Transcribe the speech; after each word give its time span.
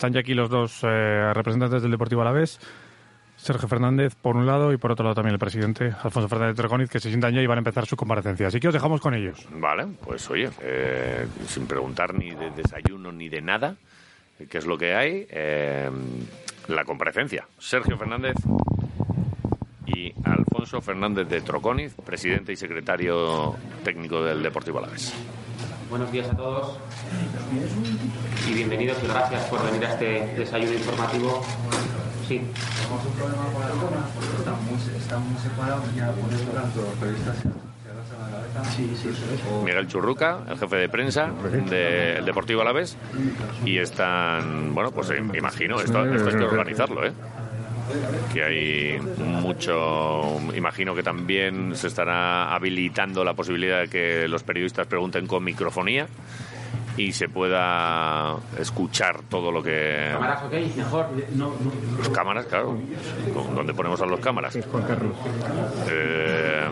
Están 0.00 0.14
ya 0.14 0.20
aquí 0.20 0.32
los 0.32 0.48
dos 0.48 0.80
eh, 0.82 1.30
representantes 1.34 1.82
del 1.82 1.90
Deportivo 1.90 2.22
Alavés. 2.22 2.58
Sergio 3.36 3.68
Fernández 3.68 4.14
por 4.14 4.34
un 4.34 4.46
lado 4.46 4.72
y 4.72 4.78
por 4.78 4.92
otro 4.92 5.04
lado 5.04 5.16
también 5.16 5.34
el 5.34 5.38
presidente 5.38 5.92
Alfonso 6.02 6.26
Fernández 6.26 6.56
Tregoniz 6.56 6.88
que 6.88 6.98
se 6.98 7.10
sientan 7.10 7.34
ya 7.34 7.42
y 7.42 7.46
van 7.46 7.58
a 7.58 7.60
empezar 7.60 7.84
su 7.84 7.96
comparecencia. 7.96 8.46
Así 8.46 8.60
que 8.60 8.68
os 8.68 8.72
dejamos 8.72 9.02
con 9.02 9.12
ellos. 9.12 9.46
Vale, 9.50 9.88
pues 10.02 10.30
oye, 10.30 10.48
eh, 10.62 11.26
sin 11.46 11.66
preguntar 11.66 12.14
ni 12.14 12.30
de 12.30 12.50
desayuno 12.50 13.12
ni 13.12 13.28
de 13.28 13.42
nada, 13.42 13.76
qué 14.48 14.56
es 14.56 14.64
lo 14.64 14.78
que 14.78 14.94
hay, 14.94 15.26
eh, 15.28 15.90
la 16.68 16.84
comparecencia. 16.86 17.46
Sergio 17.58 17.98
Fernández 17.98 18.36
y 19.84 20.14
Alfonso 20.24 20.80
Fernández 20.80 21.28
de 21.28 21.42
Troconiz, 21.42 21.94
presidente 22.06 22.54
y 22.54 22.56
secretario 22.56 23.54
técnico 23.84 24.24
del 24.24 24.42
Deportivo 24.42 24.78
Alavés. 24.78 25.14
Buenos 25.90 26.12
días 26.12 26.28
a 26.30 26.36
todos 26.36 26.78
y 28.48 28.54
bienvenidos 28.54 28.96
y 29.02 29.08
gracias 29.08 29.44
por 29.46 29.64
venir 29.66 29.84
a 29.84 29.92
este 29.92 30.34
desayuno 30.36 30.72
informativo. 30.72 31.42
Sí. 32.28 32.40
Tenemos 32.76 33.04
un 33.06 33.12
problema 33.14 33.44
con 33.52 33.60
la 33.60 33.68
zona, 33.68 34.06
porque 34.14 34.36
están 34.38 34.64
muy, 34.64 34.78
están 34.96 35.28
muy 35.28 35.40
separados 35.40 35.94
ya 35.96 36.12
por 36.12 36.32
eso 36.32 36.44
tanto 36.52 36.82
los 36.82 36.94
periodistas 36.94 37.36
se 37.36 37.42
se 37.42 37.48
agachan 37.90 38.20
la 38.20 38.38
cabeza. 38.38 38.64
Sí, 38.70 38.96
sí, 39.02 39.08
eso 39.08 39.24
es. 39.34 39.64
Miguel 39.64 39.88
Churruca, 39.88 40.38
el 40.48 40.58
jefe 40.58 40.76
de 40.76 40.88
prensa 40.88 41.30
del 41.68 42.24
Deportivo 42.24 42.62
Alavés, 42.62 42.96
y 43.64 43.78
están, 43.78 44.72
bueno, 44.74 44.92
pues 44.92 45.10
eh, 45.10 45.20
imagino, 45.34 45.80
esto, 45.80 46.04
esto 46.04 46.28
hay 46.28 46.36
que 46.36 46.44
organizarlo, 46.44 47.04
¿eh? 47.04 47.12
Que 48.32 48.42
hay 48.42 48.98
mucho, 49.18 50.38
imagino 50.54 50.94
que 50.94 51.02
también 51.02 51.74
se 51.76 51.88
estará 51.88 52.54
habilitando 52.54 53.24
la 53.24 53.34
posibilidad 53.34 53.80
de 53.80 53.88
que 53.88 54.28
los 54.28 54.42
periodistas 54.42 54.86
pregunten 54.86 55.26
con 55.26 55.42
microfonía 55.44 56.06
y 57.00 57.12
se 57.12 57.28
pueda 57.28 58.36
escuchar 58.58 59.22
todo 59.28 59.50
lo 59.50 59.62
que... 59.62 60.10
Cámaras, 60.12 60.44
ok, 60.44 60.52
mejor. 60.76 61.06
No, 61.34 61.54
Los 61.96 62.08
cámaras, 62.10 62.46
claro. 62.46 62.76
¿Dónde 63.54 63.72
ponemos 63.72 64.00
a 64.02 64.06
los 64.06 64.20
cámaras? 64.20 64.54
Eh, 65.90 66.64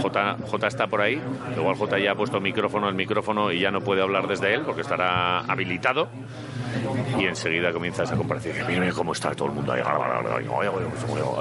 J, 0.00 0.36
J 0.46 0.66
está 0.66 0.86
por 0.86 1.00
ahí. 1.00 1.20
Igual 1.56 1.74
J 1.74 1.98
ya 1.98 2.12
ha 2.12 2.14
puesto 2.14 2.40
micrófono 2.40 2.86
al 2.86 2.94
micrófono 2.94 3.50
y 3.50 3.60
ya 3.60 3.70
no 3.70 3.80
puede 3.80 4.02
hablar 4.02 4.28
desde 4.28 4.54
él 4.54 4.62
porque 4.64 4.82
estará 4.82 5.40
habilitado. 5.40 6.08
Y 7.18 7.24
enseguida 7.26 7.72
comienza 7.72 8.02
esa 8.02 8.16
comparecencia. 8.16 8.64
Mira 8.66 8.90
cómo 8.92 9.12
está 9.12 9.32
todo 9.32 9.48
el 9.48 9.54
mundo 9.54 9.72
ahí. 9.72 9.82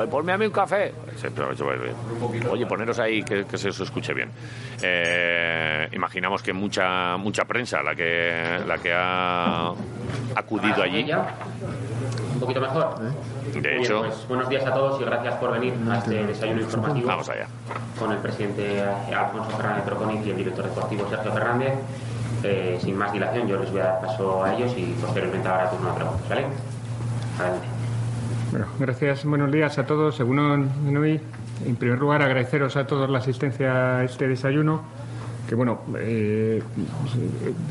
Ponme 0.10 0.32
a 0.32 0.38
mí 0.38 0.45
un 0.45 0.52
café. 0.52 0.94
Oye, 2.50 2.66
poneros 2.66 3.00
ahí 3.00 3.23
que, 3.23 3.45
que 3.45 3.58
se 3.58 3.70
os 3.70 3.80
escuche 3.80 4.14
bien. 4.14 4.30
Eh, 4.82 5.88
imaginamos 5.94 6.42
que 6.44 6.54
mucha 6.54 7.17
mucha 7.17 7.45
prensa 7.45 7.82
la 7.84 7.95
que 7.95 8.59
la 8.66 8.78
que 8.78 8.94
ha 8.94 9.73
acudido 10.36 10.81
allí. 10.81 11.12
Un 12.34 12.39
poquito 12.39 12.62
mejor. 12.62 13.00
De 13.00 13.59
Bien, 13.59 13.81
hecho, 13.81 14.00
pues, 14.00 14.28
buenos 14.28 14.50
días 14.50 14.66
a 14.66 14.73
todos 14.73 15.00
y 15.00 15.06
gracias 15.06 15.36
por 15.36 15.52
venir 15.52 15.73
a 15.89 15.98
este 15.98 16.26
desayuno 16.26 16.61
informativo. 16.61 17.08
vamos 17.08 17.30
allá. 17.30 17.48
Con 18.00 18.11
el 18.11 18.17
presidente 18.17 18.81
Alfonso 19.16 19.52
Fernández 19.52 19.86
Troconiz 19.86 20.26
y 20.26 20.31
el 20.31 20.38
director 20.38 20.66
deportivo 20.66 21.08
Sergio 21.09 21.31
Fernández. 21.31 21.73
Eh, 22.44 22.78
sin 22.81 22.98
más 22.98 23.14
dilación, 23.14 23.48
yo 23.48 23.58
les 23.59 23.72
voy 23.72 23.80
a 23.81 23.86
dar 23.86 24.02
paso 24.02 24.44
a 24.44 24.54
ellos 24.54 24.73
y 24.76 24.94
posteriormente 25.00 25.48
habrá 25.48 25.70
turno 25.70 25.89
de 25.89 25.95
preguntas, 25.95 26.30
¿vale? 26.30 26.45
Adelante. 27.39 27.67
Bueno, 28.52 28.67
gracias, 28.80 29.23
buenos 29.26 29.52
días 29.52 29.78
a 29.78 29.86
todos. 29.86 30.16
Según 30.16 30.70
Nui, 30.94 31.22
en 31.66 31.76
primer 31.78 32.00
lugar 32.00 32.22
agradeceros 32.22 32.76
a 32.76 32.86
todos 32.86 33.09
la 33.09 33.20
asistencia 33.20 33.98
a 33.98 34.04
este 34.04 34.28
desayuno. 34.28 34.84
Bueno, 35.56 35.82
eh, 36.00 36.62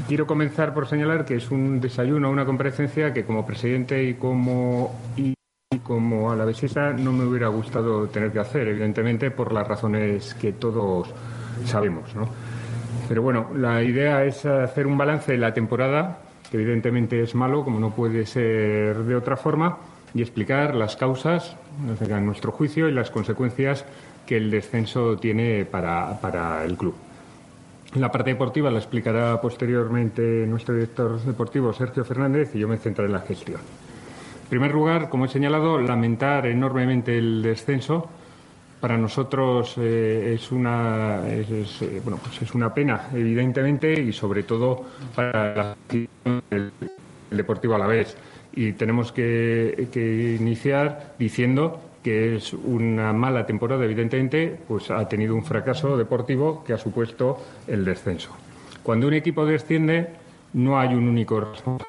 quiero 0.08 0.26
comenzar 0.26 0.74
por 0.74 0.86
señalar 0.86 1.24
que 1.24 1.36
es 1.36 1.50
un 1.50 1.80
desayuno, 1.80 2.30
una 2.30 2.44
comparecencia 2.44 3.12
que 3.12 3.24
como 3.24 3.46
presidente 3.46 4.02
y 4.02 4.14
como 4.14 4.94
y 5.16 5.34
como 5.82 6.30
alavesista 6.30 6.92
no 6.92 7.12
me 7.12 7.24
hubiera 7.24 7.48
gustado 7.48 8.06
tener 8.08 8.30
que 8.30 8.38
hacer, 8.38 8.68
evidentemente 8.68 9.30
por 9.30 9.52
las 9.52 9.66
razones 9.66 10.34
que 10.34 10.52
todos 10.52 11.08
sabemos, 11.64 12.14
¿no? 12.14 12.28
Pero 13.08 13.22
bueno, 13.22 13.48
la 13.54 13.82
idea 13.82 14.24
es 14.24 14.44
hacer 14.44 14.86
un 14.86 14.96
balance 14.96 15.32
de 15.32 15.38
la 15.38 15.52
temporada, 15.52 16.18
que 16.50 16.56
evidentemente 16.56 17.22
es 17.22 17.34
malo, 17.34 17.64
como 17.64 17.80
no 17.80 17.90
puede 17.90 18.26
ser 18.26 18.96
de 18.98 19.16
otra 19.16 19.36
forma, 19.36 19.78
y 20.14 20.22
explicar 20.22 20.74
las 20.74 20.96
causas, 20.96 21.56
a 22.00 22.20
nuestro 22.20 22.52
juicio, 22.52 22.88
y 22.88 22.92
las 22.92 23.10
consecuencias 23.10 23.84
que 24.26 24.36
el 24.36 24.50
descenso 24.50 25.16
tiene 25.16 25.64
para, 25.64 26.20
para 26.20 26.64
el 26.64 26.76
club. 26.76 26.94
La 27.94 28.10
parte 28.10 28.30
deportiva 28.30 28.70
la 28.70 28.78
explicará 28.78 29.38
posteriormente 29.40 30.22
nuestro 30.46 30.74
director 30.74 31.20
deportivo, 31.20 31.74
Sergio 31.74 32.04
Fernández, 32.04 32.54
y 32.54 32.58
yo 32.58 32.66
me 32.66 32.78
centraré 32.78 33.08
en 33.08 33.12
la 33.12 33.20
gestión. 33.20 33.60
En 34.44 34.48
primer 34.48 34.72
lugar, 34.72 35.10
como 35.10 35.26
he 35.26 35.28
señalado, 35.28 35.78
lamentar 35.78 36.46
enormemente 36.46 37.18
el 37.18 37.42
descenso. 37.42 38.08
Para 38.80 38.96
nosotros 38.96 39.74
eh, 39.76 40.32
es, 40.34 40.50
una, 40.50 41.28
es, 41.28 41.82
eh, 41.82 42.00
bueno, 42.02 42.18
pues 42.22 42.40
es 42.40 42.54
una 42.54 42.72
pena, 42.72 43.08
evidentemente, 43.12 43.92
y 43.92 44.12
sobre 44.12 44.42
todo 44.42 44.84
para 45.14 45.54
la 45.54 45.76
del 45.88 46.08
del 46.48 46.72
Deportivo 47.30 47.74
Alavés. 47.74 48.16
Y 48.54 48.72
tenemos 48.72 49.12
que, 49.12 49.88
que 49.92 50.36
iniciar 50.38 51.14
diciendo 51.18 51.80
que 52.02 52.36
es 52.36 52.52
una 52.52 53.12
mala 53.12 53.46
temporada, 53.46 53.84
evidentemente, 53.84 54.58
pues 54.66 54.90
ha 54.90 55.06
tenido 55.08 55.34
un 55.34 55.44
fracaso 55.44 55.96
deportivo 55.96 56.64
que 56.64 56.72
ha 56.72 56.78
supuesto 56.78 57.38
el 57.66 57.84
descenso. 57.84 58.30
Cuando 58.82 59.06
un 59.06 59.14
equipo 59.14 59.46
desciende, 59.46 60.08
no 60.54 60.78
hay 60.78 60.94
un 60.94 61.08
único 61.08 61.40
responsable, 61.40 61.86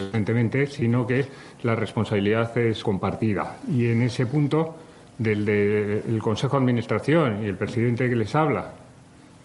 evidentemente, 0.00 0.66
sino 0.66 1.06
que 1.06 1.24
la 1.62 1.74
responsabilidad 1.76 2.56
es 2.58 2.82
compartida. 2.82 3.58
Y 3.70 3.86
en 3.86 4.02
ese 4.02 4.26
punto, 4.26 4.76
del 5.16 5.44
de- 5.44 6.02
el 6.08 6.18
Consejo 6.20 6.56
de 6.56 6.62
Administración 6.62 7.44
y 7.44 7.46
el 7.46 7.54
presidente 7.56 8.08
que 8.08 8.16
les 8.16 8.34
habla, 8.34 8.72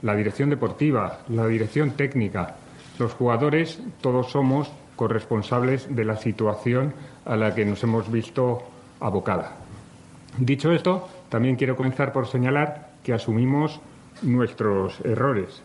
la 0.01 0.16
dirección 0.16 0.50
deportiva, 0.50 1.19
la 1.29 1.45
dirección 1.47 1.91
técnica, 1.91 2.55
los 2.97 3.13
jugadores, 3.13 3.79
todos 4.01 4.31
somos 4.31 4.72
corresponsables 4.95 5.94
de 5.94 6.05
la 6.05 6.16
situación 6.16 6.94
a 7.25 7.35
la 7.35 7.53
que 7.53 7.66
nos 7.66 7.84
hemos 7.84 8.09
visto 8.11 8.63
abocada. 9.00 9.53
Dicho 10.38 10.72
esto, 10.72 11.07
también 11.29 11.56
quiero 11.56 11.75
comenzar 11.75 12.11
por 12.11 12.28
señalar 12.28 12.89
que 13.03 13.13
asumimos 13.13 13.79
nuestros 14.22 15.00
errores. 15.01 15.61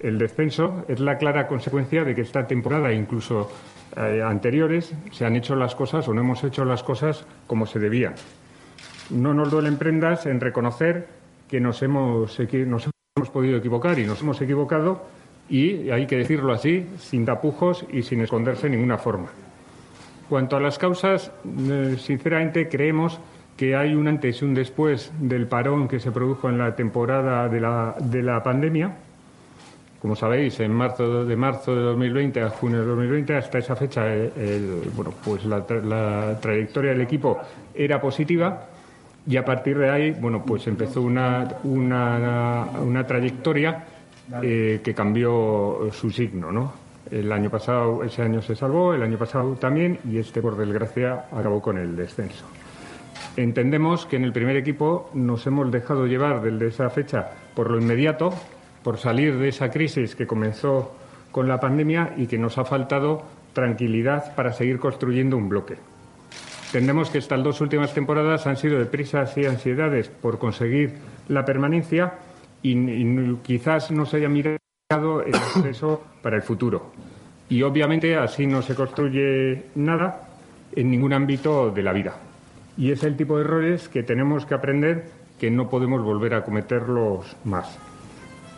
El 0.00 0.18
descenso 0.18 0.84
es 0.88 0.98
la 1.00 1.18
clara 1.18 1.46
consecuencia 1.46 2.04
de 2.04 2.14
que 2.14 2.22
esta 2.22 2.46
temporada, 2.46 2.90
e 2.90 2.94
incluso 2.94 3.50
eh, 3.96 4.22
anteriores, 4.24 4.94
se 5.12 5.24
han 5.26 5.36
hecho 5.36 5.54
las 5.54 5.74
cosas 5.74 6.08
o 6.08 6.14
no 6.14 6.22
hemos 6.22 6.42
hecho 6.42 6.64
las 6.64 6.82
cosas 6.82 7.26
como 7.46 7.66
se 7.66 7.78
debían. 7.78 8.14
No 9.10 9.34
nos 9.34 9.50
duelen 9.50 9.76
prendas 9.76 10.26
en 10.26 10.40
reconocer 10.40 11.08
que 11.48 11.60
nos 11.60 11.82
hemos, 11.82 12.38
nos 12.38 12.90
hemos 13.16 13.30
podido 13.30 13.58
equivocar 13.58 13.98
y 13.98 14.06
nos 14.06 14.22
hemos 14.22 14.40
equivocado 14.40 15.04
y 15.48 15.90
hay 15.90 16.06
que 16.06 16.16
decirlo 16.16 16.52
así, 16.52 16.86
sin 16.98 17.26
tapujos 17.26 17.84
y 17.92 18.02
sin 18.02 18.20
esconderse 18.20 18.68
de 18.68 18.76
ninguna 18.76 18.98
forma. 18.98 19.28
Cuanto 20.30 20.56
a 20.56 20.60
las 20.60 20.78
causas, 20.78 21.32
eh, 21.44 21.96
sinceramente 21.98 22.68
creemos 22.68 23.18
que 23.56 23.74
hay 23.74 23.96
un 23.96 24.06
antes 24.06 24.40
y 24.40 24.44
un 24.44 24.54
después 24.54 25.10
del 25.18 25.48
parón 25.48 25.88
que 25.88 25.98
se 25.98 26.12
produjo 26.12 26.48
en 26.48 26.56
la 26.56 26.76
temporada 26.76 27.48
de 27.48 27.60
la, 27.60 27.96
de 27.98 28.22
la 28.22 28.40
pandemia. 28.40 28.94
Como 30.00 30.14
sabéis, 30.14 30.60
en 30.60 30.72
marzo 30.72 31.24
de 31.24 31.34
marzo 31.34 31.74
de 31.74 31.82
2020 31.82 32.42
a 32.42 32.48
junio 32.48 32.78
de 32.78 32.86
2020, 32.86 33.36
hasta 33.36 33.58
esa 33.58 33.74
fecha, 33.74 34.04
eh, 34.06 34.82
bueno, 34.94 35.12
pues 35.24 35.44
la 35.44 36.38
trayectoria 36.40 36.92
del 36.92 37.00
equipo 37.00 37.40
era 37.74 38.00
positiva 38.00 38.68
y 39.26 39.36
a 39.36 39.44
partir 39.44 39.78
de 39.78 39.90
ahí, 39.90 40.10
bueno, 40.12 40.44
pues 40.46 40.64
empezó 40.68 41.02
una, 41.02 41.56
una, 41.64 42.68
una 42.80 43.04
trayectoria 43.04 43.84
eh, 44.42 44.80
que 44.84 44.94
cambió 44.94 45.90
su 45.90 46.08
signo, 46.12 46.52
¿no? 46.52 46.79
El 47.10 47.32
año 47.32 47.50
pasado, 47.50 48.04
ese 48.04 48.22
año 48.22 48.40
se 48.40 48.54
salvó, 48.54 48.94
el 48.94 49.02
año 49.02 49.18
pasado 49.18 49.54
también, 49.54 49.98
y 50.08 50.18
este, 50.18 50.40
por 50.40 50.56
desgracia, 50.56 51.26
acabó 51.32 51.60
con 51.60 51.76
el 51.76 51.96
descenso. 51.96 52.46
Entendemos 53.36 54.06
que 54.06 54.16
en 54.16 54.24
el 54.24 54.32
primer 54.32 54.56
equipo 54.56 55.10
nos 55.14 55.46
hemos 55.46 55.70
dejado 55.70 56.06
llevar 56.06 56.42
desde 56.42 56.68
esa 56.68 56.90
fecha 56.90 57.30
por 57.54 57.70
lo 57.70 57.80
inmediato, 57.80 58.32
por 58.82 58.98
salir 58.98 59.36
de 59.38 59.48
esa 59.48 59.70
crisis 59.70 60.14
que 60.14 60.26
comenzó 60.26 60.94
con 61.30 61.48
la 61.48 61.60
pandemia 61.60 62.14
y 62.16 62.26
que 62.26 62.38
nos 62.38 62.58
ha 62.58 62.64
faltado 62.64 63.22
tranquilidad 63.52 64.34
para 64.34 64.52
seguir 64.52 64.78
construyendo 64.78 65.36
un 65.36 65.48
bloque. 65.48 65.76
Entendemos 66.66 67.10
que 67.10 67.18
estas 67.18 67.42
dos 67.42 67.60
últimas 67.60 67.92
temporadas 67.92 68.46
han 68.46 68.56
sido 68.56 68.78
de 68.78 68.86
prisas 68.86 69.36
y 69.36 69.44
ansiedades 69.44 70.08
por 70.08 70.38
conseguir 70.38 70.94
la 71.28 71.44
permanencia 71.44 72.14
y, 72.62 73.36
quizás 73.42 73.90
no 73.90 74.06
se 74.06 74.18
haya 74.18 74.28
mirado 74.28 74.56
el 74.90 75.34
acceso 75.36 76.02
para 76.20 76.34
el 76.34 76.42
futuro. 76.42 76.90
Y 77.48 77.62
obviamente 77.62 78.16
así 78.16 78.44
no 78.44 78.60
se 78.60 78.74
construye 78.74 79.66
nada 79.76 80.22
en 80.74 80.90
ningún 80.90 81.12
ámbito 81.12 81.70
de 81.70 81.82
la 81.84 81.92
vida. 81.92 82.16
Y 82.76 82.90
es 82.90 83.04
el 83.04 83.16
tipo 83.16 83.36
de 83.36 83.44
errores 83.44 83.88
que 83.88 84.02
tenemos 84.02 84.46
que 84.46 84.54
aprender 84.54 85.04
que 85.38 85.48
no 85.48 85.70
podemos 85.70 86.02
volver 86.02 86.34
a 86.34 86.42
cometerlos 86.42 87.36
más. 87.44 87.78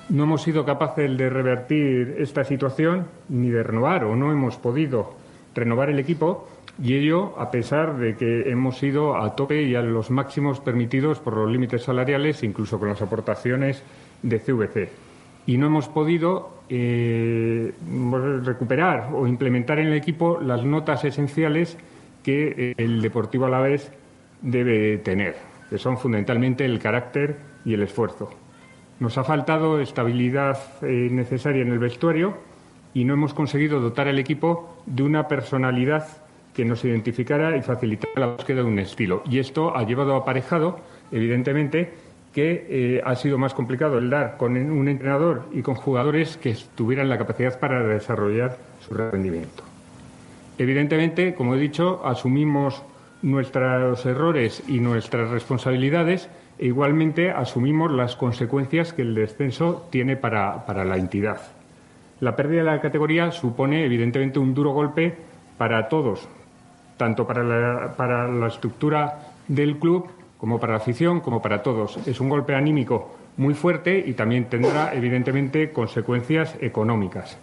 No 0.08 0.22
hemos 0.22 0.40
sido 0.40 0.64
capaces 0.64 1.14
de 1.18 1.28
revertir 1.28 2.16
esta 2.18 2.44
situación 2.44 3.08
ni 3.28 3.50
de 3.50 3.62
renovar 3.62 4.04
o 4.04 4.16
no 4.16 4.32
hemos 4.32 4.56
podido 4.56 5.12
renovar 5.54 5.90
el 5.90 5.98
equipo 5.98 6.48
y 6.82 6.94
ello 6.94 7.38
a 7.38 7.50
pesar 7.50 7.98
de 7.98 8.16
que 8.16 8.50
hemos 8.50 8.82
ido 8.82 9.22
a 9.22 9.36
tope 9.36 9.64
y 9.64 9.74
a 9.74 9.82
los 9.82 10.10
máximos 10.10 10.60
permitidos 10.60 11.18
por 11.18 11.36
los 11.36 11.50
límites 11.50 11.82
salariales, 11.82 12.42
incluso 12.42 12.78
con 12.78 12.88
las 12.88 13.02
aportaciones 13.02 13.82
de 14.22 14.40
CVC. 14.40 15.11
Y 15.46 15.58
no 15.58 15.66
hemos 15.66 15.88
podido 15.88 16.62
eh, 16.68 17.72
recuperar 18.42 19.10
o 19.12 19.26
implementar 19.26 19.78
en 19.78 19.88
el 19.88 19.94
equipo 19.94 20.40
las 20.40 20.64
notas 20.64 21.04
esenciales 21.04 21.76
que 22.22 22.54
eh, 22.56 22.74
el 22.76 23.02
Deportivo 23.02 23.46
Alavés 23.46 23.90
debe 24.40 24.98
tener, 24.98 25.36
que 25.68 25.78
son 25.78 25.98
fundamentalmente 25.98 26.64
el 26.64 26.78
carácter 26.78 27.36
y 27.64 27.74
el 27.74 27.82
esfuerzo. 27.82 28.30
Nos 29.00 29.18
ha 29.18 29.24
faltado 29.24 29.80
estabilidad 29.80 30.58
eh, 30.82 31.08
necesaria 31.10 31.62
en 31.62 31.72
el 31.72 31.78
vestuario 31.78 32.36
y 32.94 33.04
no 33.04 33.14
hemos 33.14 33.34
conseguido 33.34 33.80
dotar 33.80 34.08
al 34.08 34.18
equipo 34.18 34.76
de 34.86 35.02
una 35.02 35.26
personalidad 35.28 36.06
que 36.54 36.64
nos 36.64 36.84
identificara 36.84 37.56
y 37.56 37.62
facilitara 37.62 38.12
la 38.16 38.26
búsqueda 38.26 38.62
de 38.62 38.68
un 38.68 38.78
estilo. 38.78 39.22
Y 39.28 39.38
esto 39.38 39.76
ha 39.76 39.84
llevado 39.84 40.14
aparejado, 40.14 40.78
evidentemente, 41.10 41.92
que 42.32 42.66
eh, 42.68 43.02
ha 43.04 43.14
sido 43.14 43.38
más 43.38 43.54
complicado 43.54 43.98
el 43.98 44.08
dar 44.08 44.36
con 44.36 44.56
un 44.56 44.88
entrenador 44.88 45.44
y 45.52 45.62
con 45.62 45.74
jugadores 45.74 46.36
que 46.38 46.56
tuvieran 46.74 47.08
la 47.08 47.18
capacidad 47.18 47.58
para 47.58 47.82
desarrollar 47.82 48.56
su 48.80 48.94
rendimiento. 48.94 49.62
Evidentemente, 50.58 51.34
como 51.34 51.54
he 51.54 51.58
dicho, 51.58 52.00
asumimos 52.04 52.82
nuestros 53.20 54.04
errores 54.06 54.62
y 54.66 54.80
nuestras 54.80 55.30
responsabilidades 55.30 56.28
e 56.58 56.66
igualmente 56.66 57.30
asumimos 57.30 57.90
las 57.92 58.16
consecuencias 58.16 58.92
que 58.92 59.02
el 59.02 59.14
descenso 59.14 59.86
tiene 59.90 60.16
para, 60.16 60.64
para 60.66 60.84
la 60.84 60.96
entidad. 60.96 61.40
La 62.20 62.36
pérdida 62.36 62.60
de 62.60 62.66
la 62.66 62.80
categoría 62.80 63.32
supone, 63.32 63.84
evidentemente, 63.84 64.38
un 64.38 64.54
duro 64.54 64.70
golpe 64.70 65.14
para 65.58 65.88
todos, 65.88 66.28
tanto 66.96 67.26
para 67.26 67.42
la, 67.42 67.94
para 67.96 68.28
la 68.28 68.46
estructura 68.46 69.32
del 69.48 69.78
club 69.78 70.08
como 70.42 70.58
para 70.58 70.72
la 70.72 70.78
afición, 70.78 71.20
como 71.20 71.40
para 71.40 71.62
todos. 71.62 72.04
Es 72.04 72.18
un 72.18 72.28
golpe 72.28 72.52
anímico 72.52 73.14
muy 73.36 73.54
fuerte 73.54 74.02
y 74.04 74.14
también 74.14 74.46
tendrá, 74.46 74.92
evidentemente, 74.92 75.70
consecuencias 75.70 76.56
económicas. 76.60 77.38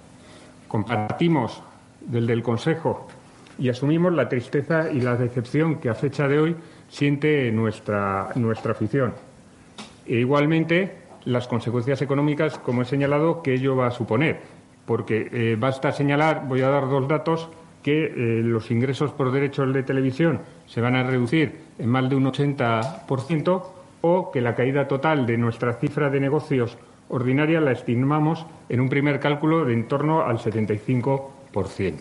Compartimos 0.68 1.64
del 2.02 2.28
del 2.28 2.44
Consejo 2.44 3.08
y 3.58 3.70
asumimos 3.70 4.12
la 4.12 4.28
tristeza 4.28 4.92
y 4.92 5.00
la 5.00 5.16
decepción 5.16 5.76
que 5.76 5.88
a 5.88 5.94
fecha 5.94 6.28
de 6.28 6.40
hoy 6.40 6.56
siente 6.90 7.50
nuestra, 7.54 8.32
nuestra 8.36 8.74
afición. 8.74 9.14
E 10.06 10.16
igualmente, 10.16 10.98
las 11.24 11.48
consecuencias 11.48 12.02
económicas, 12.02 12.60
como 12.60 12.82
he 12.82 12.86
señalado, 12.86 13.42
que 13.42 13.54
ello 13.54 13.78
va 13.78 13.88
a 13.88 13.92
suponer. 13.92 14.42
Porque 14.86 15.30
eh, 15.32 15.56
basta 15.58 15.94
señalar, 15.94 16.46
voy 16.50 16.64
a 16.64 16.68
dar 16.68 16.90
dos 16.90 17.08
datos, 17.08 17.48
que 17.82 18.08
eh, 18.08 18.42
los 18.44 18.70
ingresos 18.72 19.12
por 19.14 19.32
derechos 19.32 19.74
de 19.74 19.84
televisión 19.84 20.42
se 20.68 20.82
van 20.82 20.98
a 20.98 21.04
reducir 21.04 21.69
en 21.80 21.90
más 21.90 22.10
de 22.10 22.16
un 22.16 22.26
80% 22.26 23.64
o 24.02 24.32
que 24.32 24.42
la 24.42 24.56
caída 24.56 24.88
total 24.88 25.26
de 25.26 25.38
nuestra 25.38 25.74
cifra 25.74 26.10
de 26.10 26.20
negocios 26.20 26.78
ordinaria 27.10 27.60
la 27.60 27.72
estimamos 27.72 28.46
en 28.70 28.80
un 28.80 28.90
primer 28.90 29.20
cálculo 29.20 29.66
de 29.66 29.74
en 29.74 29.88
torno 29.88 30.22
al 30.22 30.38
75%. 30.38 31.94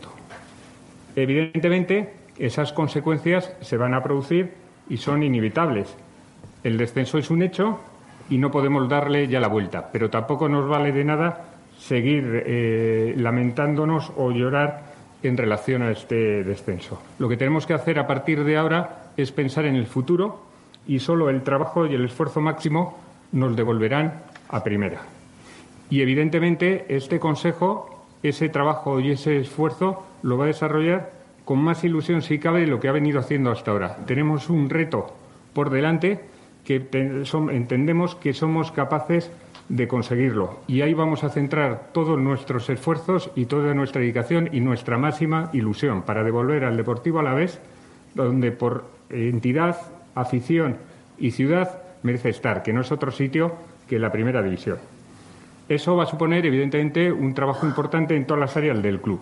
Evidentemente, 1.17 2.13
esas 2.39 2.73
consecuencias 2.73 3.53
se 3.61 3.77
van 3.77 3.95
a 3.95 4.03
producir 4.03 4.53
y 4.89 4.99
son 4.99 5.23
inevitables. 5.23 5.95
El 6.63 6.77
descenso 6.77 7.19
es 7.19 7.31
un 7.31 7.43
hecho 7.43 7.81
y 8.31 8.39
no 8.39 8.51
podemos 8.51 8.89
darle 8.89 9.27
ya 9.27 9.41
la 9.41 9.49
vuelta, 9.49 9.89
pero 9.91 10.11
tampoco 10.11 10.49
nos 10.49 10.69
vale 10.69 10.93
de 10.93 11.05
nada 11.05 11.45
seguir 11.79 12.43
eh, 12.47 13.15
lamentándonos 13.17 14.13
o 14.17 14.31
llorar 14.31 14.89
en 15.23 15.37
relación 15.37 15.83
a 15.83 15.91
este 15.91 16.45
descenso. 16.45 17.01
Lo 17.19 17.29
que 17.29 17.37
tenemos 17.37 17.67
que 17.67 17.75
hacer 17.75 17.99
a 17.99 18.07
partir 18.07 18.45
de 18.45 18.57
ahora 18.57 19.08
es 19.19 19.33
pensar 19.33 19.67
en 19.67 19.75
el 19.75 19.87
futuro 19.87 20.41
y 20.87 21.01
solo 21.01 21.29
el 21.29 21.43
trabajo 21.43 21.87
y 21.87 21.95
el 21.95 22.05
esfuerzo 22.05 22.41
máximo 22.41 22.97
nos 23.33 23.55
devolverán 23.57 24.23
a 24.49 24.65
primera. 24.65 25.03
Y 25.91 26.01
evidentemente 26.01 26.87
este 26.89 27.19
Consejo, 27.19 28.07
ese 28.23 28.49
trabajo 28.49 29.01
y 29.01 29.11
ese 29.11 29.39
esfuerzo 29.39 30.07
lo 30.23 30.39
va 30.39 30.45
a 30.45 30.49
desarrollar 30.49 31.13
con 31.45 31.59
más 31.59 31.83
ilusión, 31.83 32.23
si 32.23 32.39
cabe, 32.39 32.61
de 32.61 32.67
lo 32.67 32.79
que 32.79 32.89
ha 32.89 32.93
venido 32.93 33.19
haciendo 33.19 33.51
hasta 33.51 33.71
ahora. 33.71 33.97
Tenemos 34.07 34.51
un 34.51 34.71
reto 34.71 35.15
por 35.53 35.71
delante 35.71 36.21
que 36.65 36.87
entendemos 37.51 38.15
que 38.15 38.35
somos 38.35 38.71
capaces 38.71 39.31
de 39.69 39.89
conseguirlo. 39.89 40.61
Y 40.67 40.83
ahí 40.83 40.95
vamos 40.95 41.25
a 41.25 41.31
centrar 41.31 41.89
todos 41.93 42.19
nuestros 42.19 42.69
esfuerzos 42.71 43.31
y 43.35 43.47
toda 43.47 43.75
nuestra 43.75 44.01
dedicación 44.01 44.51
y 44.53 44.61
nuestra 44.61 44.99
máxima 44.99 45.51
ilusión 45.53 46.03
para 46.03 46.23
devolver 46.23 46.65
al 46.65 46.77
Deportivo 46.77 47.19
a 47.19 47.23
la 47.23 47.35
vez 47.35 47.61
donde 48.15 48.53
por 48.53 48.98
entidad, 49.11 49.77
afición 50.15 50.77
y 51.19 51.31
ciudad 51.31 51.83
merece 52.03 52.31
estar, 52.31 52.63
que 52.63 52.73
no 52.73 52.81
es 52.81 52.93
otro 52.93 53.11
sitio 53.11 53.55
que 53.89 53.99
la 53.99 54.13
primera 54.13 54.43
división. 54.43 54.79
Eso 55.69 55.97
va 55.97 56.05
a 56.05 56.07
suponer, 56.07 56.47
evidentemente, 56.47 57.13
un 57.13 57.35
trabajo 57.35 57.67
importante 57.67 58.17
en 58.17 58.27
todas 58.27 58.41
las 58.41 58.57
áreas 58.57 58.83
del 58.83 59.01
club. 59.01 59.21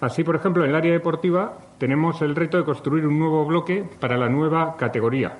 Así, 0.00 0.24
por 0.24 0.36
ejemplo, 0.36 0.64
en 0.64 0.70
el 0.70 0.76
área 0.76 0.92
deportiva 0.92 1.58
tenemos 1.78 2.20
el 2.22 2.34
reto 2.34 2.56
de 2.56 2.64
construir 2.64 3.06
un 3.06 3.18
nuevo 3.18 3.44
bloque 3.44 3.84
para 4.00 4.16
la 4.16 4.28
nueva 4.28 4.76
categoría, 4.76 5.38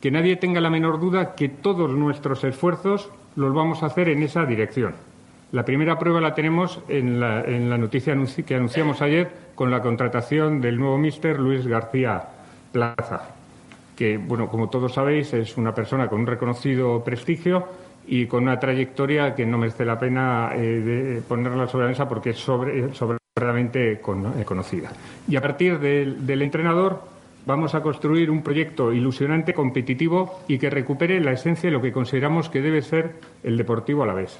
que 0.00 0.10
nadie 0.10 0.36
tenga 0.36 0.60
la 0.60 0.70
menor 0.70 1.00
duda 1.00 1.34
que 1.34 1.48
todos 1.48 1.90
nuestros 1.92 2.42
esfuerzos 2.44 3.08
los 3.36 3.54
vamos 3.54 3.82
a 3.82 3.86
hacer 3.86 4.08
en 4.08 4.22
esa 4.22 4.44
dirección. 4.44 4.94
La 5.52 5.64
primera 5.64 5.98
prueba 5.98 6.20
la 6.20 6.34
tenemos 6.34 6.80
en 6.88 7.20
la, 7.20 7.44
noticia 7.78 8.16
que 8.44 8.56
anunciamos 8.56 9.00
ayer 9.00 9.30
con 9.54 9.70
la 9.70 9.82
contratación 9.82 10.60
del 10.60 10.78
nuevo 10.78 10.98
míster 10.98 11.38
Luis 11.38 11.66
García 11.66 12.24
Plaza, 12.74 13.30
que, 13.96 14.18
bueno, 14.18 14.48
como 14.48 14.68
todos 14.68 14.94
sabéis, 14.94 15.32
es 15.32 15.56
una 15.56 15.72
persona 15.72 16.08
con 16.08 16.18
un 16.18 16.26
reconocido 16.26 17.04
prestigio 17.04 17.68
y 18.04 18.26
con 18.26 18.42
una 18.42 18.58
trayectoria 18.58 19.32
que 19.36 19.46
no 19.46 19.58
merece 19.58 19.84
la 19.84 19.96
pena 19.96 20.50
eh, 20.56 21.22
ponerla 21.28 21.68
sobre 21.68 21.84
la 21.84 21.90
mesa 21.90 22.08
porque 22.08 22.30
es 22.30 22.38
sobradamente 22.38 24.00
conocida. 24.00 24.90
Y 25.28 25.36
a 25.36 25.40
partir 25.40 25.78
del 25.78 26.42
entrenador 26.42 27.00
vamos 27.46 27.76
a 27.76 27.80
construir 27.80 28.28
un 28.28 28.42
proyecto 28.42 28.92
ilusionante, 28.92 29.54
competitivo 29.54 30.40
y 30.48 30.58
que 30.58 30.68
recupere 30.68 31.20
la 31.20 31.30
esencia 31.30 31.68
de 31.70 31.76
lo 31.76 31.80
que 31.80 31.92
consideramos 31.92 32.48
que 32.48 32.60
debe 32.60 32.82
ser 32.82 33.12
el 33.44 33.56
deportivo 33.56 34.02
a 34.02 34.06
la 34.06 34.14
vez. 34.14 34.36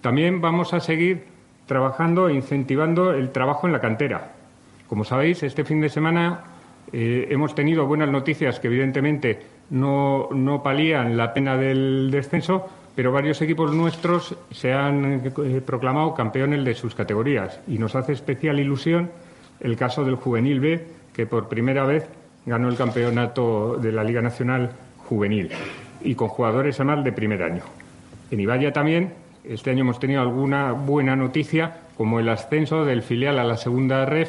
También 0.00 0.40
vamos 0.40 0.74
a 0.74 0.80
seguir 0.80 1.26
trabajando 1.66 2.28
e 2.28 2.34
incentivando 2.34 3.12
el 3.12 3.30
trabajo 3.30 3.68
en 3.68 3.72
la 3.72 3.80
cantera. 3.80 4.32
Como 4.88 5.04
sabéis, 5.04 5.44
este 5.44 5.64
fin 5.64 5.80
de 5.80 5.88
semana 5.88 6.51
eh, 6.92 7.28
hemos 7.30 7.54
tenido 7.54 7.86
buenas 7.86 8.10
noticias 8.10 8.60
que 8.60 8.68
evidentemente 8.68 9.40
no, 9.70 10.28
no, 10.32 10.62
palían 10.62 11.16
la 11.16 11.32
pena 11.32 11.56
del 11.56 12.10
descenso, 12.10 12.68
pero 12.94 13.12
varios 13.12 13.40
equipos 13.40 13.74
nuestros 13.74 14.36
se 14.50 14.72
han 14.72 15.22
eh, 15.24 15.60
proclamado 15.64 16.14
campeones 16.14 16.64
de 16.64 16.74
sus 16.74 16.94
categorías 16.94 17.60
y 17.66 17.78
nos 17.78 17.94
hace 17.94 18.12
especial 18.12 18.60
ilusión 18.60 19.10
el 19.60 19.76
caso 19.76 20.04
del 20.04 20.16
Juvenil 20.16 20.60
B, 20.60 20.86
que 21.14 21.26
por 21.26 21.48
primera 21.48 21.84
vez 21.84 22.06
ganó 22.44 22.68
el 22.68 22.76
campeonato 22.76 23.76
de 23.76 23.92
la 23.92 24.04
Liga 24.04 24.20
Nacional 24.20 24.72
Juvenil 24.98 25.50
y 26.02 26.14
con 26.14 26.28
jugadores 26.28 26.78
además 26.80 27.04
de 27.04 27.12
primer 27.12 27.42
año. 27.42 27.62
En 28.30 28.40
Ibaya 28.40 28.72
también, 28.72 29.12
este 29.44 29.70
año 29.70 29.82
hemos 29.82 29.98
tenido 29.98 30.20
alguna 30.20 30.72
buena 30.72 31.16
noticia, 31.16 31.76
como 31.96 32.20
el 32.20 32.28
ascenso 32.28 32.84
del 32.84 33.02
filial 33.02 33.38
a 33.38 33.44
la 33.44 33.56
segunda 33.56 34.04
red, 34.04 34.28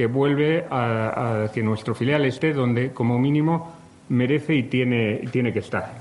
que 0.00 0.06
vuelve 0.06 0.64
a, 0.70 1.50
que 1.52 1.62
nuestro 1.62 1.94
filial 1.94 2.24
esté 2.24 2.54
donde, 2.54 2.90
como 2.90 3.18
mínimo, 3.18 3.70
merece 4.08 4.54
y 4.54 4.62
tiene, 4.62 5.28
tiene 5.30 5.52
que 5.52 5.58
estar. 5.58 5.92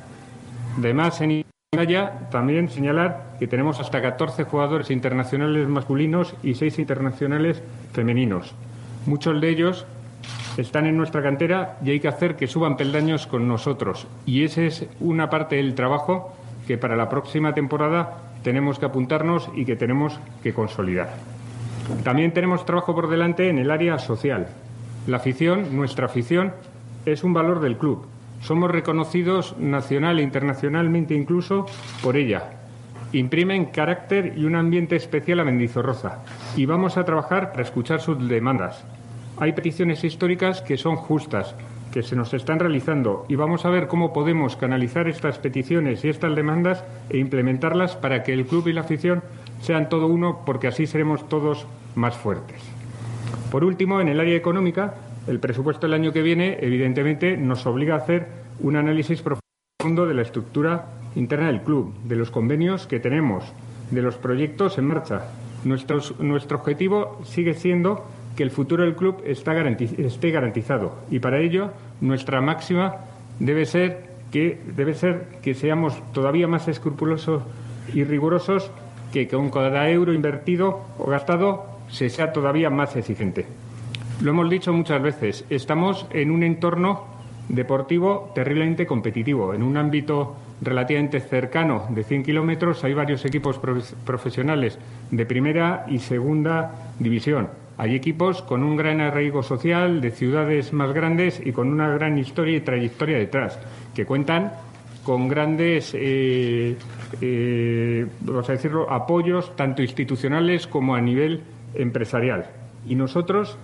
Además, 0.77 1.19
en 1.19 1.43
Ibaya 1.73 2.29
también 2.31 2.69
señalar 2.69 3.35
que 3.39 3.47
tenemos 3.47 3.81
hasta 3.81 4.01
14 4.01 4.45
jugadores 4.45 4.89
internacionales 4.89 5.67
masculinos 5.67 6.33
y 6.43 6.53
6 6.53 6.79
internacionales 6.79 7.61
femeninos. 7.91 8.55
Muchos 9.05 9.41
de 9.41 9.49
ellos 9.49 9.85
están 10.55 10.85
en 10.85 10.95
nuestra 10.95 11.21
cantera 11.21 11.77
y 11.83 11.89
hay 11.89 11.99
que 11.99 12.07
hacer 12.07 12.37
que 12.37 12.47
suban 12.47 12.77
peldaños 12.77 13.27
con 13.27 13.49
nosotros. 13.49 14.07
Y 14.25 14.45
esa 14.45 14.61
es 14.61 14.87
una 15.01 15.29
parte 15.29 15.57
del 15.57 15.75
trabajo 15.75 16.33
que 16.67 16.77
para 16.77 16.95
la 16.95 17.09
próxima 17.09 17.53
temporada 17.53 18.31
tenemos 18.43 18.79
que 18.79 18.85
apuntarnos 18.85 19.49
y 19.55 19.65
que 19.65 19.75
tenemos 19.75 20.17
que 20.41 20.53
consolidar. 20.53 21.28
También 22.03 22.33
tenemos 22.33 22.65
trabajo 22.65 22.95
por 22.95 23.09
delante 23.09 23.49
en 23.49 23.59
el 23.59 23.71
área 23.71 23.99
social. 23.99 24.47
La 25.07 25.17
afición, 25.17 25.75
nuestra 25.75 26.05
afición, 26.05 26.53
es 27.05 27.23
un 27.23 27.33
valor 27.33 27.59
del 27.59 27.77
club. 27.77 28.05
Somos 28.41 28.71
reconocidos 28.71 29.57
nacional 29.57 30.19
e 30.19 30.23
internacionalmente 30.23 31.13
incluso 31.13 31.65
por 32.01 32.15
ella. 32.15 32.51
Imprimen 33.11 33.65
carácter 33.65 34.33
y 34.37 34.45
un 34.45 34.55
ambiente 34.55 34.95
especial 34.95 35.39
a 35.39 35.43
Mendizorroza 35.43 36.19
y 36.55 36.65
vamos 36.65 36.97
a 36.97 37.05
trabajar 37.05 37.51
para 37.51 37.63
escuchar 37.63 38.01
sus 38.01 38.29
demandas, 38.29 38.85
hay 39.41 39.53
peticiones 39.53 40.03
históricas 40.03 40.61
que 40.61 40.75
son 40.75 40.97
justas, 40.97 41.55
que 41.93 42.03
se 42.03 42.17
nos 42.17 42.33
están 42.33 42.59
realizando 42.59 43.25
y 43.29 43.35
vamos 43.35 43.63
a 43.63 43.69
ver 43.69 43.87
cómo 43.87 44.11
podemos 44.11 44.57
canalizar 44.57 45.07
estas 45.07 45.39
peticiones 45.39 46.03
y 46.03 46.09
estas 46.09 46.35
demandas 46.35 46.83
e 47.09 47.19
implementarlas 47.19 47.95
para 47.95 48.23
que 48.23 48.33
el 48.33 48.45
club 48.45 48.67
y 48.67 48.73
la 48.73 48.81
afición 48.81 49.23
sean 49.61 49.87
todo 49.87 50.07
uno, 50.07 50.41
porque 50.45 50.67
así 50.67 50.87
seremos 50.87 51.29
todos 51.29 51.65
más 51.95 52.15
fuertes. 52.15 52.61
Por 53.51 53.63
último, 53.63 54.01
en 54.01 54.09
el 54.09 54.19
área 54.19 54.35
económica, 54.35 54.95
el 55.27 55.39
presupuesto 55.39 55.87
del 55.87 55.93
año 55.93 56.11
que 56.11 56.21
viene, 56.21 56.57
evidentemente, 56.61 57.37
nos 57.37 57.65
obliga 57.65 57.95
a 57.95 57.99
hacer 57.99 58.27
un 58.59 58.75
análisis 58.75 59.21
profundo 59.21 60.05
de 60.05 60.13
la 60.13 60.21
estructura 60.21 60.85
interna 61.15 61.47
del 61.47 61.61
club, 61.61 61.93
de 62.03 62.15
los 62.15 62.31
convenios 62.31 62.87
que 62.87 62.99
tenemos, 62.99 63.43
de 63.91 64.01
los 64.01 64.15
proyectos 64.15 64.77
en 64.77 64.85
marcha. 64.85 65.23
nuestro 65.63 66.57
objetivo 66.57 67.19
sigue 67.23 67.53
siendo 67.53 68.05
que 68.35 68.43
el 68.43 68.51
futuro 68.51 68.83
del 68.83 68.95
club 68.95 69.21
esté 69.25 70.31
garantizado 70.31 70.95
y 71.11 71.19
para 71.19 71.39
ello 71.39 71.71
nuestra 71.99 72.39
máxima 72.39 72.97
debe 73.39 73.65
ser 73.65 74.09
que 74.31 74.61
debe 74.77 74.93
ser 74.93 75.27
que 75.41 75.53
seamos 75.53 76.01
todavía 76.13 76.47
más 76.47 76.67
escrupulosos 76.67 77.43
y 77.93 78.03
rigurosos 78.03 78.71
que 79.11 79.27
con 79.27 79.49
cada 79.49 79.89
euro 79.89 80.13
invertido 80.13 80.85
o 80.99 81.09
gastado 81.09 81.78
se 81.91 82.09
sea 82.09 82.31
todavía 82.31 82.69
más 82.69 82.95
exigente. 82.95 83.45
Lo 84.21 84.31
hemos 84.31 84.49
dicho 84.49 84.73
muchas 84.73 85.01
veces, 85.01 85.45
estamos 85.49 86.05
en 86.11 86.31
un 86.31 86.43
entorno 86.43 87.05
deportivo 87.47 88.31
terriblemente 88.35 88.85
competitivo. 88.85 89.53
En 89.53 89.63
un 89.63 89.75
ámbito 89.77 90.35
relativamente 90.61 91.19
cercano 91.19 91.87
de 91.89 92.03
100 92.03 92.23
kilómetros 92.23 92.83
hay 92.83 92.93
varios 92.93 93.25
equipos 93.25 93.59
profesionales 94.05 94.77
de 95.11 95.25
primera 95.25 95.85
y 95.87 95.99
segunda 95.99 96.91
división. 96.99 97.49
Hay 97.77 97.95
equipos 97.95 98.41
con 98.41 98.61
un 98.61 98.75
gran 98.75 98.99
arraigo 98.99 99.41
social, 99.41 100.01
de 100.01 100.11
ciudades 100.11 100.73
más 100.73 100.93
grandes 100.93 101.41
y 101.43 101.53
con 101.53 101.69
una 101.69 101.87
gran 101.87 102.17
historia 102.17 102.57
y 102.57 102.61
trayectoria 102.61 103.17
detrás, 103.17 103.57
que 103.95 104.05
cuentan 104.05 104.51
con 105.03 105.29
grandes, 105.29 105.93
eh, 105.95 106.75
eh, 107.21 108.05
vamos 108.19 108.49
a 108.49 108.51
decirlo, 108.51 108.91
apoyos 108.91 109.55
tanto 109.55 109.81
institucionales 109.81 110.67
como 110.67 110.93
a 110.93 110.99
nivel 110.99 111.41
empresarial. 111.73 112.47
Y 112.87 112.95
nosotros, 112.95 113.57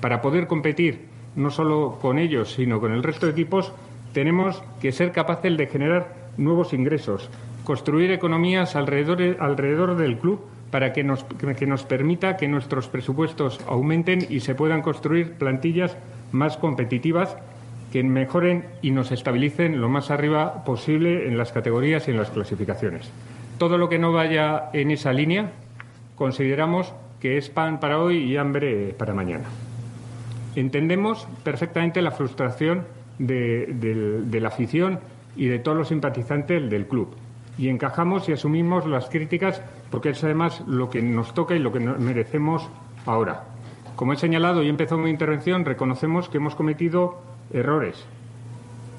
para 0.00 0.22
poder 0.22 0.46
competir 0.46 1.06
no 1.36 1.50
solo 1.50 1.98
con 2.00 2.18
ellos, 2.18 2.52
sino 2.52 2.80
con 2.80 2.92
el 2.92 3.02
resto 3.02 3.26
de 3.26 3.32
equipos, 3.32 3.72
tenemos 4.12 4.62
que 4.80 4.92
ser 4.92 5.12
capaces 5.12 5.56
de 5.56 5.66
generar 5.66 6.14
nuevos 6.36 6.72
ingresos, 6.72 7.28
construir 7.64 8.10
economías 8.12 8.76
alrededor, 8.76 9.36
alrededor 9.40 9.96
del 9.96 10.18
club 10.18 10.40
para 10.70 10.92
que 10.92 11.04
nos, 11.04 11.24
que 11.24 11.66
nos 11.66 11.84
permita 11.84 12.36
que 12.36 12.48
nuestros 12.48 12.88
presupuestos 12.88 13.60
aumenten 13.66 14.26
y 14.28 14.40
se 14.40 14.54
puedan 14.54 14.82
construir 14.82 15.34
plantillas 15.34 15.96
más 16.32 16.56
competitivas 16.56 17.36
que 17.92 18.02
mejoren 18.02 18.64
y 18.82 18.90
nos 18.90 19.12
estabilicen 19.12 19.80
lo 19.80 19.88
más 19.88 20.10
arriba 20.10 20.64
posible 20.64 21.28
en 21.28 21.38
las 21.38 21.52
categorías 21.52 22.08
y 22.08 22.10
en 22.10 22.16
las 22.16 22.30
clasificaciones. 22.30 23.08
Todo 23.58 23.78
lo 23.78 23.88
que 23.88 24.00
no 24.00 24.12
vaya 24.12 24.70
en 24.72 24.90
esa 24.90 25.12
línea 25.12 25.52
consideramos 26.16 26.92
que 27.20 27.36
es 27.38 27.48
pan 27.48 27.80
para 27.80 27.98
hoy 27.98 28.18
y 28.18 28.36
hambre 28.36 28.94
para 28.98 29.14
mañana. 29.14 29.44
Entendemos 30.56 31.26
perfectamente 31.42 32.02
la 32.02 32.10
frustración 32.10 32.84
de 33.18 34.38
la 34.40 34.48
afición 34.48 35.00
y 35.36 35.46
de 35.46 35.58
todos 35.58 35.76
los 35.76 35.88
simpatizantes 35.88 36.70
del 36.70 36.86
club 36.86 37.16
y 37.58 37.68
encajamos 37.68 38.28
y 38.28 38.32
asumimos 38.32 38.86
las 38.86 39.08
críticas 39.08 39.62
porque 39.90 40.10
es 40.10 40.24
además 40.24 40.62
lo 40.66 40.90
que 40.90 41.02
nos 41.02 41.34
toca 41.34 41.54
y 41.54 41.60
lo 41.60 41.72
que 41.72 41.80
merecemos 41.80 42.68
ahora. 43.06 43.44
Como 43.96 44.12
he 44.12 44.16
señalado 44.16 44.62
y 44.62 44.68
empezó 44.68 44.98
mi 44.98 45.10
intervención, 45.10 45.64
reconocemos 45.64 46.28
que 46.28 46.38
hemos 46.38 46.56
cometido 46.56 47.20
errores. 47.52 48.04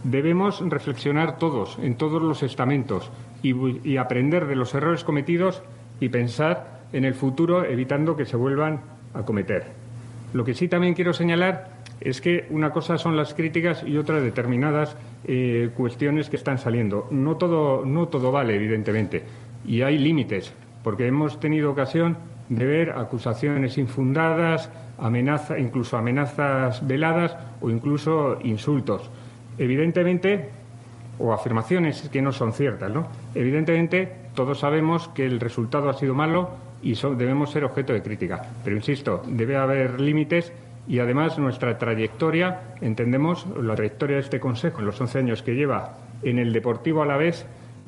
Debemos 0.03 0.62
reflexionar 0.69 1.38
todos, 1.38 1.77
en 1.81 1.95
todos 1.95 2.22
los 2.22 2.43
estamentos, 2.43 3.12
y, 3.41 3.98
aprender 3.98 4.48
de 4.48 4.55
los 4.55 4.74
errores 4.74 5.03
cometidos 5.03 5.62
y 6.00 6.10
pensar 6.10 6.84
en 6.95 7.03
el 7.03 7.13
futuro 7.13 7.65
evitando 7.65 8.15
que 8.15 8.25
se 8.25 8.37
vuelvan 8.37 8.79
a 9.13 9.23
cometer. 9.23 9.65
Lo 10.33 10.45
que 10.45 10.53
sí 10.53 10.69
también 10.69 10.93
quiero 10.93 11.11
señalar 11.11 11.75
es 11.99 12.21
que 12.21 12.45
una 12.49 12.71
cosa 12.71 12.97
son 12.97 13.17
las 13.17 13.33
críticas 13.33 13.83
y 13.85 13.97
otra 13.97 14.21
determinadas 14.21 14.95
eh, 15.25 15.71
cuestiones 15.75 16.29
que 16.29 16.37
están 16.37 16.57
saliendo. 16.57 17.07
No 17.11 17.35
todo, 17.35 17.85
no 17.85 18.07
todo 18.07 18.31
vale, 18.31 18.55
evidentemente, 18.55 19.23
y 19.65 19.81
hay 19.81 19.97
límites, 19.97 20.53
porque 20.83 21.05
hemos 21.05 21.37
tenido 21.39 21.71
ocasión 21.71 22.17
de 22.47 22.65
ver 22.65 22.91
acusaciones 22.91 23.77
infundadas, 23.77 24.69
amenaza, 24.97 25.59
incluso 25.59 25.97
amenazas 25.97 26.87
veladas 26.87 27.35
o 27.59 27.69
incluso 27.69 28.39
insultos. 28.41 29.09
Evidentemente, 29.57 30.49
o 31.19 31.34
afirmaciones 31.34 32.10
que 32.10 32.22
no 32.22 32.31
son 32.31 32.53
ciertas, 32.53 32.91
¿no? 32.91 33.07
Evidentemente, 33.34 34.12
todos 34.34 34.60
sabemos 34.60 35.07
que 35.10 35.25
el 35.25 35.39
resultado 35.39 35.89
ha 35.89 35.93
sido 35.93 36.13
malo 36.13 36.50
y 36.81 36.93
debemos 36.93 37.51
ser 37.51 37.63
objeto 37.63 37.93
de 37.93 38.03
crítica. 38.03 38.45
Pero 38.63 38.75
insisto, 38.75 39.24
debe 39.25 39.55
haber 39.57 40.00
límites 40.00 40.51
y 40.88 41.00
además 41.00 41.39
nuestra 41.39 41.77
trayectoria, 41.77 42.75
entendemos, 42.81 43.48
la 43.60 43.75
trayectoria 43.75 44.17
de 44.17 44.22
este 44.22 44.39
Consejo 44.39 44.79
en 44.79 44.86
los 44.86 45.00
11 45.01 45.19
años 45.19 45.41
que 45.41 45.55
lleva 45.55 45.98
en 46.22 46.38
el 46.38 46.53
Deportivo 46.53 47.01
a 47.01 47.05
la 47.05 47.17
vez, 47.17 47.45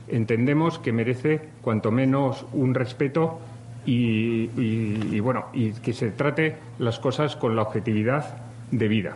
entendemos 0.08 0.80
que 0.80 0.94
merece 0.94 1.42
cuanto 1.62 1.92
menos 1.92 2.46
un 2.54 2.74
respeto 2.74 3.40
y, 3.86 5.20
bueno, 5.20 5.46
y 5.54 5.72
que 5.72 5.94
se 5.94 6.12
trate 6.12 6.56
las 6.80 7.00
cosas 7.00 7.36
con 7.36 7.56
la 7.56 7.62
objetividad 7.62 8.38
debida. 8.72 9.16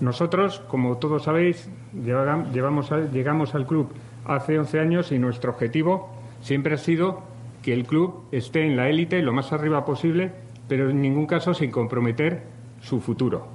Nosotros, 0.00 0.60
como 0.68 0.96
todos 0.98 1.24
sabéis, 1.24 1.70
llevamos 2.02 2.90
llegamos 3.12 3.54
al 3.54 3.66
club 3.66 3.92
hace 4.24 4.58
11 4.58 4.80
años 4.80 5.12
y 5.12 5.18
nuestro 5.18 5.52
objetivo 5.52 6.10
siempre 6.40 6.74
ha 6.74 6.78
sido 6.78 7.22
que 7.62 7.72
el 7.72 7.86
club 7.86 8.24
esté 8.32 8.66
en 8.66 8.76
la 8.76 8.88
élite 8.88 9.22
lo 9.22 9.32
más 9.32 9.52
arriba 9.52 9.84
posible, 9.84 10.32
pero 10.68 10.90
en 10.90 11.00
ningún 11.00 11.26
caso 11.26 11.54
sin 11.54 11.70
comprometer 11.70 12.42
su 12.82 13.00
futuro. 13.00 13.48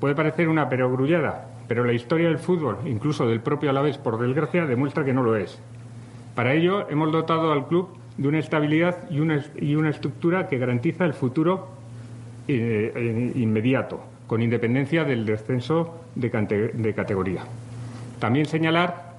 Puede 0.00 0.14
parecer 0.14 0.48
una 0.48 0.68
perogrullada, 0.68 1.48
pero 1.68 1.84
la 1.84 1.92
historia 1.92 2.28
del 2.28 2.38
fútbol, 2.38 2.78
incluso 2.86 3.28
del 3.28 3.40
propio 3.40 3.68
Alavés, 3.68 3.98
por 3.98 4.18
desgracia, 4.18 4.64
demuestra 4.64 5.04
que 5.04 5.12
no 5.12 5.22
lo 5.22 5.36
es. 5.36 5.60
Para 6.34 6.54
ello, 6.54 6.88
hemos 6.88 7.12
dotado 7.12 7.52
al 7.52 7.66
club 7.66 7.88
de 8.16 8.28
una 8.28 8.38
estabilidad 8.38 9.10
y 9.10 9.20
una, 9.20 9.44
y 9.60 9.74
una 9.74 9.90
estructura 9.90 10.48
que 10.48 10.58
garantiza 10.58 11.04
el 11.04 11.12
futuro 11.12 11.68
eh, 12.48 12.92
eh, 12.94 13.32
inmediato, 13.36 14.00
con 14.26 14.42
independencia 14.42 15.04
del 15.04 15.26
descenso 15.26 16.00
de, 16.14 16.30
de, 16.74 16.94
categoría. 16.94 17.44
También 18.20 18.46
señalar, 18.46 19.16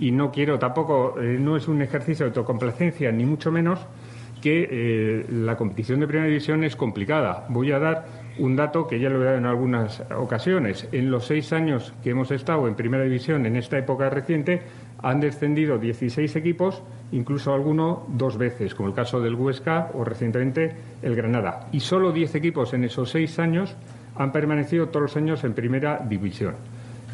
y 0.00 0.10
no 0.10 0.32
quiero 0.32 0.58
tampoco, 0.58 1.20
eh, 1.20 1.38
no 1.38 1.56
es 1.56 1.68
un 1.68 1.80
ejercicio 1.82 2.24
de 2.26 2.30
autocomplacencia, 2.30 3.12
ni 3.12 3.24
mucho 3.24 3.52
menos, 3.52 3.78
que 4.42 5.24
la 5.30 5.56
competición 5.56 6.00
de 6.00 6.06
primera 6.06 6.28
división 6.28 6.62
es 6.64 6.76
complicada. 6.76 7.46
Voy 7.48 7.72
a 7.72 7.78
dar 7.78 8.06
un 8.38 8.56
dato 8.56 8.86
que 8.86 9.00
ya 9.00 9.10
lo 9.10 9.20
he 9.20 9.24
dado 9.24 9.38
en 9.38 9.46
algunas 9.46 10.02
ocasiones. 10.16 10.88
En 10.92 11.10
los 11.10 11.26
seis 11.26 11.52
años 11.52 11.92
que 12.02 12.10
hemos 12.10 12.30
estado 12.30 12.68
en 12.68 12.74
Primera 12.74 13.04
División, 13.04 13.46
en 13.46 13.56
esta 13.56 13.78
época 13.78 14.08
reciente, 14.10 14.62
han 15.02 15.20
descendido 15.20 15.78
16 15.78 16.34
equipos, 16.36 16.82
incluso 17.12 17.52
alguno 17.52 18.06
dos 18.08 18.38
veces, 18.38 18.74
como 18.74 18.88
el 18.88 18.94
caso 18.94 19.20
del 19.20 19.34
Huesca 19.34 19.90
o 19.94 20.04
recientemente 20.04 20.74
el 21.02 21.14
Granada. 21.14 21.68
Y 21.72 21.80
solo 21.80 22.12
10 22.12 22.34
equipos 22.36 22.74
en 22.74 22.84
esos 22.84 23.10
seis 23.10 23.38
años 23.38 23.74
han 24.16 24.32
permanecido 24.32 24.88
todos 24.88 25.02
los 25.02 25.16
años 25.16 25.44
en 25.44 25.54
Primera 25.54 25.98
División. 26.08 26.54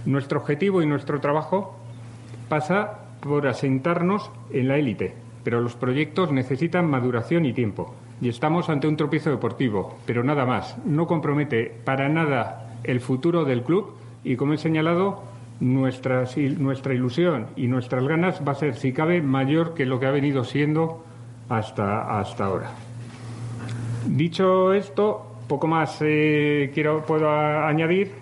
Nuestro 0.06 0.40
objetivo 0.40 0.82
y 0.82 0.86
nuestro 0.86 1.20
trabajo 1.20 1.76
pasa 2.48 3.00
por 3.20 3.46
asentarnos 3.46 4.30
en 4.52 4.68
la 4.68 4.76
élite, 4.76 5.14
pero 5.42 5.60
los 5.60 5.74
proyectos 5.74 6.30
necesitan 6.30 6.90
maduración 6.90 7.46
y 7.46 7.52
tiempo 7.52 7.94
y 8.20 8.28
estamos 8.28 8.68
ante 8.68 8.86
un 8.86 8.96
tropiezo 8.96 9.30
deportivo, 9.30 9.98
pero 10.06 10.24
nada 10.24 10.46
más. 10.46 10.76
No 10.84 11.06
compromete 11.06 11.72
para 11.84 12.08
nada 12.08 12.78
el 12.84 13.00
futuro 13.00 13.44
del 13.44 13.62
club 13.62 13.92
y, 14.22 14.36
como 14.36 14.54
he 14.54 14.58
señalado, 14.58 15.22
nuestra, 15.60 16.24
nuestra 16.58 16.94
ilusión 16.94 17.46
y 17.56 17.66
nuestras 17.66 18.06
ganas 18.06 18.40
va 18.46 18.52
a 18.52 18.56
ser, 18.56 18.76
si 18.76 18.92
cabe, 18.92 19.22
mayor 19.22 19.74
que 19.74 19.86
lo 19.86 20.00
que 20.00 20.06
ha 20.06 20.10
venido 20.10 20.44
siendo 20.44 21.04
hasta, 21.48 22.18
hasta 22.18 22.46
ahora. 22.46 22.70
Dicho 24.06 24.72
esto, 24.72 25.38
poco 25.48 25.66
más 25.66 25.98
eh, 26.00 26.70
quiero, 26.74 27.04
puedo 27.04 27.30
añadir, 27.30 28.12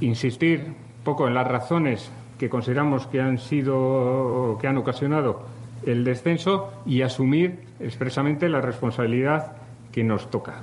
insistir 0.00 0.74
poco 1.04 1.28
en 1.28 1.34
las 1.34 1.46
razones 1.46 2.10
que 2.38 2.48
consideramos 2.48 3.06
que 3.06 3.20
han 3.20 3.38
sido 3.38 4.58
que 4.60 4.66
han 4.66 4.76
ocasionado 4.76 5.42
el 5.86 6.04
descenso 6.04 6.72
y 6.86 7.02
asumir 7.02 7.60
expresamente 7.80 8.48
la 8.48 8.60
responsabilidad 8.60 9.52
que 9.92 10.02
nos 10.02 10.30
toca. 10.30 10.54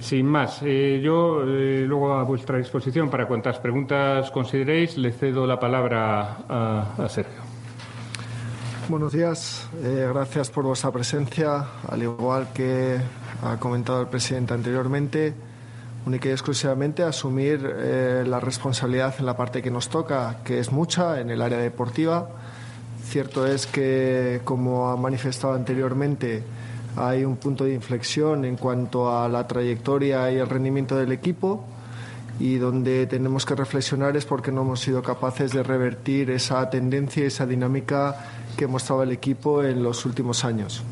Sin 0.00 0.26
más, 0.26 0.60
eh, 0.62 1.00
yo 1.02 1.42
eh, 1.44 1.84
luego 1.86 2.14
a 2.14 2.22
vuestra 2.22 2.58
disposición 2.58 3.10
para 3.10 3.26
cuantas 3.26 3.58
preguntas 3.58 4.30
consideréis, 4.30 4.96
le 4.96 5.12
cedo 5.12 5.46
la 5.46 5.58
palabra 5.58 6.38
a, 6.48 7.08
Sergio. 7.08 7.40
Buenos 8.88 9.12
días, 9.12 9.68
eh, 9.82 10.08
gracias 10.12 10.50
por 10.50 10.64
vuestra 10.64 10.90
presencia. 10.92 11.66
Al 11.88 12.02
igual 12.02 12.48
que 12.54 12.96
ha 13.42 13.56
comentado 13.58 14.00
el 14.02 14.06
presidente 14.06 14.54
anteriormente, 14.54 15.34
única 16.08 16.28
y 16.28 16.32
exclusivamente 16.32 17.02
asumir 17.02 17.62
la 17.62 18.40
responsabilidad 18.40 19.14
en 19.18 19.26
la 19.26 19.36
parte 19.36 19.62
que 19.62 19.70
nos 19.70 19.88
toca, 19.88 20.38
que 20.44 20.58
es 20.58 20.72
mucha 20.72 21.20
en 21.20 21.30
el 21.30 21.40
área 21.40 21.58
deportiva 21.58 22.28
Cierto 23.08 23.46
es 23.46 23.66
que, 23.66 24.42
como 24.44 24.90
ha 24.90 24.96
manifestado 24.96 25.54
anteriormente, 25.54 26.42
hay 26.94 27.24
un 27.24 27.36
punto 27.36 27.64
de 27.64 27.72
inflexión 27.72 28.44
en 28.44 28.56
cuanto 28.56 29.10
a 29.10 29.30
la 29.30 29.46
trayectoria 29.46 30.30
y 30.30 30.36
el 30.36 30.46
rendimiento 30.46 30.94
del 30.94 31.12
equipo 31.12 31.64
y 32.38 32.56
donde 32.56 33.06
tenemos 33.06 33.46
que 33.46 33.54
reflexionar 33.54 34.14
es 34.18 34.26
porque 34.26 34.52
no 34.52 34.60
hemos 34.60 34.80
sido 34.80 35.02
capaces 35.02 35.52
de 35.52 35.62
revertir 35.62 36.30
esa 36.30 36.68
tendencia 36.68 37.24
esa 37.24 37.46
dinámica 37.46 38.14
que 38.58 38.66
mostraba 38.66 39.04
el 39.04 39.12
equipo 39.12 39.64
en 39.64 39.82
los 39.82 40.04
últimos 40.04 40.44
años. 40.44 40.84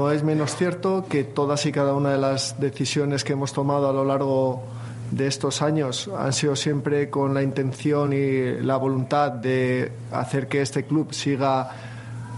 No 0.00 0.10
es 0.10 0.22
menos 0.22 0.56
cierto 0.56 1.04
que 1.06 1.24
todas 1.24 1.66
y 1.66 1.72
cada 1.72 1.92
una 1.92 2.12
de 2.12 2.16
las 2.16 2.58
decisiones 2.58 3.22
que 3.22 3.34
hemos 3.34 3.52
tomado 3.52 3.90
a 3.90 3.92
lo 3.92 4.02
largo 4.02 4.62
de 5.10 5.26
estos 5.26 5.60
años 5.60 6.08
han 6.16 6.32
sido 6.32 6.56
siempre 6.56 7.10
con 7.10 7.34
la 7.34 7.42
intención 7.42 8.14
y 8.14 8.62
la 8.62 8.78
voluntad 8.78 9.30
de 9.30 9.92
hacer 10.10 10.48
que 10.48 10.62
este 10.62 10.84
club 10.84 11.12
siga 11.12 11.68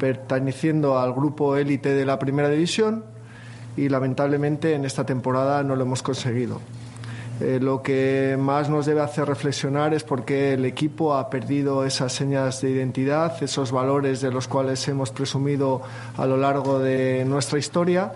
perteneciendo 0.00 0.98
al 0.98 1.12
grupo 1.12 1.56
élite 1.56 1.94
de 1.94 2.04
la 2.04 2.18
primera 2.18 2.48
división 2.48 3.04
y 3.76 3.88
lamentablemente 3.88 4.74
en 4.74 4.84
esta 4.84 5.06
temporada 5.06 5.62
no 5.62 5.76
lo 5.76 5.84
hemos 5.84 6.02
conseguido. 6.02 6.60
Eh, 7.42 7.58
lo 7.60 7.82
que 7.82 8.36
más 8.38 8.70
nos 8.70 8.86
debe 8.86 9.00
hacer 9.00 9.26
reflexionar 9.26 9.94
es 9.94 10.04
porque 10.04 10.52
el 10.52 10.64
equipo 10.64 11.14
ha 11.14 11.28
perdido 11.28 11.84
esas 11.84 12.12
señas 12.12 12.60
de 12.60 12.70
identidad, 12.70 13.42
esos 13.42 13.72
valores 13.72 14.20
de 14.20 14.30
los 14.30 14.46
cuales 14.46 14.86
hemos 14.86 15.10
presumido 15.10 15.82
a 16.16 16.24
lo 16.26 16.36
largo 16.36 16.78
de 16.78 17.24
nuestra 17.24 17.58
historia 17.58 18.12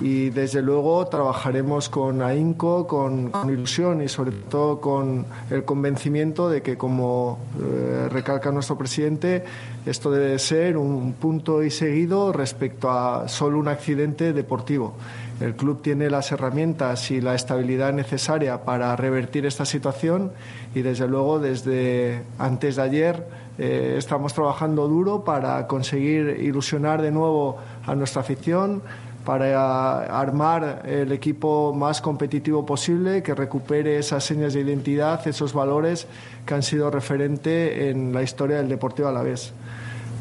y 0.00 0.30
desde 0.30 0.62
luego 0.62 1.06
trabajaremos 1.06 1.88
con 1.88 2.22
ahínco, 2.22 2.86
con, 2.86 3.32
ilusión 3.48 4.02
y 4.02 4.08
sobre 4.08 4.32
todo 4.32 4.80
con 4.80 5.26
el 5.50 5.64
convencimiento 5.64 6.48
de 6.48 6.62
que, 6.62 6.76
como 6.76 7.38
eh, 7.60 8.08
recalca 8.10 8.50
nuestro 8.52 8.76
presidente, 8.76 9.44
esto 9.86 10.10
debe 10.10 10.38
ser 10.38 10.76
un 10.76 11.14
punto 11.14 11.62
y 11.62 11.70
seguido 11.70 12.32
respecto 12.32 12.90
a 12.90 13.28
solo 13.28 13.58
un 13.58 13.68
accidente 13.68 14.32
deportivo. 14.32 14.94
El 15.40 15.54
club 15.54 15.82
tiene 15.82 16.10
las 16.10 16.32
herramientas 16.32 17.12
y 17.12 17.20
la 17.20 17.34
estabilidad 17.34 17.92
necesaria 17.92 18.64
para 18.64 18.96
revertir 18.96 19.46
esta 19.46 19.64
situación 19.64 20.32
y 20.74 20.82
desde 20.82 21.06
luego 21.06 21.38
desde 21.38 22.22
antes 22.38 22.76
de 22.76 22.82
ayer 22.82 23.24
eh, 23.58 23.94
estamos 23.96 24.34
trabajando 24.34 24.88
duro 24.88 25.22
para 25.24 25.66
conseguir 25.68 26.38
ilusionar 26.40 27.02
de 27.02 27.12
nuevo 27.12 27.58
a 27.86 27.94
nuestra 27.94 28.22
afición, 28.22 28.82
para 29.24 30.04
armar 30.06 30.82
el 30.86 31.12
equipo 31.12 31.74
más 31.74 32.00
competitivo 32.00 32.64
posible, 32.64 33.22
que 33.22 33.34
recupere 33.34 33.98
esas 33.98 34.24
señas 34.24 34.54
de 34.54 34.60
identidad, 34.60 35.26
esos 35.28 35.52
valores 35.52 36.06
que 36.46 36.54
han 36.54 36.62
sido 36.62 36.90
referente 36.90 37.90
en 37.90 38.12
la 38.12 38.22
historia 38.22 38.56
del 38.56 38.68
Deportivo 38.68 39.08
Alavés. 39.08 39.52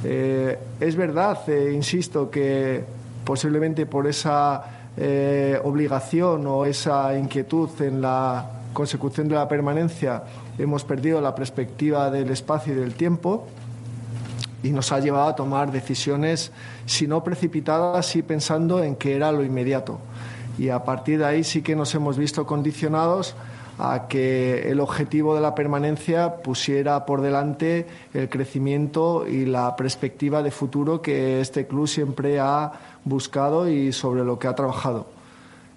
Eh, 0.04 0.60
es 0.80 0.96
verdad, 0.96 1.40
eh, 1.48 1.72
insisto, 1.74 2.30
que 2.30 2.84
posiblemente 3.24 3.86
por 3.86 4.08
esa 4.08 4.77
eh, 4.98 5.60
obligación 5.64 6.48
o 6.48 6.66
esa 6.66 7.18
inquietud 7.18 7.70
en 7.82 8.02
la 8.02 8.50
consecución 8.74 9.28
de 9.28 9.36
la 9.36 9.48
permanencia 9.48 10.24
hemos 10.58 10.84
perdido 10.84 11.22
la 11.22 11.36
perspectiva 11.36 12.10
del 12.10 12.30
espacio 12.30 12.74
y 12.74 12.78
del 12.78 12.94
tiempo 12.94 13.48
y 14.64 14.72
nos 14.72 14.92
ha 14.92 15.00
llevado 15.00 15.28
a 15.28 15.36
tomar 15.36 15.72
decisiones, 15.72 16.52
si 16.86 17.08
no 17.08 17.24
precipitadas, 17.24 18.06
sí 18.08 18.22
pensando 18.24 18.84
en 18.84 18.96
que 18.96 19.16
era 19.16 19.32
lo 19.32 19.44
inmediato. 19.44 20.00
Y 20.58 20.70
a 20.70 20.84
partir 20.84 21.20
de 21.20 21.26
ahí 21.26 21.44
sí 21.44 21.62
que 21.62 21.76
nos 21.76 21.94
hemos 21.94 22.18
visto 22.18 22.46
condicionados 22.48 23.36
a 23.80 24.08
que 24.08 24.72
el 24.72 24.80
objetivo 24.80 25.36
de 25.36 25.42
la 25.42 25.54
permanencia 25.54 26.38
pusiera 26.38 27.06
por 27.06 27.22
delante 27.22 27.86
el 28.14 28.28
crecimiento 28.28 29.28
y 29.28 29.46
la 29.46 29.76
perspectiva 29.76 30.42
de 30.42 30.50
futuro 30.50 31.02
que 31.02 31.42
este 31.42 31.68
club 31.68 31.88
siempre 31.88 32.40
ha 32.40 32.72
buscado 33.10 33.70
y 33.70 33.94
sobre 33.94 34.24
lo 34.24 34.40
que 34.40 34.48
ha 34.48 34.56
trabajado. 34.56 35.08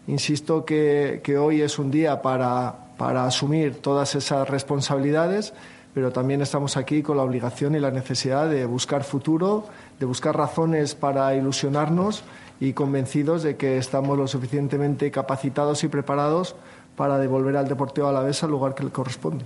Insisto 0.07 0.65
que, 0.65 1.21
que 1.23 1.39
hoy 1.39 1.61
es 1.61 1.79
un 1.79 1.91
día 1.91 2.23
para, 2.23 2.75
para 2.97 3.25
asumir 3.25 3.81
todas 3.81 4.15
esas 4.15 4.49
responsabilidades 4.49 5.53
pero 5.95 6.13
también 6.13 6.41
estamos 6.41 6.77
aquí 6.77 7.03
con 7.03 7.17
la 7.17 7.25
obligación 7.25 7.75
y 7.75 7.81
la 7.81 7.91
necesidad 7.91 8.49
de 8.49 8.65
buscar 8.65 9.03
futuro, 9.03 9.65
de 9.99 10.07
buscar 10.07 10.37
razones 10.37 10.95
para 10.95 11.35
ilusionarnos 11.35 12.23
y 12.61 12.73
convencidos 12.75 13.43
de 13.43 13.57
que 13.57 13.79
estamos 13.79 14.17
lo 14.17 14.29
suficientemente 14.29 15.11
capacitados 15.11 15.83
y 15.83 15.89
preparados 15.89 16.55
para 16.97 17.19
devolver 17.19 17.57
al 17.57 17.69
Deportivo 17.69 18.07
a 18.09 18.13
la 18.13 18.21
vez 18.21 18.43
al 18.45 18.51
lugar 18.51 18.75
que 18.75 18.85
le 18.85 18.91
corresponde. 18.91 19.45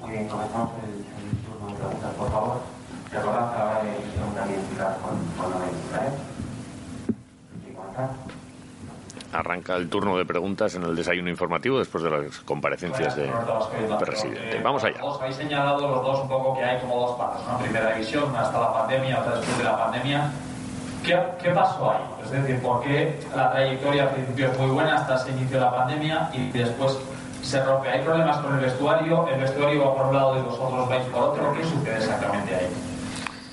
Muy 0.00 0.10
bien, 0.10 0.28
comenzamos 0.28 0.70
el, 0.84 1.04
turno 1.44 1.68
de 1.68 1.74
preguntas, 1.74 2.14
por 2.14 2.30
favor. 2.30 2.60
Recordad 3.10 3.52
que 3.52 3.56
a 3.60 3.64
la 3.64 3.70
hora 3.72 3.82
de 3.82 3.90
preguntar 3.90 4.48
y 4.48 4.54
con, 5.02 5.50
con 5.50 5.60
la 5.60 5.66
¿eh? 5.66 6.32
Arranca 9.32 9.76
el 9.76 9.88
turno 9.88 10.18
de 10.18 10.26
preguntas 10.26 10.74
en 10.74 10.82
el 10.82 10.94
desayuno 10.94 11.30
informativo 11.30 11.78
después 11.78 12.04
de 12.04 12.10
las 12.10 12.40
comparecencias 12.40 13.16
del 13.16 13.30
presidente. 13.98 14.60
Vamos 14.62 14.84
allá. 14.84 15.02
Os 15.02 15.20
habéis 15.20 15.36
señalado 15.36 15.88
los 15.88 16.02
dos 16.02 16.20
un 16.20 16.28
poco 16.28 16.54
que 16.54 16.64
hay 16.64 16.80
como 16.80 17.00
dos 17.00 17.16
partes, 17.16 17.46
¿no? 17.46 17.58
Primera 17.58 17.94
división, 17.94 18.28
una 18.28 18.42
hasta 18.42 18.60
la 18.60 18.72
pandemia, 18.74 19.20
otra 19.20 19.36
después 19.36 19.58
de 19.58 19.64
la 19.64 19.78
pandemia. 19.78 20.32
¿Qué, 21.02 21.18
¿Qué, 21.42 21.50
pasó 21.50 21.90
ahí? 21.90 22.02
Es 22.22 22.30
decir, 22.30 22.60
¿por 22.60 22.80
qué 22.82 23.18
la 23.34 23.50
trayectoria 23.50 24.04
al 24.04 24.10
principio 24.10 24.50
fue 24.52 24.66
muy 24.66 24.74
buena 24.74 24.96
hasta 24.96 25.16
ese 25.16 25.30
inicio 25.30 25.58
de 25.58 25.64
la 25.64 25.74
pandemia 25.74 26.30
y 26.32 26.50
después 26.50 26.98
se 27.42 27.64
rompe? 27.64 27.88
¿Hay 27.88 28.02
problemas 28.02 28.36
con 28.38 28.54
el 28.54 28.60
vestuario? 28.60 29.26
¿El 29.28 29.40
vestuario 29.40 29.84
va 29.84 29.96
por 29.96 30.06
un 30.06 30.14
lado 30.14 30.38
y 30.38 30.42
vosotros 30.42 30.88
vais 30.88 31.04
por 31.06 31.22
otro? 31.22 31.54
¿Qué 31.54 31.64
sucede 31.64 31.96
exactamente 31.96 32.54
ahí? 32.54 32.68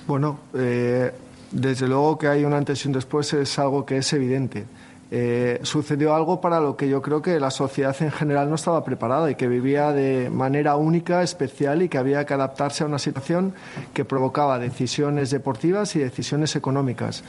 Bueno, 0.06 0.39
eh, 0.54 1.12
desde 1.51 1.88
luego 1.88 2.17
que 2.17 2.27
hay 2.27 2.45
un 2.45 2.53
antes 2.53 2.83
y 2.83 2.88
un 2.88 2.93
después 2.93 3.33
es 3.33 3.57
algo 3.59 3.85
que 3.85 3.97
es 3.97 4.13
evidente. 4.13 4.65
Eh, 5.12 5.59
sucedió 5.63 6.13
algo 6.13 6.39
para 6.39 6.59
lo 6.59 6.77
que 6.77 6.88
yo 6.88 7.01
creo 7.01 7.19
que 7.23 7.39
la 7.39 7.49
sociedad 7.49 7.95
en 8.01 8.12
general 8.12 8.47
no 8.47 8.55
estaba 8.55 8.83
preparada 8.83 9.31
y 9.31 9.35
que 9.35 9.47
vivía 9.47 9.91
de 9.91 10.29
manera 10.29 10.75
única, 10.75 11.23
especial 11.23 11.81
y 11.81 11.89
que 11.89 11.97
había 11.97 12.25
que 12.25 12.35
adaptarse 12.35 12.83
a 12.83 12.88
una 12.88 12.99
situación 12.99 13.55
que 13.93 14.05
provocaba 14.05 14.59
decisiones 14.59 15.31
deportivas 15.31 15.95
y 15.95 15.99
decisiones 15.99 16.55
económicas. 16.55 17.23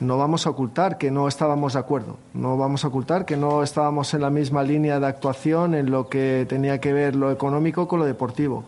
No 0.00 0.18
vamos 0.18 0.46
a 0.46 0.50
ocultar 0.50 0.98
que 0.98 1.10
no 1.10 1.28
estábamos 1.28 1.72
de 1.72 1.78
acuerdo, 1.78 2.18
no 2.34 2.58
vamos 2.58 2.84
a 2.84 2.88
ocultar 2.88 3.24
que 3.24 3.38
no 3.38 3.62
estábamos 3.62 4.12
en 4.12 4.20
la 4.20 4.30
misma 4.30 4.62
línea 4.62 5.00
de 5.00 5.06
actuación 5.06 5.74
en 5.74 5.90
lo 5.90 6.08
que 6.08 6.46
tenía 6.46 6.78
que 6.78 6.92
ver 6.92 7.16
lo 7.16 7.32
económico 7.32 7.88
con 7.88 8.00
lo 8.00 8.04
deportivo 8.04 8.64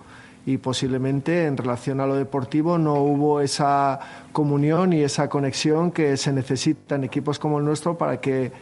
y 0.46 0.57
posiblemente 0.57 1.46
en 1.46 1.57
relación 1.57 2.00
a 2.00 2.07
lo 2.07 2.16
deportivo 2.16 2.79
no 2.79 2.94
hubo 2.94 3.40
esa 3.40 4.00
comunión 4.33 4.92
y 4.92 5.03
esa 5.03 5.29
conexión 5.29 5.90
que 5.90 6.16
se 6.16 6.33
necesita 6.33 6.94
en 6.94 7.05
equipos 7.05 7.38
como 7.38 7.59
el 7.59 7.64
nuestro 7.64 7.98
para 7.98 8.20
que 8.20 8.53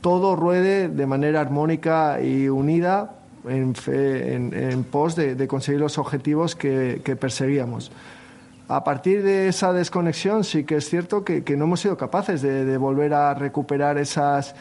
todo 0.00 0.36
ruede 0.36 0.88
de 0.88 1.06
manera 1.06 1.40
armónica 1.40 2.20
y 2.20 2.48
unida 2.48 3.16
en, 3.48 4.84
pos 4.84 5.16
de, 5.16 5.46
conseguir 5.48 5.80
los 5.80 5.98
objetivos 5.98 6.54
que, 6.54 7.16
perseguíamos. 7.18 7.90
A 8.68 8.84
partir 8.84 9.22
de 9.22 9.48
esa 9.48 9.72
desconexión 9.72 10.44
sí 10.44 10.64
que 10.64 10.76
es 10.76 10.88
cierto 10.88 11.24
que, 11.24 11.42
no 11.56 11.64
hemos 11.64 11.80
sido 11.80 11.96
capaces 11.96 12.42
de, 12.42 12.64
de 12.64 12.76
volver 12.76 13.14
a 13.14 13.34
recuperar 13.34 13.98
esas, 13.98 14.54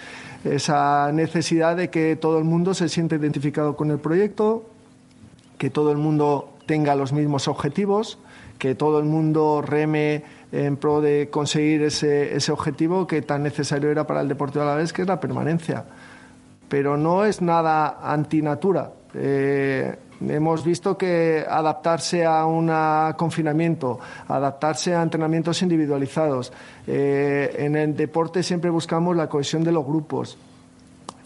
esa 0.43 1.11
necesidad 1.11 1.75
de 1.75 1.89
que 1.89 2.15
todo 2.15 2.37
el 2.37 2.43
mundo 2.43 2.73
se 2.73 2.89
siente 2.89 3.15
identificado 3.15 3.75
con 3.75 3.91
el 3.91 3.99
proyecto, 3.99 4.65
que 5.57 5.69
todo 5.69 5.91
el 5.91 5.97
mundo 5.97 6.50
tenga 6.71 6.95
los 6.95 7.11
mismos 7.11 7.49
objetivos, 7.49 8.17
que 8.57 8.75
todo 8.75 8.97
el 8.99 9.03
mundo 9.03 9.61
reme 9.61 10.23
en 10.53 10.77
pro 10.77 11.01
de 11.01 11.27
conseguir 11.29 11.83
ese, 11.83 12.33
ese 12.33 12.49
objetivo 12.53 13.05
que 13.07 13.21
tan 13.21 13.43
necesario 13.43 13.91
era 13.91 14.07
para 14.07 14.21
el 14.21 14.29
Deportivo 14.29 14.63
vez 14.77 14.93
que 14.93 15.01
es 15.01 15.07
la 15.09 15.19
permanencia. 15.19 15.83
Pero 16.69 16.95
no 16.95 17.25
es 17.25 17.41
nada 17.41 17.99
antinatura. 18.01 18.93
Eh, 19.13 19.93
hemos 20.25 20.63
visto 20.63 20.97
que 20.97 21.45
adaptarse 21.45 22.25
a 22.25 22.45
un 22.45 22.71
confinamiento, 23.17 23.99
adaptarse 24.29 24.95
a 24.95 25.03
entrenamientos 25.03 25.61
individualizados. 25.63 26.53
Eh, 26.87 27.53
en 27.57 27.75
el 27.75 27.97
deporte 27.97 28.43
siempre 28.43 28.69
buscamos 28.69 29.17
la 29.17 29.27
cohesión 29.27 29.65
de 29.65 29.73
los 29.73 29.85
grupos, 29.85 30.37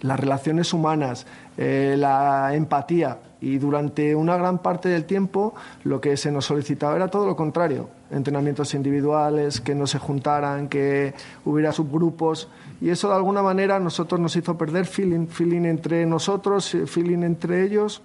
las 0.02 0.20
relaciones 0.20 0.74
humanas, 0.74 1.26
eh, 1.58 1.96
la 1.98 2.54
empatía 2.54 3.20
y 3.42 3.58
durante 3.58 4.16
una 4.16 4.38
gran 4.38 4.60
parte 4.60 4.90
del 4.90 5.06
tiempo 5.06 5.54
lo 5.84 6.02
que 6.02 6.18
se 6.18 6.32
nos 6.32 6.46
solicitaba 6.46 6.96
era 6.96 7.10
todo 7.10 7.26
lo 7.26 7.36
contrario, 7.36 7.90
entrenamientos 8.12 8.74
individuales, 8.74 9.62
que 9.62 9.76
no 9.76 9.88
se 9.88 10.00
juntaran, 10.00 10.68
que 10.68 11.14
hubiera 11.46 11.72
subgrupos 11.72 12.48
y 12.82 12.90
eso 12.90 13.10
de 13.10 13.16
alguna 13.16 13.42
manera 13.42 13.80
nosotros 13.80 14.20
nos 14.20 14.36
hizo 14.36 14.58
perder 14.58 14.86
feeling, 14.86 15.28
feeling 15.28 15.66
entre 15.66 16.06
nosotros, 16.06 16.76
feeling 16.88 17.24
entre 17.24 17.64
ellos 17.64 18.02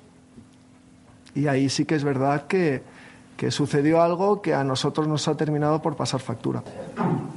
y 1.34 1.46
ahí 1.46 1.68
sí 1.68 1.84
que 1.84 1.94
es 1.94 2.04
verdad 2.04 2.46
que, 2.46 2.82
que 3.36 3.50
sucedió 3.50 4.02
algo 4.02 4.42
que 4.42 4.54
a 4.54 4.64
nosotros 4.64 5.06
nos 5.08 5.26
ha 5.28 5.36
terminado 5.36 5.80
por 5.80 5.96
pasar 5.96 6.20
factura. 6.20 6.62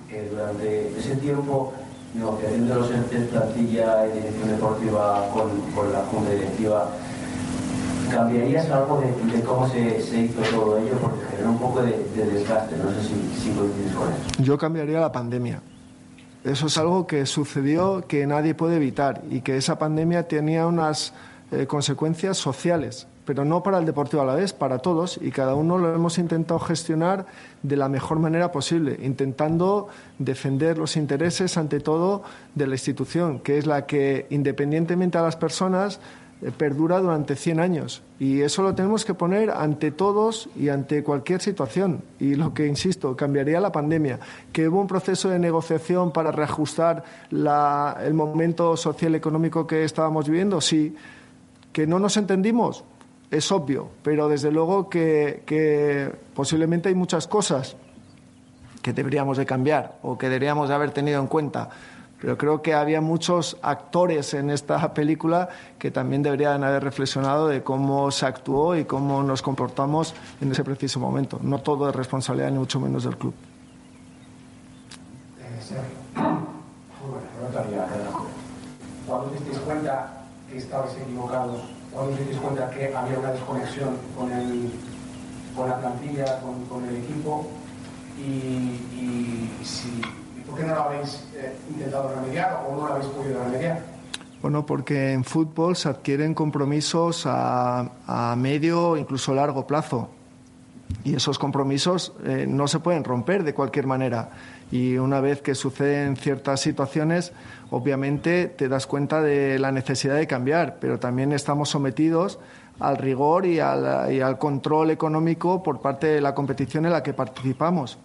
Que 0.10 0.30
durante 0.30 1.00
ese 1.00 1.16
tiempo, 1.18 1.74
negociación 2.14 2.68
de 2.68 2.76
los 2.76 2.92
entes, 2.92 3.28
plantilla 3.30 4.08
y 4.08 4.12
dirección 4.20 4.50
deportiva 4.50 5.30
con, 5.34 5.50
con 5.76 5.92
la 5.92 6.00
junta 6.06 6.32
directiva, 6.32 6.90
¿cambiarías 8.12 8.70
algo 8.70 9.02
de, 9.02 9.42
cómo 9.42 9.68
se, 9.70 10.02
se, 10.02 10.22
hizo 10.22 10.42
todo 10.42 10.78
ello? 10.78 10.94
Porque 11.02 11.26
generó 11.32 11.50
un 11.50 11.60
poco 11.60 11.82
de, 11.82 11.92
de 12.16 12.26
desgaste, 12.26 12.78
no 12.78 12.90
sé 12.92 13.02
si, 13.02 13.42
si 13.42 13.52
coincides 13.52 13.94
con 13.94 14.08
eso. 14.10 14.44
Yo 14.44 14.58
cambiaría 14.58 15.00
la 15.00 15.12
pandemia. 15.12 15.62
Eso 16.44 16.68
es 16.68 16.78
algo 16.78 17.08
que 17.08 17.26
sucedió 17.26 18.06
que 18.06 18.28
nadie 18.28 18.54
puede 18.54 18.76
evitar 18.76 19.22
y 19.30 19.42
que 19.42 19.56
esa 19.56 19.80
pandemia 19.80 20.28
tenía 20.28 20.68
unas 20.68 21.14
eh, 21.52 21.68
consecuencias 21.68 22.38
sociales, 22.38 23.08
pero 23.26 23.46
no 23.46 23.64
para 23.64 23.78
el 23.78 23.86
Deportivo 23.86 24.22
a 24.22 24.26
la 24.26 24.36
vez, 24.36 24.54
para 24.54 24.80
todos 24.80 25.20
y 25.22 25.32
cada 25.32 25.56
uno 25.56 25.78
lo 25.78 25.94
hemos 25.94 26.18
intentado 26.18 26.60
gestionar 26.60 27.26
de 27.62 27.78
la 27.78 27.90
mejor 27.90 28.20
manera 28.20 28.52
posible, 28.52 28.98
intentando 29.02 29.88
defender 30.20 30.78
los 30.78 30.98
intereses 30.98 31.58
ante 31.58 31.80
todo 31.80 32.24
de 32.56 32.68
la 32.68 32.76
institución, 32.76 33.40
que 33.40 33.58
es 33.58 33.66
la 33.66 33.86
que 33.86 34.28
independientemente 34.30 35.18
a 35.18 35.22
las 35.22 35.36
personas 35.36 36.00
eh, 36.44 36.52
perdura 36.52 37.00
durante 37.00 37.36
100 37.36 37.60
años. 37.60 38.02
Y 38.20 38.42
eso 38.42 38.64
lo 38.64 38.76
tenemos 38.76 39.06
que 39.06 39.14
poner 39.14 39.50
ante 39.50 39.92
todos 39.92 40.50
y 40.58 40.70
ante 40.70 41.04
cualquier 41.04 41.42
situación. 41.42 42.02
Y 42.20 42.36
lo 42.36 42.54
que, 42.54 42.68
insisto, 42.68 43.16
cambiaría 43.16 43.62
la 43.62 43.72
pandemia. 43.72 44.20
Que 44.52 44.68
hubo 44.68 44.82
un 44.82 44.88
proceso 44.88 45.30
de 45.30 45.40
negociación 45.40 46.12
para 46.12 46.32
reajustar 46.32 47.04
el 47.32 48.14
momento 48.14 48.76
social 48.76 49.16
económico 49.16 49.66
que 49.66 49.84
estábamos 49.84 50.28
viviendo, 50.28 50.60
sí. 50.60 50.96
Que 51.72 51.88
no 51.88 51.98
nos 51.98 52.18
entendimos, 52.18 52.84
es 53.34 53.52
obvio. 53.52 53.90
Pero 54.04 54.30
desde 54.30 54.52
luego 54.52 54.90
que, 54.90 55.44
que 55.46 56.12
posiblemente 56.34 56.90
hay 56.90 56.96
muchas 56.96 57.28
cosas 57.28 57.76
que 58.82 58.94
deberíamos 58.94 59.38
de 59.38 59.46
cambiar 59.46 59.98
o 60.02 60.18
que 60.18 60.28
deberíamos 60.28 60.70
de 60.70 60.76
haber 60.76 60.92
tenido 60.92 61.20
en 61.20 61.28
cuenta 61.28 61.70
pero 62.24 62.38
creo 62.38 62.62
que 62.62 62.74
había 62.74 63.02
muchos 63.02 63.58
actores 63.62 64.34
en 64.34 64.50
esta 64.50 64.94
película 64.96 65.50
que 65.78 65.92
también 65.92 66.24
deberían 66.24 66.64
haber 66.64 66.82
reflexionado 66.82 67.50
de 67.50 67.64
cómo 67.64 68.10
se 68.12 68.26
actuó 68.26 68.78
y 68.78 68.86
cómo 68.86 69.22
nos 69.24 69.42
comportamos 69.42 70.16
en 70.40 70.54
ese 70.54 70.64
preciso 70.64 71.02
momento. 71.02 71.38
No 71.44 71.60
todo 71.60 71.90
es 71.90 71.96
responsabilidad, 71.96 72.52
ni 72.52 72.60
mucho 72.60 72.80
menos 72.80 73.04
del 73.04 73.18
club. 73.18 73.34
¿Cuándo 79.06 79.32
cuenta 79.66 80.23
estabais 80.58 80.96
equivocados? 80.98 81.62
¿Cuándo 81.92 82.12
os 82.12 82.18
disteis 82.18 82.40
cuenta 82.40 82.70
que 82.72 82.96
había 82.96 83.20
una 83.20 83.32
desconexión 83.32 83.98
con, 84.18 84.32
el, 84.32 84.72
con 85.56 85.70
la 85.70 85.80
plantilla, 85.80 86.40
con, 86.42 86.86
el 86.86 86.96
equipo? 86.98 87.48
Y, 88.18 88.80
y 88.94 89.50
¿Por 90.54 90.62
qué 90.62 90.68
no 90.68 90.76
lo 90.76 90.82
habéis 90.84 91.28
eh, 91.36 91.56
intentado 91.68 92.14
remediar 92.14 92.64
o 92.68 92.76
no 92.76 92.88
lo 92.88 92.94
habéis 92.94 93.10
podido 93.10 93.44
remediar? 93.44 93.82
Bueno, 94.42 94.66
porque 94.66 95.14
en 95.14 95.24
fútbol 95.24 95.76
se 95.76 95.90
adquieren 95.90 96.34
compromisos 96.34 97.26
a, 97.26 97.90
a 98.06 98.36
medio, 98.36 98.98
incluso 98.98 99.34
largo 99.34 99.66
plazo. 99.66 100.10
Y 101.04 101.16
esos 101.16 101.40
compromisos 101.40 102.14
eh, 102.24 102.46
no 102.48 102.68
se 102.68 102.80
pueden 102.80 103.04
romper 103.04 103.44
de 103.44 103.54
cualquier 103.54 103.88
manera. 103.88 104.30
Y 104.74 104.98
una 104.98 105.22
vez 105.22 105.40
que 105.44 105.54
suceden 105.54 106.18
ciertas 106.18 106.60
situaciones, 106.60 107.32
obviamente 107.70 108.48
te 108.48 108.68
das 108.68 108.88
cuenta 108.88 109.22
de 109.22 109.60
la 109.60 109.72
necesidad 109.72 110.16
de 110.16 110.26
cambiar, 110.26 110.78
pero 110.82 110.98
también 110.98 111.32
estamos 111.32 111.70
sometidos 111.70 112.40
al 112.80 112.98
rigor 112.98 113.46
y 113.46 113.60
al, 113.60 114.40
control 114.40 114.90
económico 114.90 115.62
por 115.62 115.80
parte 115.80 116.08
de 116.08 116.22
la 116.22 116.34
competición 116.34 116.88
en 116.88 116.92
la 116.92 117.04
que 117.04 117.14
participamos 117.14 118.00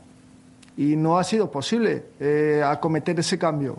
y 0.76 0.94
no 0.94 1.16
ha 1.16 1.24
sido 1.24 1.50
posible 1.50 2.04
eh, 2.20 2.62
acometer 2.62 3.18
ese 3.18 3.38
cambio. 3.38 3.78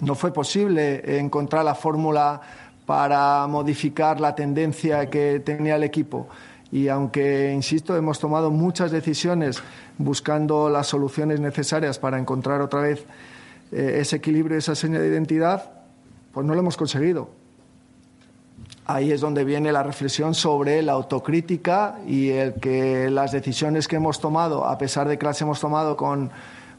No 0.00 0.14
fue 0.14 0.32
posible 0.32 1.18
encontrar 1.18 1.64
la 1.64 1.74
fórmula 1.74 2.40
para 2.86 3.48
modificar 3.48 4.20
la 4.20 4.32
tendencia 4.36 5.10
que 5.10 5.42
tenía 5.44 5.74
el 5.74 5.82
equipo. 5.82 6.28
Y 6.72 6.88
aunque, 6.88 7.52
insisto, 7.52 7.96
hemos 7.96 8.18
tomado 8.18 8.50
muchas 8.50 8.90
decisiones 8.90 9.62
buscando 9.98 10.68
las 10.68 10.88
soluciones 10.88 11.40
necesarias 11.40 11.98
para 11.98 12.18
encontrar 12.18 12.60
otra 12.60 12.80
vez 12.80 13.04
eh, 13.70 13.98
ese 14.00 14.16
equilibrio, 14.16 14.58
esa 14.58 14.74
seña 14.74 14.98
de 14.98 15.08
identidad, 15.08 15.70
pues 16.32 16.46
no 16.46 16.54
lo 16.54 16.60
hemos 16.60 16.76
conseguido. 16.76 17.28
Ahí 18.86 19.12
es 19.12 19.20
donde 19.20 19.44
viene 19.44 19.72
la 19.72 19.82
reflexión 19.82 20.34
sobre 20.34 20.82
la 20.82 20.92
autocrítica 20.92 21.98
y 22.06 22.30
el 22.30 22.54
que 22.54 23.08
las 23.08 23.32
decisiones 23.32 23.88
que 23.88 23.96
hemos 23.96 24.20
tomado, 24.20 24.66
a 24.66 24.76
pesar 24.76 25.08
de 25.08 25.16
que 25.16 25.24
las 25.24 25.40
hemos 25.40 25.58
tomado 25.58 25.96
con 25.96 26.30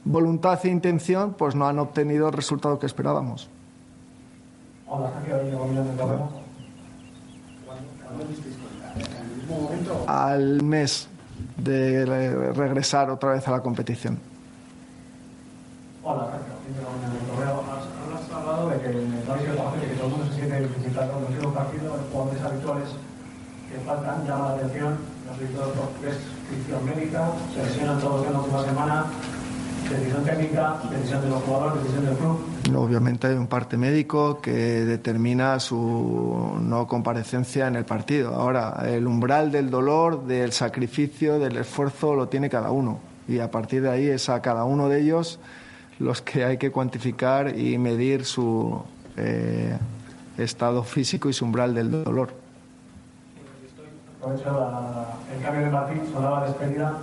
voluntad 0.04 0.60
e 0.64 0.70
intención, 0.70 1.34
pues 1.34 1.56
no 1.56 1.68
han 1.68 1.80
obtenido 1.80 2.28
el 2.28 2.34
resultado 2.34 2.78
que 2.78 2.86
esperábamos. 2.86 3.50
Al 10.08 10.62
mes 10.64 11.08
de 11.58 12.06
regresar 12.54 13.10
otra 13.10 13.34
vez 13.34 13.48
a 13.48 13.52
la 13.52 13.62
competición. 13.62 14.20
Hola, 16.04 16.30
Has 18.16 18.32
hablado 18.32 18.70
de 18.70 18.80
que 18.80 18.88
sido 18.92 19.56
fácil, 19.56 19.82
que 19.82 19.96
todo 19.96 20.06
el 20.06 20.12
mundo 20.12 20.26
se 20.28 20.34
siente 20.34 20.60
identificado 20.60 21.12
con 21.14 21.34
el 21.34 21.54
partido, 21.54 21.98
los 21.98 22.06
jugadores 22.12 22.42
habituales 22.44 22.90
que 23.70 23.80
faltan, 23.86 24.26
llama 24.26 24.50
la 24.50 24.56
atención, 24.56 24.98
los 25.26 25.72
por 25.74 25.90
prescripción 26.02 26.86
médica, 26.86 27.32
se 27.54 27.64
lesionan 27.64 28.00
todos 28.00 28.28
en 28.28 28.34
la 28.34 28.40
última 28.40 28.64
semana, 28.64 29.06
decisión 29.90 30.24
técnica, 30.24 30.80
decisión 30.90 31.22
de 31.22 31.30
los 31.30 31.44
jugadores, 31.44 31.84
decisión 31.84 32.06
del 32.06 32.16
club. 32.18 32.40
Obviamente 32.76 33.28
hay 33.28 33.36
un 33.36 33.48
parte 33.48 33.78
médico 33.78 34.42
que 34.42 34.52
determina 34.52 35.60
su 35.60 36.58
no 36.62 36.88
comparecencia 36.88 37.68
en 37.68 37.76
el 37.76 37.86
partido. 37.86 38.34
Ahora, 38.34 38.84
el 38.88 39.08
umbral 39.08 39.52
del 39.52 39.70
dolor, 39.70 40.26
del 40.26 40.52
sacrificio, 40.52 41.40
del 41.40 41.58
esfuerzo 41.58 42.16
lo 42.16 42.28
tiene 42.28 42.50
cada 42.50 42.72
uno. 42.72 43.00
Y 43.28 43.40
a 43.40 43.50
partir 43.52 43.82
de 43.82 43.90
ahí 43.90 44.08
es 44.08 44.30
a 44.30 44.42
cada 44.42 44.64
uno 44.66 44.90
de 44.90 45.02
ellos 45.02 45.40
los 46.00 46.22
que 46.22 46.44
hay 46.44 46.58
que 46.58 46.72
cuantificar 46.72 47.58
y 47.58 47.78
medir 47.78 48.26
su 48.26 48.82
eh, 49.18 49.78
estado 50.38 50.84
físico 50.84 51.30
y 51.30 51.34
su 51.34 51.46
umbral 51.46 51.74
del 51.74 52.04
dolor. 52.04 52.34
el 54.22 55.44
cambio 55.44 55.66
de 55.66 55.72
Martín, 55.72 56.02
sonaba 56.12 56.46
despedida. 56.46 57.00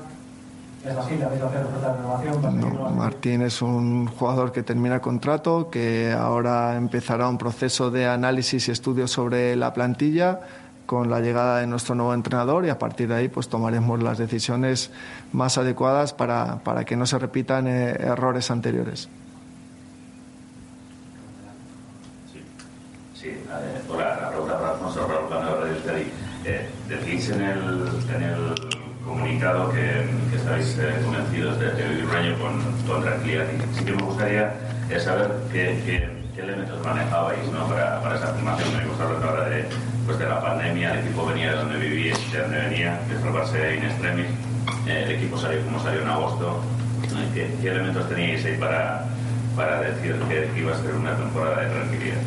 No, 0.85 2.91
Martín 2.91 3.43
es 3.43 3.63
un 3.63 4.09
jugador 4.09 4.51
que 4.51 4.65
termina 4.65 5.01
contrato, 5.01 5.71
que 5.71 6.13
ahora 6.13 6.77
empezará 6.77 7.29
un 7.29 7.39
proceso 7.39 7.93
de 7.93 8.07
análisis 8.07 8.67
y 8.67 8.73
estudio 8.73 9.07
sobre 9.07 9.55
la 9.55 9.73
plantilla 9.73 10.41
con 10.85 11.09
la 11.09 11.21
llegada 11.21 11.61
de 11.61 11.69
nuestro 11.69 11.95
nuevo 11.95 12.13
entrenador 12.15 12.67
y 12.67 12.69
a 12.69 12.79
partir 12.79 13.09
de 13.09 13.15
ahí 13.15 13.29
pues 13.29 13.49
tomaremos 13.49 14.03
las 14.03 14.19
decisiones 14.19 14.91
más 15.33 15.57
adecuadas 15.57 16.13
para, 16.13 16.59
para 16.65 16.85
que 16.85 16.97
no 16.97 17.07
se 17.07 17.19
repitan 17.19 17.69
eh, 17.69 17.93
errores 17.93 18.51
anteriores. 18.51 19.09
Sí, 22.33 22.43
sí 23.15 23.31
hola, 23.89 24.33
para 24.49 24.73
Alfonso 24.73 25.07
Raúl 25.07 25.31
de 25.87 26.11
eh, 26.45 26.69
decís 26.89 27.31
en 27.31 27.41
el, 27.41 27.89
en 28.17 28.23
el 28.23 28.55
comunicado 29.05 29.71
que 29.71 30.02
estáis 30.59 30.79
eh, 30.79 31.01
convencidos 31.05 31.59
de, 31.59 32.05
un 32.05 32.11
año 32.11 32.39
con, 32.39 32.61
con 32.87 33.03
tranquilidad 33.03 33.47
y 33.53 33.79
sí 33.79 33.85
que 33.85 33.93
me 33.93 34.03
gustaría 34.03 34.53
saber 34.99 35.31
qué, 35.51 35.79
qué, 35.87 36.43
elementos 36.43 36.85
manejabais 36.85 37.47
¿no? 37.53 37.67
para, 37.69 38.03
para 38.03 38.17
esa 38.17 38.31
afirmación. 38.31 38.77
Me 38.77 38.87
gusta 38.87 39.05
hablar 39.05 39.51
de 39.51 39.65
pues 40.05 40.19
de 40.19 40.29
la 40.29 40.41
pandemia, 40.41 40.95
el 40.95 41.07
equipo 41.07 41.27
venía 41.27 41.53
de 41.53 41.57
donde 41.57 41.79
vivía, 41.79 42.15
de 42.33 42.39
donde 42.39 42.59
venía, 42.59 43.01
de 43.09 43.21
salvarse 43.21 43.77
in 43.77 43.85
extremis, 43.85 44.27
eh, 44.89 45.05
el 45.07 45.11
equipo 45.13 45.39
salió 45.39 45.65
como 45.65 45.79
salió 45.81 46.03
en 46.03 46.09
agosto. 46.09 46.61
¿Qué, 47.35 47.69
elementos 47.69 48.09
teníais 48.09 48.45
ahí 48.45 48.57
para, 48.59 49.07
para 49.57 49.81
decir 49.81 50.17
que 50.29 50.49
iba 50.59 50.73
a 50.73 50.83
ser 50.83 50.95
una 50.95 51.15
temporada 51.15 51.63
de 51.63 51.71
tranquilidad? 51.71 52.19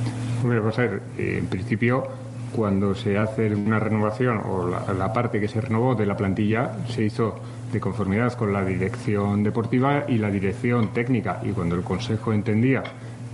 Hombre, 0.42 0.60
vamos 0.60 0.80
a 0.80 0.82
ver, 0.82 1.02
eh, 1.18 1.38
en 1.40 1.48
principio 1.48 2.08
cuando 2.56 2.96
se 2.96 3.18
hace 3.18 3.54
una 3.54 3.80
renovación 3.80 4.42
o 4.46 4.68
la, 4.68 4.94
la, 4.94 5.12
parte 5.12 5.42
que 5.42 5.48
se 5.50 5.60
renovó 5.60 5.94
de 5.94 6.06
la 6.06 6.16
plantilla 6.16 6.72
se 6.88 7.04
hizo 7.04 7.36
de 7.72 7.80
conformidad 7.80 8.34
con 8.34 8.54
la 8.54 8.64
dirección 8.64 9.44
deportiva 9.44 10.06
y 10.08 10.18
la 10.18 10.30
dirección 10.30 10.94
técnica 10.94 11.42
y 11.44 11.50
cuando 11.50 11.76
el 11.76 11.84
Consejo 11.84 12.34
entendía 12.34 12.84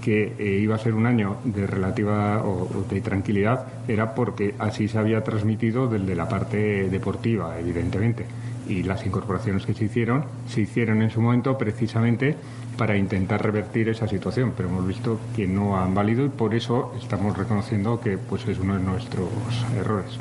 que 0.01 0.33
eh, 0.37 0.59
iba 0.59 0.75
a 0.75 0.79
ser 0.79 0.93
un 0.93 1.05
año 1.05 1.37
de 1.45 1.67
relativa 1.67 2.43
o, 2.43 2.85
de 2.89 3.01
tranquilidad 3.01 3.65
era 3.87 4.13
porque 4.15 4.55
así 4.59 4.87
se 4.87 4.97
había 4.97 5.23
transmitido 5.23 5.87
desde 5.87 6.15
la 6.15 6.27
parte 6.27 6.89
deportiva, 6.89 7.57
evidentemente. 7.59 8.25
Y 8.67 8.83
las 8.83 9.05
incorporaciones 9.05 9.65
que 9.65 9.73
se 9.73 9.85
hicieron 9.85 10.25
se 10.47 10.61
hicieron 10.61 11.01
en 11.01 11.11
su 11.11 11.21
momento 11.21 11.57
precisamente 11.57 12.35
para 12.77 12.97
intentar 12.97 13.43
revertir 13.43 13.89
esa 13.89 14.07
situación, 14.07 14.53
pero 14.55 14.69
hemos 14.69 14.87
visto 14.87 15.19
que 15.35 15.47
no 15.47 15.77
han 15.77 15.93
valido 15.93 16.25
y 16.25 16.29
por 16.29 16.55
eso 16.55 16.93
estamos 16.99 17.37
reconociendo 17.37 17.99
que 17.99 18.17
pues 18.17 18.47
es 18.47 18.59
uno 18.59 18.75
de 18.75 18.83
nuestros 18.83 19.29
errores. 19.77 20.17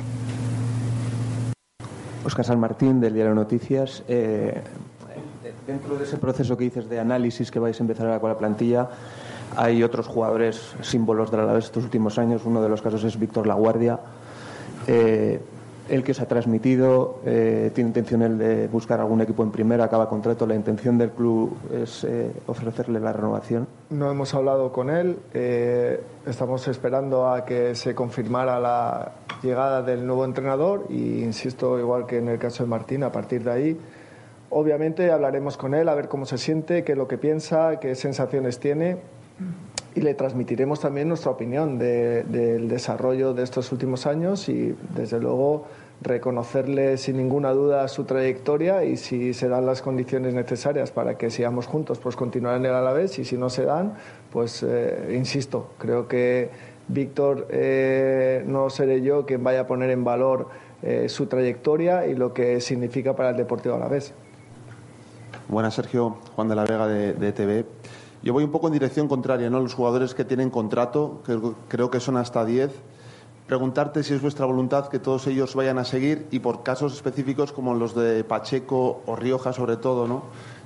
Oscar 2.25 2.45
San 2.45 2.59
Martín, 2.59 2.99
del 2.99 3.13
Diario 3.13 3.33
Noticias. 3.33 4.03
Eh, 4.07 4.61
dentro 5.65 5.97
de 5.97 6.03
ese 6.03 6.17
proceso 6.17 6.57
que 6.57 6.65
dices 6.65 6.89
de 6.89 6.99
análisis 6.99 7.51
que 7.51 7.59
vais 7.59 7.79
a 7.79 7.83
empezar 7.83 8.07
ahora 8.07 8.19
con 8.19 8.29
la 8.29 8.37
plantilla, 8.37 8.89
hay 9.55 9.83
otros 9.83 10.07
jugadores 10.07 10.75
símbolos 10.81 11.31
de 11.31 11.37
la 11.37 11.43
Alavés 11.43 11.65
estos 11.65 11.83
últimos 11.83 12.17
años. 12.17 12.43
Uno 12.45 12.61
de 12.61 12.69
los 12.69 12.81
casos 12.81 13.03
es 13.03 13.19
Víctor 13.19 13.47
Laguardia. 13.47 13.99
Eh, 14.87 15.39
el 15.89 16.03
que 16.03 16.13
os 16.13 16.21
ha 16.21 16.25
transmitido, 16.25 17.19
eh, 17.25 17.69
tiene 17.75 17.89
intención 17.89 18.37
de 18.37 18.67
buscar 18.67 19.01
algún 19.01 19.19
equipo 19.19 19.43
en 19.43 19.51
primera, 19.51 19.83
acaba 19.83 20.07
contrato, 20.07 20.47
la 20.47 20.55
intención 20.55 20.97
del 20.97 21.09
club 21.09 21.57
es 21.73 22.05
eh, 22.05 22.31
ofrecerle 22.47 22.99
la 23.01 23.11
renovación. 23.11 23.67
No 23.89 24.09
hemos 24.09 24.33
hablado 24.33 24.71
con 24.71 24.89
él, 24.89 25.17
estamos 26.25 26.65
esperando 26.69 27.27
a 27.27 27.43
que 27.43 27.75
se 27.75 27.93
confirmara 27.93 28.57
la 28.57 29.11
llegada 29.41 29.81
del 29.81 30.05
nuevo 30.05 30.25
entrenador 30.25 30.85
y 30.89 31.23
insisto, 31.23 31.79
igual 31.79 32.05
que 32.05 32.17
en 32.17 32.27
el 32.27 32.39
caso 32.39 32.63
de 32.63 32.69
Martín, 32.69 33.03
a 33.03 33.11
partir 33.11 33.43
de 33.43 33.51
ahí, 33.51 33.79
obviamente 34.49 35.11
hablaremos 35.11 35.57
con 35.57 35.73
él 35.73 35.89
a 35.89 35.95
ver 35.95 36.07
cómo 36.07 36.25
se 36.25 36.37
siente, 36.37 36.83
qué 36.83 36.93
es 36.93 36.97
lo 36.97 37.07
que 37.07 37.17
piensa, 37.17 37.79
qué 37.79 37.95
sensaciones 37.95 38.59
tiene 38.59 38.97
y 39.93 40.01
le 40.01 40.13
transmitiremos 40.13 40.79
también 40.79 41.09
nuestra 41.09 41.31
opinión 41.31 41.77
del 41.77 42.69
desarrollo 42.69 43.33
de 43.33 43.43
estos 43.43 43.71
últimos 43.71 44.05
años 44.05 44.47
y 44.47 44.75
desde 44.95 45.19
luego 45.19 45.65
reconocerle 46.01 46.97
sin 46.97 47.17
ninguna 47.17 47.51
duda 47.51 47.87
su 47.87 48.05
trayectoria 48.05 48.83
y 48.85 48.97
si 48.97 49.33
se 49.33 49.47
dan 49.49 49.65
las 49.65 49.81
condiciones 49.81 50.33
necesarias 50.33 50.91
para 50.91 51.17
que 51.17 51.29
sigamos 51.29 51.67
juntos, 51.67 51.99
pues 51.99 52.15
continuar 52.15 52.57
en 52.57 52.65
el 52.65 52.73
Alavés 52.73 53.19
y 53.19 53.25
si 53.25 53.37
no 53.37 53.49
se 53.49 53.65
dan, 53.65 53.93
pues 54.31 54.63
eh, 54.63 55.13
insisto, 55.15 55.71
creo 55.77 56.07
que 56.07 56.49
Víctor 56.93 57.47
eh, 57.49 58.43
no 58.45 58.69
seré 58.69 59.01
yo 59.01 59.25
quien 59.25 59.43
vaya 59.43 59.61
a 59.61 59.67
poner 59.67 59.89
en 59.89 60.03
valor 60.03 60.49
eh, 60.81 61.07
su 61.09 61.27
trayectoria 61.27 62.07
y 62.07 62.15
lo 62.15 62.33
que 62.33 62.59
significa 62.61 63.15
para 63.15 63.31
el 63.31 63.37
Deportivo 63.37 63.75
Alavés. 63.75 64.13
Buenas, 65.47 65.73
Sergio, 65.73 66.17
Juan 66.35 66.47
de 66.47 66.55
la 66.55 66.63
Vega 66.63 66.87
de, 66.87 67.31
TV. 67.31 67.65
Yo 68.23 68.33
voy 68.33 68.43
un 68.43 68.51
poco 68.51 68.67
en 68.67 68.73
dirección 68.73 69.07
contraria, 69.07 69.49
¿no? 69.49 69.59
Los 69.59 69.73
jugadores 69.73 70.13
que 70.13 70.23
tienen 70.23 70.49
contrato, 70.49 71.21
que 71.25 71.39
creo 71.67 71.89
que 71.89 71.99
son 71.99 72.17
hasta 72.17 72.45
10, 72.45 72.71
preguntarte 73.47 74.03
si 74.03 74.13
es 74.13 74.21
vuestra 74.21 74.45
voluntad 74.45 74.87
que 74.87 74.99
todos 74.99 75.27
ellos 75.27 75.55
vayan 75.55 75.77
a 75.77 75.83
seguir 75.83 76.27
y 76.31 76.39
por 76.39 76.63
casos 76.63 76.93
específicos 76.93 77.51
como 77.51 77.73
los 77.73 77.95
de 77.95 78.23
Pacheco 78.23 79.01
o 79.05 79.15
Rioja 79.15 79.53
sobre 79.53 79.77
todo, 79.77 80.07
¿no? 80.07 80.23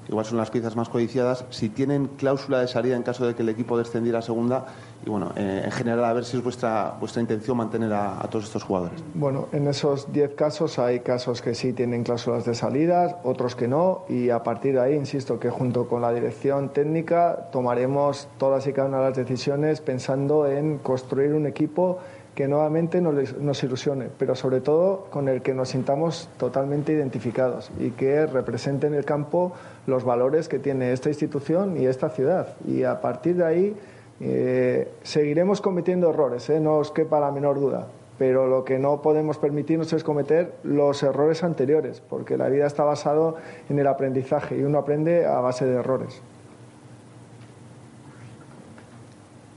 igual 0.07 0.25
son 0.25 0.37
las 0.37 0.51
piezas 0.51 0.75
más 0.75 0.89
codiciadas, 0.89 1.45
si 1.49 1.69
tienen 1.69 2.07
cláusula 2.07 2.59
de 2.59 2.67
salida 2.67 2.95
en 2.95 3.03
caso 3.03 3.25
de 3.25 3.35
que 3.35 3.41
el 3.41 3.49
equipo 3.49 3.77
descendiera 3.77 4.19
a 4.19 4.21
segunda 4.21 4.67
y 5.05 5.09
bueno, 5.09 5.31
eh, 5.35 5.61
en 5.65 5.71
general 5.71 6.03
a 6.05 6.13
ver 6.13 6.25
si 6.25 6.37
es 6.37 6.43
vuestra, 6.43 6.95
vuestra 6.99 7.21
intención 7.21 7.57
mantener 7.57 7.93
a, 7.93 8.27
todos 8.29 8.45
estos 8.45 8.63
jugadores. 8.63 9.03
Bueno, 9.13 9.47
en 9.51 9.67
esos 9.67 10.11
10 10.11 10.33
casos 10.33 10.79
hay 10.79 11.01
casos 11.01 11.41
que 11.41 11.53
sí 11.53 11.73
tienen 11.73 12.03
cláusulas 12.03 12.45
de 12.45 12.55
salida, 12.55 13.19
otros 13.23 13.55
que 13.55 13.67
no 13.67 14.05
y 14.09 14.29
a 14.29 14.41
partir 14.43 14.73
de 14.73 14.81
ahí, 14.81 14.95
insisto, 14.95 15.39
que 15.39 15.49
junto 15.49 15.87
con 15.87 16.01
la 16.01 16.11
dirección 16.11 16.69
técnica 16.69 17.49
tomaremos 17.51 18.27
todas 18.37 18.65
y 18.67 18.73
cada 18.73 18.87
una 18.87 18.97
de 18.97 19.03
las 19.09 19.17
decisiones 19.17 19.81
pensando 19.81 20.47
en 20.47 20.79
construir 20.79 21.33
un 21.33 21.45
equipo 21.45 21.99
que 22.33 22.47
nuevamente 22.49 22.99
nos, 22.99 23.37
nos, 23.37 23.63
ilusione, 23.63 24.09
pero 24.17 24.35
sobre 24.35 24.59
todo 24.59 25.07
con 25.09 25.29
el 25.29 25.41
que 25.41 25.53
nos 25.53 25.69
sintamos 25.69 26.27
totalmente 26.37 26.91
identificados 26.91 27.71
y 27.79 27.91
que 27.91 28.25
represente 28.25 28.87
en 28.87 28.93
el 28.93 29.05
campo 29.05 29.53
los 29.87 30.03
valores 30.03 30.49
que 30.49 30.59
tiene 30.59 30.91
esta 30.91 31.07
institución 31.07 31.77
y 31.77 31.85
esta 31.85 32.09
ciudad. 32.09 32.55
Y 32.67 32.83
a 32.83 32.99
partir 32.99 33.37
de 33.37 33.45
ahí 33.45 33.75
eh, 34.19 34.91
seguiremos 35.03 35.59
cometiendo 35.59 36.09
errores, 36.09 36.49
¿eh? 36.49 36.59
no 36.59 36.77
os 36.77 36.91
quepa 36.91 37.19
la 37.19 37.31
menor 37.31 37.59
duda, 37.59 37.87
pero 38.17 38.47
lo 38.47 38.63
que 38.63 38.79
no 38.79 39.01
podemos 39.01 39.37
permitirnos 39.37 39.91
es 39.91 40.03
cometer 40.03 40.53
los 40.63 41.03
errores 41.03 41.43
anteriores, 41.43 42.01
porque 42.01 42.37
la 42.37 42.47
vida 42.47 42.65
está 42.65 42.83
basada 42.83 43.33
en 43.69 43.77
el 43.77 43.87
aprendizaje 43.87 44.57
y 44.57 44.63
uno 44.63 44.79
aprende 44.79 45.25
a 45.25 45.41
base 45.41 45.65
de 45.65 45.75
errores. 45.75 46.21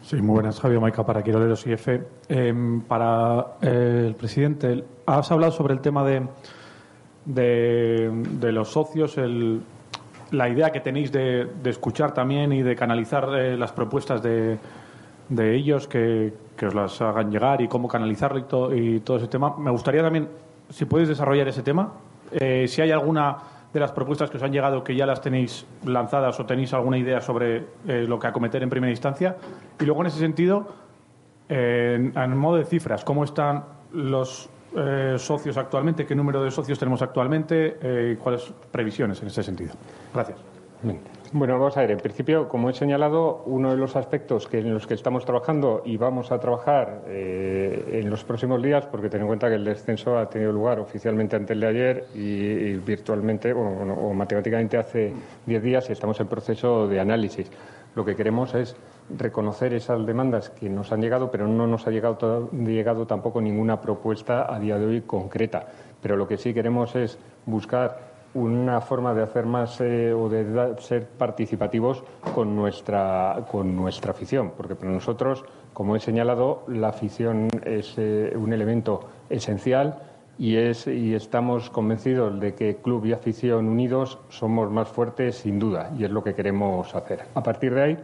Sí, 0.03 0.17
muy 0.17 0.35
buenas, 0.35 0.59
Javier 0.59 0.81
Maica 0.81 1.05
para 1.05 1.23
Quiroleros 1.23 1.67
IF. 1.67 1.89
Eh, 2.29 2.81
para 2.89 3.59
el 3.61 4.15
presidente, 4.15 4.83
has 5.05 5.31
hablado 5.31 5.53
sobre 5.53 5.75
el 5.75 5.81
tema 5.81 6.03
de, 6.03 6.27
de 7.27 8.53
los 8.53 8.71
socios, 8.71 9.19
el, 9.19 9.61
la 10.31 10.49
idea 10.49 10.71
que 10.71 10.81
tenéis 10.81 11.13
de, 11.13 11.47
de, 11.63 11.71
escuchar 11.71 12.13
también 12.13 12.53
y 12.53 12.63
de 12.63 12.77
canalizar 12.77 13.29
eh, 13.35 13.57
las 13.57 13.73
propuestas 13.73 14.23
de, 14.23 14.59
de 15.29 15.55
ellos, 15.55 15.89
que, 15.89 16.33
que, 16.57 16.67
os 16.67 16.75
las 16.75 17.01
hagan 17.01 17.31
llegar 17.31 17.61
y 17.61 17.69
cómo 17.69 17.89
canalizarlo 17.89 18.39
y, 18.75 18.97
y, 18.97 19.01
todo 19.01 19.17
ese 19.17 19.29
tema. 19.29 19.57
Me 19.57 19.71
gustaría 19.71 20.03
también, 20.03 20.29
si 20.71 20.85
podéis 20.85 21.09
desarrollar 21.09 21.49
ese 21.49 21.63
tema, 21.63 21.93
eh, 22.33 22.67
si 22.69 22.83
hay 22.83 22.91
alguna 22.91 23.37
de 23.73 23.81
las 23.81 23.93
propuestas 23.93 24.31
que 24.31 24.39
os 24.39 24.43
han 24.43 24.53
llegado 24.53 24.83
que 24.83 24.97
ya 24.97 25.07
las 25.07 25.21
tenéis 25.21 25.67
lanzadas 25.85 26.39
o 26.41 26.47
tenéis 26.47 26.73
alguna 26.73 26.99
idea 26.99 27.21
sobre 27.21 27.67
eh, 27.87 28.07
lo 28.09 28.19
que 28.19 28.27
acometer 28.27 28.63
en 28.63 28.71
primera 28.71 28.91
instancia. 28.91 29.37
Y 29.79 29.85
luego, 29.85 30.01
en 30.03 30.07
ese 30.07 30.19
sentido, 30.19 30.69
eh, 31.49 32.13
en, 32.15 32.37
modo 32.37 32.57
de 32.57 32.65
cifras, 32.65 33.05
¿cómo 33.05 33.25
están 33.25 33.65
los 33.93 34.49
eh, 34.79 35.19
socios 35.19 35.57
actualmente? 35.57 36.07
¿Qué 36.07 36.15
número 36.15 36.43
de 36.43 36.51
socios 36.51 36.79
tenemos 36.79 37.03
actualmente? 37.03 37.79
¿Y 38.13 38.17
cuáles 38.17 38.53
previsiones 38.71 39.21
en 39.23 39.29
ese 39.29 39.43
sentido? 39.43 39.73
Gracias. 40.15 40.39
Bueno, 41.33 41.59
vamos 41.59 41.77
a 41.77 41.81
ver. 41.81 41.91
En 41.91 41.99
principio, 41.99 42.49
como 42.49 42.71
he 42.71 42.73
señalado, 42.75 43.43
uno 43.47 43.73
de 43.73 43.77
los 43.77 43.97
aspectos 43.97 44.47
que 44.47 44.61
en 44.61 44.73
los 44.73 44.87
que 44.87 44.95
estamos 44.95 45.25
trabajando 45.25 45.83
y 45.85 45.97
vamos 45.97 46.31
a 46.31 46.39
trabajar 46.39 47.03
eh, 47.07 48.01
en 48.01 48.09
los 48.09 48.25
próximos 48.25 48.63
días, 48.63 48.87
porque 48.87 49.11
ten 49.11 49.23
en 49.23 49.27
cuenta 49.27 49.49
que 49.49 49.57
el 49.57 49.65
descenso 49.65 50.17
ha 50.17 50.31
tenido 50.31 50.53
lugar 50.53 50.79
oficialmente 50.79 51.37
antes 51.37 51.59
de 51.59 51.67
ayer 51.67 52.07
y, 52.15 52.75
virtualmente 52.77 53.53
o, 53.53 53.61
o, 53.61 54.15
matemáticamente 54.15 54.79
hace 54.79 55.13
diez 55.45 55.63
días, 55.63 55.89
y 55.91 55.93
estamos 55.93 56.19
en 56.21 56.29
proceso 56.29 56.87
de 56.87 57.01
análisis. 57.01 57.51
Lo 57.99 58.05
que 58.05 58.15
queremos 58.15 58.55
es 58.55 58.77
reconocer 59.11 59.75
esas 59.75 60.07
demandas 60.07 60.51
que 60.51 60.71
nos 60.71 60.93
han 60.93 61.01
llegado, 61.01 61.33
pero 61.33 61.49
no 61.49 61.67
nos 61.67 61.85
ha 61.89 61.91
llegado, 61.91 62.49
llegado 62.53 63.09
tampoco 63.09 63.41
ninguna 63.41 63.81
propuesta 63.81 64.55
a 64.55 64.61
día 64.61 64.79
de 64.79 64.87
hoy 64.87 65.01
concreta. 65.01 65.67
Pero 66.01 66.15
lo 66.15 66.29
que 66.29 66.37
sí 66.37 66.55
queremos 66.55 66.95
es 66.95 67.19
buscar 67.45 67.99
una 68.35 68.81
forma 68.81 69.15
de 69.15 69.25
hacer 69.25 69.47
más 69.47 69.81
eh, 69.81 70.13
o 70.13 70.29
de 70.29 70.77
ser 70.79 71.09
participativos 71.09 72.05
con 72.37 72.55
nuestra, 72.55 73.45
con 73.51 73.75
nuestra 73.75 74.13
afición, 74.13 74.53
porque 74.57 74.77
para 74.77 74.93
nosotros, 74.93 75.45
como 75.73 75.97
he 75.97 75.99
señalado, 75.99 76.63
la 76.69 76.91
afición 76.91 77.49
es 77.65 77.95
eh, 77.97 78.33
un 78.37 78.53
elemento 78.53 79.09
esencial 79.29 80.08
y, 80.39 80.57
es, 80.57 80.87
y 80.87 81.15
estamos 81.15 81.71
convencidos 81.71 82.39
de 82.41 82.55
que 82.55 82.77
club 82.77 83.05
y 83.07 83.13
afición 83.13 83.67
unidos 83.69 84.19
somos 84.29 84.71
más 84.71 84.89
fuertes 84.89 85.37
sin 85.37 85.59
duda 85.59 85.91
y 85.99 86.05
es 86.05 86.11
lo 86.11 86.23
que 86.23 86.35
queremos 86.35 86.95
hacer. 86.95 87.25
A 87.35 87.43
partir 87.43 87.75
de 87.75 87.83
ahí 87.83 87.99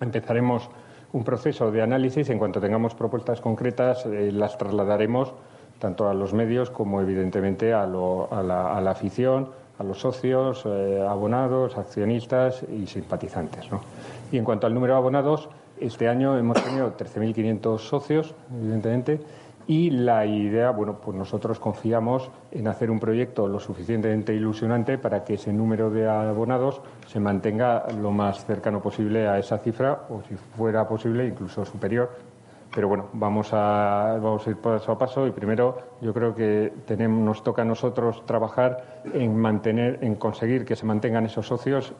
empezaremos 0.00 0.70
un 1.12 1.24
proceso 1.24 1.70
de 1.70 1.82
análisis. 1.82 2.30
En 2.30 2.38
cuanto 2.38 2.60
tengamos 2.60 2.94
propuestas 2.94 3.40
concretas, 3.40 4.06
eh, 4.06 4.30
las 4.32 4.56
trasladaremos 4.56 5.34
tanto 5.78 6.08
a 6.08 6.14
los 6.14 6.32
medios 6.32 6.70
como, 6.70 7.00
evidentemente, 7.00 7.72
a, 7.72 7.86
lo, 7.86 8.32
a, 8.32 8.42
la, 8.42 8.76
a 8.76 8.80
la 8.80 8.92
afición 8.92 9.48
a 9.78 9.84
los 9.84 9.98
socios, 9.98 10.62
eh, 10.66 11.04
abonados, 11.06 11.76
accionistas 11.76 12.62
y 12.62 12.86
simpatizantes. 12.86 13.70
¿no? 13.70 13.80
Y 14.30 14.38
en 14.38 14.44
cuanto 14.44 14.66
al 14.66 14.74
número 14.74 14.94
de 14.94 14.98
abonados, 14.98 15.48
este 15.80 16.08
año 16.08 16.38
hemos 16.38 16.62
tenido 16.62 16.96
13.500 16.96 17.78
socios, 17.78 18.34
evidentemente, 18.56 19.20
y 19.66 19.90
la 19.90 20.26
idea, 20.26 20.70
bueno, 20.70 20.98
pues 21.00 21.16
nosotros 21.16 21.58
confiamos 21.58 22.30
en 22.50 22.68
hacer 22.68 22.90
un 22.90 22.98
proyecto 22.98 23.46
lo 23.46 23.60
suficientemente 23.60 24.34
ilusionante 24.34 24.98
para 24.98 25.24
que 25.24 25.34
ese 25.34 25.52
número 25.52 25.90
de 25.90 26.08
abonados 26.08 26.80
se 27.06 27.20
mantenga 27.20 27.86
lo 28.00 28.10
más 28.10 28.44
cercano 28.44 28.80
posible 28.80 29.28
a 29.28 29.38
esa 29.38 29.58
cifra, 29.58 30.06
o 30.08 30.22
si 30.28 30.34
fuera 30.34 30.86
posible, 30.86 31.26
incluso 31.26 31.64
superior, 31.64 32.10
pero 32.74 32.88
bueno, 32.88 33.08
vamos 33.12 33.50
a, 33.52 34.18
vamos 34.20 34.46
a 34.46 34.50
ir 34.50 34.56
paso 34.56 34.92
a 34.92 34.98
paso 34.98 35.26
y 35.26 35.30
primero 35.30 35.76
yo 36.00 36.14
creo 36.14 36.34
que 36.34 36.72
tenemos, 36.86 37.20
nos 37.20 37.44
toca 37.44 37.62
a 37.62 37.64
nosotros 37.64 38.24
trabajar 38.24 39.02
en 39.12 39.36
mantener, 39.36 39.98
en 40.00 40.14
conseguir 40.14 40.64
que 40.64 40.74
se 40.74 40.86
mantengan 40.86 41.26
esos 41.26 41.46
socios 41.46 41.92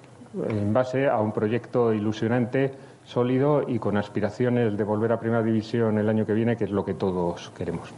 en 0.48 0.72
base 0.72 1.08
a 1.08 1.20
un 1.20 1.32
proyecto 1.32 1.92
ilusionante, 1.92 2.72
sólido 3.04 3.62
y 3.66 3.78
con 3.78 3.96
aspiraciones 3.96 4.76
de 4.76 4.84
volver 4.84 5.12
a 5.12 5.20
Primera 5.20 5.42
División 5.42 5.98
el 5.98 6.08
año 6.08 6.24
que 6.24 6.32
viene, 6.32 6.56
que 6.56 6.64
es 6.64 6.70
lo 6.70 6.84
que 6.84 6.94
todos 6.94 7.50
queremos. 7.56 7.90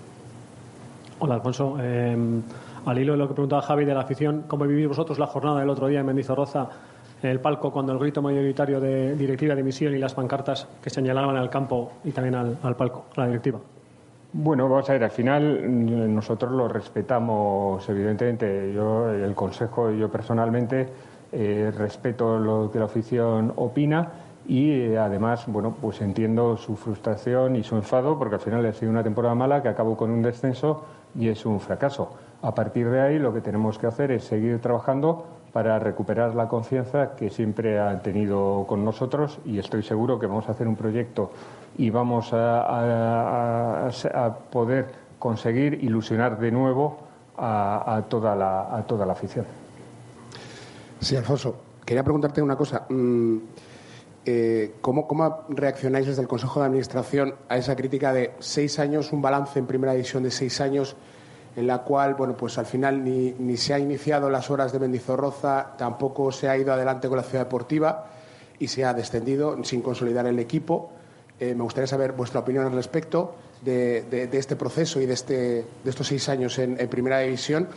Hola, 1.18 1.34
Alfonso. 1.34 1.76
Eh, 1.80 2.16
al 2.86 2.98
hilo 2.98 3.12
de 3.12 3.18
lo 3.18 3.28
que 3.28 3.34
preguntaba 3.34 3.62
Javi 3.62 3.84
de 3.84 3.94
la 3.94 4.00
afición, 4.00 4.44
¿cómo 4.46 4.66
vivís 4.66 4.88
vosotros 4.88 5.18
la 5.18 5.26
jornada 5.26 5.60
del 5.60 5.70
otro 5.70 5.86
día 5.86 6.00
en 6.00 6.06
Mendizorroza? 6.06 6.68
en 7.22 7.30
el 7.30 7.40
palco 7.40 7.72
cuando 7.72 7.92
el 7.92 7.98
grito 7.98 8.20
mayoritario 8.20 8.80
de 8.80 9.14
directiva 9.16 9.54
de 9.54 9.62
emisión 9.62 9.94
y 9.94 9.98
las 9.98 10.12
pancartas 10.12 10.68
que 10.82 10.90
señalaban 10.90 11.36
al 11.36 11.48
campo 11.48 11.92
y 12.04 12.10
también 12.10 12.34
al, 12.34 12.58
al 12.62 12.76
palco, 12.76 13.06
a 13.16 13.20
la 13.22 13.26
directiva? 13.28 13.60
Bueno, 14.36 14.68
vamos 14.68 14.90
a 14.90 14.94
ver, 14.94 15.04
al 15.04 15.10
final 15.10 16.12
nosotros 16.12 16.50
lo 16.52 16.66
respetamos, 16.68 17.88
evidentemente. 17.88 18.72
Yo, 18.74 19.08
el 19.10 19.32
Consejo 19.34 19.92
y 19.92 19.98
yo 20.00 20.10
personalmente 20.10 20.88
eh, 21.32 21.72
respeto 21.76 22.38
lo 22.38 22.68
que 22.70 22.80
la 22.80 22.86
afición 22.86 23.52
opina 23.56 24.08
y 24.46 24.70
eh, 24.72 24.98
además, 24.98 25.44
bueno, 25.46 25.74
pues 25.80 26.00
entiendo 26.00 26.56
su 26.56 26.76
frustración 26.76 27.56
y 27.56 27.62
su 27.62 27.76
enfado 27.76 28.18
porque 28.18 28.34
al 28.34 28.40
final 28.40 28.64
ha 28.66 28.72
sido 28.72 28.90
una 28.90 29.02
temporada 29.02 29.34
mala 29.34 29.62
que 29.62 29.68
acabó 29.68 29.96
con 29.96 30.10
un 30.10 30.22
descenso 30.22 30.84
y 31.14 31.28
es 31.28 31.46
un 31.46 31.60
fracaso. 31.60 32.10
A 32.42 32.54
partir 32.54 32.90
de 32.90 33.00
ahí, 33.00 33.18
lo 33.18 33.32
que 33.32 33.40
tenemos 33.40 33.78
que 33.78 33.86
hacer 33.86 34.10
es 34.10 34.24
seguir 34.24 34.60
trabajando 34.60 35.24
para 35.52 35.78
recuperar 35.78 36.34
la 36.34 36.48
confianza 36.48 37.14
que 37.14 37.30
siempre 37.30 37.80
han 37.80 38.02
tenido 38.02 38.66
con 38.68 38.84
nosotros 38.84 39.38
y 39.46 39.58
estoy 39.58 39.82
seguro 39.82 40.18
que 40.18 40.26
vamos 40.26 40.48
a 40.48 40.52
hacer 40.52 40.68
un 40.68 40.76
proyecto 40.76 41.30
y 41.78 41.90
vamos 41.90 42.30
a, 42.32 43.88
poder 44.50 44.86
conseguir 45.18 45.82
ilusionar 45.82 46.38
de 46.38 46.50
nuevo 46.50 46.98
a, 47.38 48.02
toda 48.08 48.34
la, 48.36 48.76
a 48.76 48.82
toda 48.82 49.06
la 49.06 49.12
afición. 49.12 49.46
Sí, 51.00 51.16
Alfonso, 51.16 51.54
quería 51.84 52.02
preguntarte 52.02 52.42
una 52.42 52.56
cosa. 52.56 52.84
Mm, 52.88 53.38
eh, 54.26 54.74
¿cómo, 54.80 55.06
¿Cómo 55.06 55.44
reaccionáis 55.48 56.06
desde 56.06 56.22
el 56.22 56.28
Consejo 56.28 56.60
de 56.60 56.66
Administración 56.66 57.34
a 57.48 57.56
esa 57.56 57.76
crítica 57.76 58.12
de 58.12 58.32
seis 58.38 58.78
años, 58.78 59.12
un 59.12 59.22
balance 59.22 59.58
en 59.58 59.66
primera 59.66 59.92
división 59.92 60.22
de 60.22 60.30
seis 60.30 60.60
años, 60.60 60.96
en 61.56 61.66
la 61.66 61.82
cual, 61.82 62.14
bueno, 62.14 62.36
pues 62.36 62.58
al 62.58 62.66
final 62.66 63.04
ni, 63.04 63.34
ni 63.38 63.56
se 63.56 63.74
ha 63.74 63.78
iniciado 63.78 64.30
las 64.30 64.50
horas 64.50 64.72
de 64.72 64.78
Mendizorroza, 64.78 65.74
tampoco 65.76 66.32
se 66.32 66.48
ha 66.48 66.56
ido 66.56 66.72
adelante 66.72 67.08
con 67.08 67.16
la 67.16 67.22
ciudad 67.22 67.44
deportiva 67.44 68.06
y 68.58 68.68
se 68.68 68.84
ha 68.84 68.94
descendido 68.94 69.62
sin 69.64 69.82
consolidar 69.82 70.26
el 70.26 70.38
equipo? 70.38 70.90
Eh, 71.40 71.54
me 71.54 71.64
gustaría 71.64 71.88
saber 71.88 72.12
vuestra 72.12 72.40
opinión 72.40 72.64
al 72.64 72.72
respecto 72.72 73.34
de, 73.62 74.28
este 74.32 74.56
proceso 74.56 75.00
y 75.00 75.06
de, 75.06 75.14
este, 75.14 75.34
de 75.34 75.90
estos 75.90 76.06
seis 76.06 76.28
años 76.28 76.58
en, 76.58 76.76
Primera 76.88 77.20
División. 77.20 77.68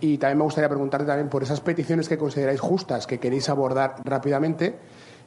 Y 0.00 0.18
también 0.18 0.38
me 0.38 0.44
gustaría 0.44 0.68
preguntarte 0.68 1.06
también 1.06 1.28
por 1.28 1.42
esas 1.42 1.60
peticiones 1.60 2.08
que 2.08 2.18
consideráis 2.18 2.60
justas, 2.60 3.06
que 3.06 3.18
queréis 3.18 3.48
abordar 3.48 3.96
rápidamente 4.04 4.74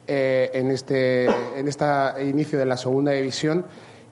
eh, 0.08 0.50
en, 0.54 0.70
este, 0.70 1.26
en 1.26 1.68
este 1.68 1.84
inicio 2.24 2.58
de 2.58 2.64
la 2.64 2.76
Segunda 2.76 3.12
División. 3.12 3.66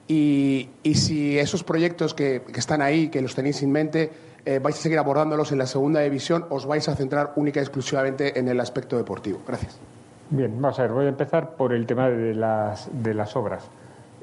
Y, 0.07 0.69
si 0.93 1.37
esos 1.37 1.63
proyectos 1.63 2.13
que, 2.13 2.43
están 2.55 2.81
ahí, 2.81 3.09
que 3.09 3.21
los 3.21 3.35
tenéis 3.35 3.61
en 3.63 3.71
mente, 3.71 4.11
eh, 4.45 4.59
vais 4.59 4.77
a 4.77 4.81
seguir 4.81 4.99
abordándolos 4.99 5.51
en 5.51 5.57
la 5.57 5.65
Segunda 5.65 5.99
División, 6.01 6.45
os 6.49 6.65
vais 6.65 6.87
a 6.87 6.95
centrar 6.95 7.33
única 7.35 7.59
y 7.59 7.63
exclusivamente 7.63 8.39
en 8.39 8.47
el 8.47 8.59
aspecto 8.59 8.95
deportivo. 8.95 9.39
Gracias. 9.45 9.77
Bien, 10.29 10.61
vamos 10.61 10.77
a 10.79 10.83
ver, 10.83 10.91
voy 10.91 11.05
a 11.05 11.09
empezar 11.09 11.55
por 11.55 11.73
el 11.73 11.85
tema 11.85 12.09
de 12.09 12.35
las, 12.35 12.89
de 12.91 13.13
las 13.13 13.35
obras. 13.35 13.63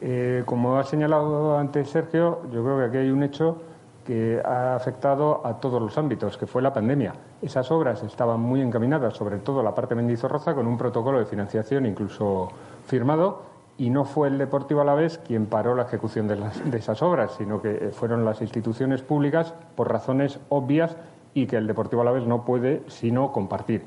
Eh, 0.01 0.43
como 0.47 0.79
ha 0.79 0.85
señalado 0.85 1.59
antes 1.59 1.91
Sergio, 1.91 2.43
yo 2.53 2.63
creo 2.63 2.79
que 2.79 2.85
aquí 2.85 2.97
hay 2.99 3.11
un 3.11 3.23
hecho 3.23 3.61
que 4.05 4.41
ha 4.45 4.75
afectado 4.75 5.41
a 5.45 5.61
todos 5.61 5.81
los 5.81 5.97
ámbitos, 5.97 6.37
que 6.37 6.47
fue 6.47 6.63
la 6.63 6.73
pandemia. 6.73 7.15
Esas 7.41 7.71
obras 7.71 8.03
estaban 8.03 8.41
muy 8.41 8.61
encaminadas, 8.61 9.15
sobre 9.15 9.39
todo 9.39 9.63
la 9.63 9.75
parte 9.75 9.95
Mendizorroza, 9.95 10.55
con 10.55 10.67
un 10.67 10.77
protocolo 10.77 11.19
de 11.19 11.27
financiación 11.27 11.87
incluso 11.87 12.51
firmado, 12.87 13.55
y 13.77 13.91
no 13.91 14.05
fue 14.05 14.29
el 14.29 14.39
Deportivo 14.39 14.83
Alavés 14.83 15.19
quien 15.19 15.47
paró 15.47 15.75
la 15.75 15.83
ejecución 15.83 16.29
de, 16.29 16.39
esas 16.77 17.03
obras, 17.03 17.33
sino 17.37 17.61
que 17.61 17.91
fueron 17.93 18.25
las 18.25 18.41
instituciones 18.41 19.03
públicas 19.03 19.55
por 19.75 19.91
razones 19.91 20.39
obvias 20.49 20.97
y 21.33 21.47
que 21.47 21.57
el 21.57 21.67
Deportivo 21.67 22.03
Alavés 22.03 22.27
no 22.27 22.45
puede 22.45 22.83
sino 22.87 23.33
compartir 23.33 23.83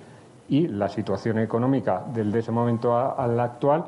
y 0.50 0.68
la 0.68 0.90
situación 0.90 1.40
económica 1.40 2.04
del 2.14 2.32
de 2.32 2.40
ese 2.40 2.52
momento 2.52 2.98
a, 2.98 3.28
la 3.28 3.44
actual 3.44 3.86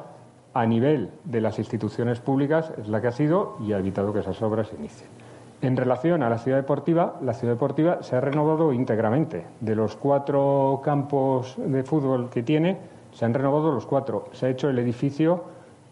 a 0.54 0.66
nivel 0.66 1.10
de 1.24 1.42
las 1.42 1.60
instituciones 1.60 2.20
públicas 2.20 2.72
es 2.78 2.88
la 2.88 3.02
que 3.02 3.08
ha 3.08 3.12
sido 3.12 3.58
y 3.62 3.74
ha 3.74 3.78
evitado 3.78 4.12
que 4.14 4.20
esas 4.20 4.42
obras 4.42 4.68
se 4.68 4.76
inicien. 4.76 5.19
En 5.62 5.76
relación 5.76 6.24
a 6.24 6.30
la 6.30 6.38
ciudad 6.38 6.58
deportiva, 6.58 7.16
la 7.22 7.34
ciudad 7.34 7.56
deportiva 7.56 8.02
se 8.02 8.16
ha 8.16 8.22
renovado 8.22 8.72
íntegramente. 8.72 9.46
De 9.60 9.76
los 9.76 9.98
cuatro 9.98 10.82
campos 10.84 11.56
de 11.58 11.84
fútbol 11.84 12.30
que 12.30 12.44
tiene, 12.44 12.78
se 13.12 13.26
han 13.26 13.34
renovado 13.34 13.72
los 13.72 13.86
cuatro. 13.86 14.26
Se 14.32 14.46
ha 14.46 14.50
hecho 14.50 14.70
el 14.70 14.80
edificio 14.80 15.44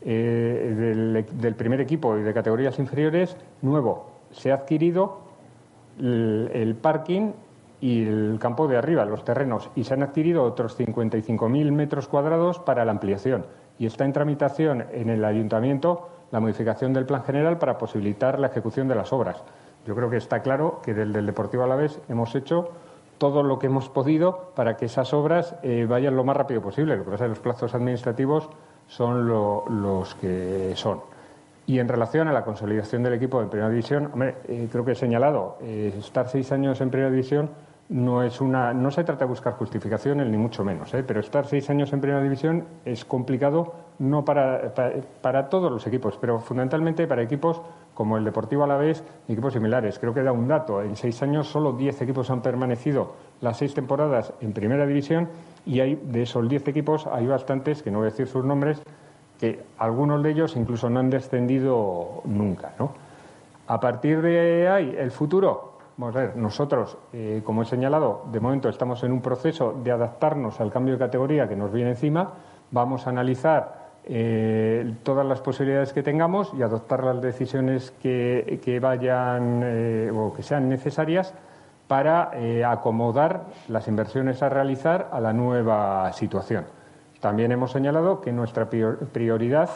eh, 0.01 1.23
del, 1.33 1.55
primer 1.55 1.81
equipo 1.81 2.17
y 2.17 2.21
de 2.21 2.33
categorías 2.33 2.79
inferiores 2.79 3.35
nuevo. 3.61 4.09
Se 4.31 4.51
ha 4.51 4.55
adquirido 4.55 5.19
el 5.99 6.77
parking 6.81 7.31
y 7.81 8.05
el 8.05 8.37
campo 8.39 8.67
de 8.67 8.77
arriba, 8.77 9.05
los 9.05 9.23
terrenos, 9.23 9.69
y 9.75 9.83
se 9.83 9.93
han 9.93 10.03
adquirido 10.03 10.43
otros 10.43 10.77
55.000 10.79 11.71
metros 11.71 12.07
cuadrados 12.07 12.59
para 12.59 12.85
la 12.85 12.91
ampliación. 12.91 13.45
Y 13.79 13.85
está 13.85 14.05
en 14.05 14.13
tramitación 14.13 14.85
en 14.91 15.09
el 15.09 15.23
ayuntamiento 15.23 16.09
la 16.31 16.39
modificación 16.39 16.93
del 16.93 17.05
plan 17.05 17.23
general 17.23 17.57
para 17.57 17.77
posibilitar 17.77 18.39
la 18.39 18.47
ejecución 18.47 18.87
de 18.87 18.95
las 18.95 19.13
obras. 19.13 19.43
Yo 19.85 19.95
creo 19.95 20.09
que 20.09 20.17
está 20.17 20.41
claro 20.41 20.81
que 20.83 20.93
desde 20.93 21.19
el 21.19 21.25
Deportivo 21.25 21.63
Alavés 21.63 21.99
hemos 22.09 22.35
hecho 22.35 22.71
todo 23.17 23.41
lo 23.41 23.57
que 23.57 23.67
hemos 23.67 23.89
podido 23.89 24.51
para 24.55 24.77
que 24.77 24.85
esas 24.85 25.13
obras 25.13 25.55
eh, 25.63 25.85
vayan 25.89 26.15
lo 26.15 26.23
más 26.23 26.37
rápido 26.37 26.61
posible. 26.61 26.97
Lo 26.97 27.05
que 27.05 27.11
pasa 27.11 27.25
es 27.25 27.27
que 27.27 27.35
los 27.35 27.39
plazos 27.39 27.73
administrativos 27.73 28.49
son 28.87 29.27
los 29.27 30.15
que 30.15 30.73
son. 30.75 31.01
Y 31.65 31.79
en 31.79 31.87
relación 31.87 32.27
a 32.27 32.33
la 32.33 32.45
consolidación 32.45 33.03
del 33.03 33.13
equipo 33.13 33.41
de 33.41 33.47
Primera 33.47 33.69
División, 33.69 34.11
eh, 34.21 34.69
creo 34.71 34.85
que 34.85 34.91
he 34.91 34.95
señalado, 34.95 35.57
eh, 35.61 35.93
estar 35.97 36.29
seis 36.29 36.51
años 36.51 36.79
en 36.79 36.89
Primera 36.89 37.09
División 37.09 37.49
no 37.89 38.21
es 38.23 38.41
una 38.41 38.73
no 38.73 38.91
se 38.91 39.03
trata 39.03 39.25
de 39.25 39.29
buscar 39.29 39.53
justificaciones 39.53 40.27
ni 40.27 40.37
mucho 40.37 40.63
menos 40.63 40.93
¿eh? 40.93 41.03
pero 41.03 41.19
estar 41.19 41.45
seis 41.45 41.69
años 41.69 41.93
en 41.93 42.01
primera 42.01 42.21
división 42.21 42.65
es 42.83 43.05
complicado 43.05 43.73
no 43.99 44.23
para, 44.23 44.73
para, 45.21 45.49
todos 45.49 45.71
los 45.71 45.85
equipos 45.87 46.17
pero 46.19 46.39
fundamentalmente 46.39 47.07
para 47.07 47.23
equipos 47.23 47.61
como 47.93 48.17
el 48.17 48.23
Deportivo 48.23 48.63
Alavés 48.63 49.03
y 49.27 49.33
equipos 49.33 49.53
similares 49.53 49.97
creo 49.99 50.13
que 50.13 50.23
da 50.23 50.31
un 50.31 50.47
dato 50.47 50.81
en 50.81 50.95
seis 50.95 51.21
años 51.23 51.47
solo 51.47 51.73
diez 51.73 52.01
equipos 52.01 52.29
han 52.29 52.41
permanecido 52.41 53.13
las 53.41 53.57
seis 53.57 53.73
temporadas 53.73 54.33
en 54.41 54.53
primera 54.53 54.85
división 54.85 55.29
y 55.65 55.79
de 55.79 56.21
esos 56.21 56.47
diez 56.47 56.67
equipos 56.67 57.07
hay 57.07 57.25
bastantes 57.25 57.81
que 57.81 57.91
no 57.91 57.99
voy 57.99 58.07
a 58.07 58.11
decir 58.11 58.27
sus 58.27 58.45
nombres 58.45 58.81
que 59.39 59.63
algunos 59.77 60.21
de 60.23 60.31
ellos 60.31 60.55
incluso 60.55 60.89
no 60.89 60.99
han 60.99 61.09
descendido 61.09 62.21
nunca 62.25 62.73
¿no? 62.77 62.91
a 63.67 63.79
partir 63.79 64.21
de 64.21 64.67
ahí 64.69 64.95
el 64.97 65.11
futuro 65.11 65.77
Vamos 65.97 66.15
a 66.15 66.19
ver, 66.19 66.37
nosotros, 66.37 66.95
eh, 67.11 67.41
como 67.43 67.63
he 67.63 67.65
señalado, 67.65 68.25
de 68.31 68.39
momento 68.39 68.69
estamos 68.69 69.03
en 69.03 69.11
un 69.11 69.19
proceso 69.19 69.73
de 69.83 69.91
adaptarnos 69.91 70.61
al 70.61 70.71
cambio 70.71 70.93
de 70.93 70.99
categoría 70.99 71.49
que 71.49 71.55
nos 71.55 71.71
viene 71.73 71.89
encima. 71.89 72.33
Vamos 72.69 73.07
a 73.07 73.09
analizar 73.09 73.86
eh, 74.09 74.93
todas 75.03 75.25
las 75.25 75.41
posibilidades 75.41 75.93
que 75.93 76.01
tengamos 76.01 76.51
y 76.57 76.61
adoptar 76.61 77.03
las 77.03 77.21
decisiones 77.21 77.91
que, 78.01 78.79
vayan 78.81 79.61
eh, 79.63 80.11
o 80.15 80.33
que 80.33 80.43
sean 80.43 80.69
necesarias 80.69 81.33
para 81.87 82.31
acomodar 82.69 83.45
las 83.69 83.87
inversiones 83.87 84.43
a 84.43 84.49
realizar 84.49 85.09
a 85.11 85.21
la 85.21 85.31
nueva 85.31 86.11
situación. 86.11 86.65
También 87.21 87.51
hemos 87.53 87.71
señalado 87.71 88.19
que 88.19 88.33
nuestra 88.33 88.69
prioridad 88.69 89.69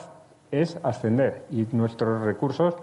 es 0.52 0.78
ascender 0.84 1.46
y 1.50 1.68
nuestros 1.72 2.22
recursos, 2.22 2.76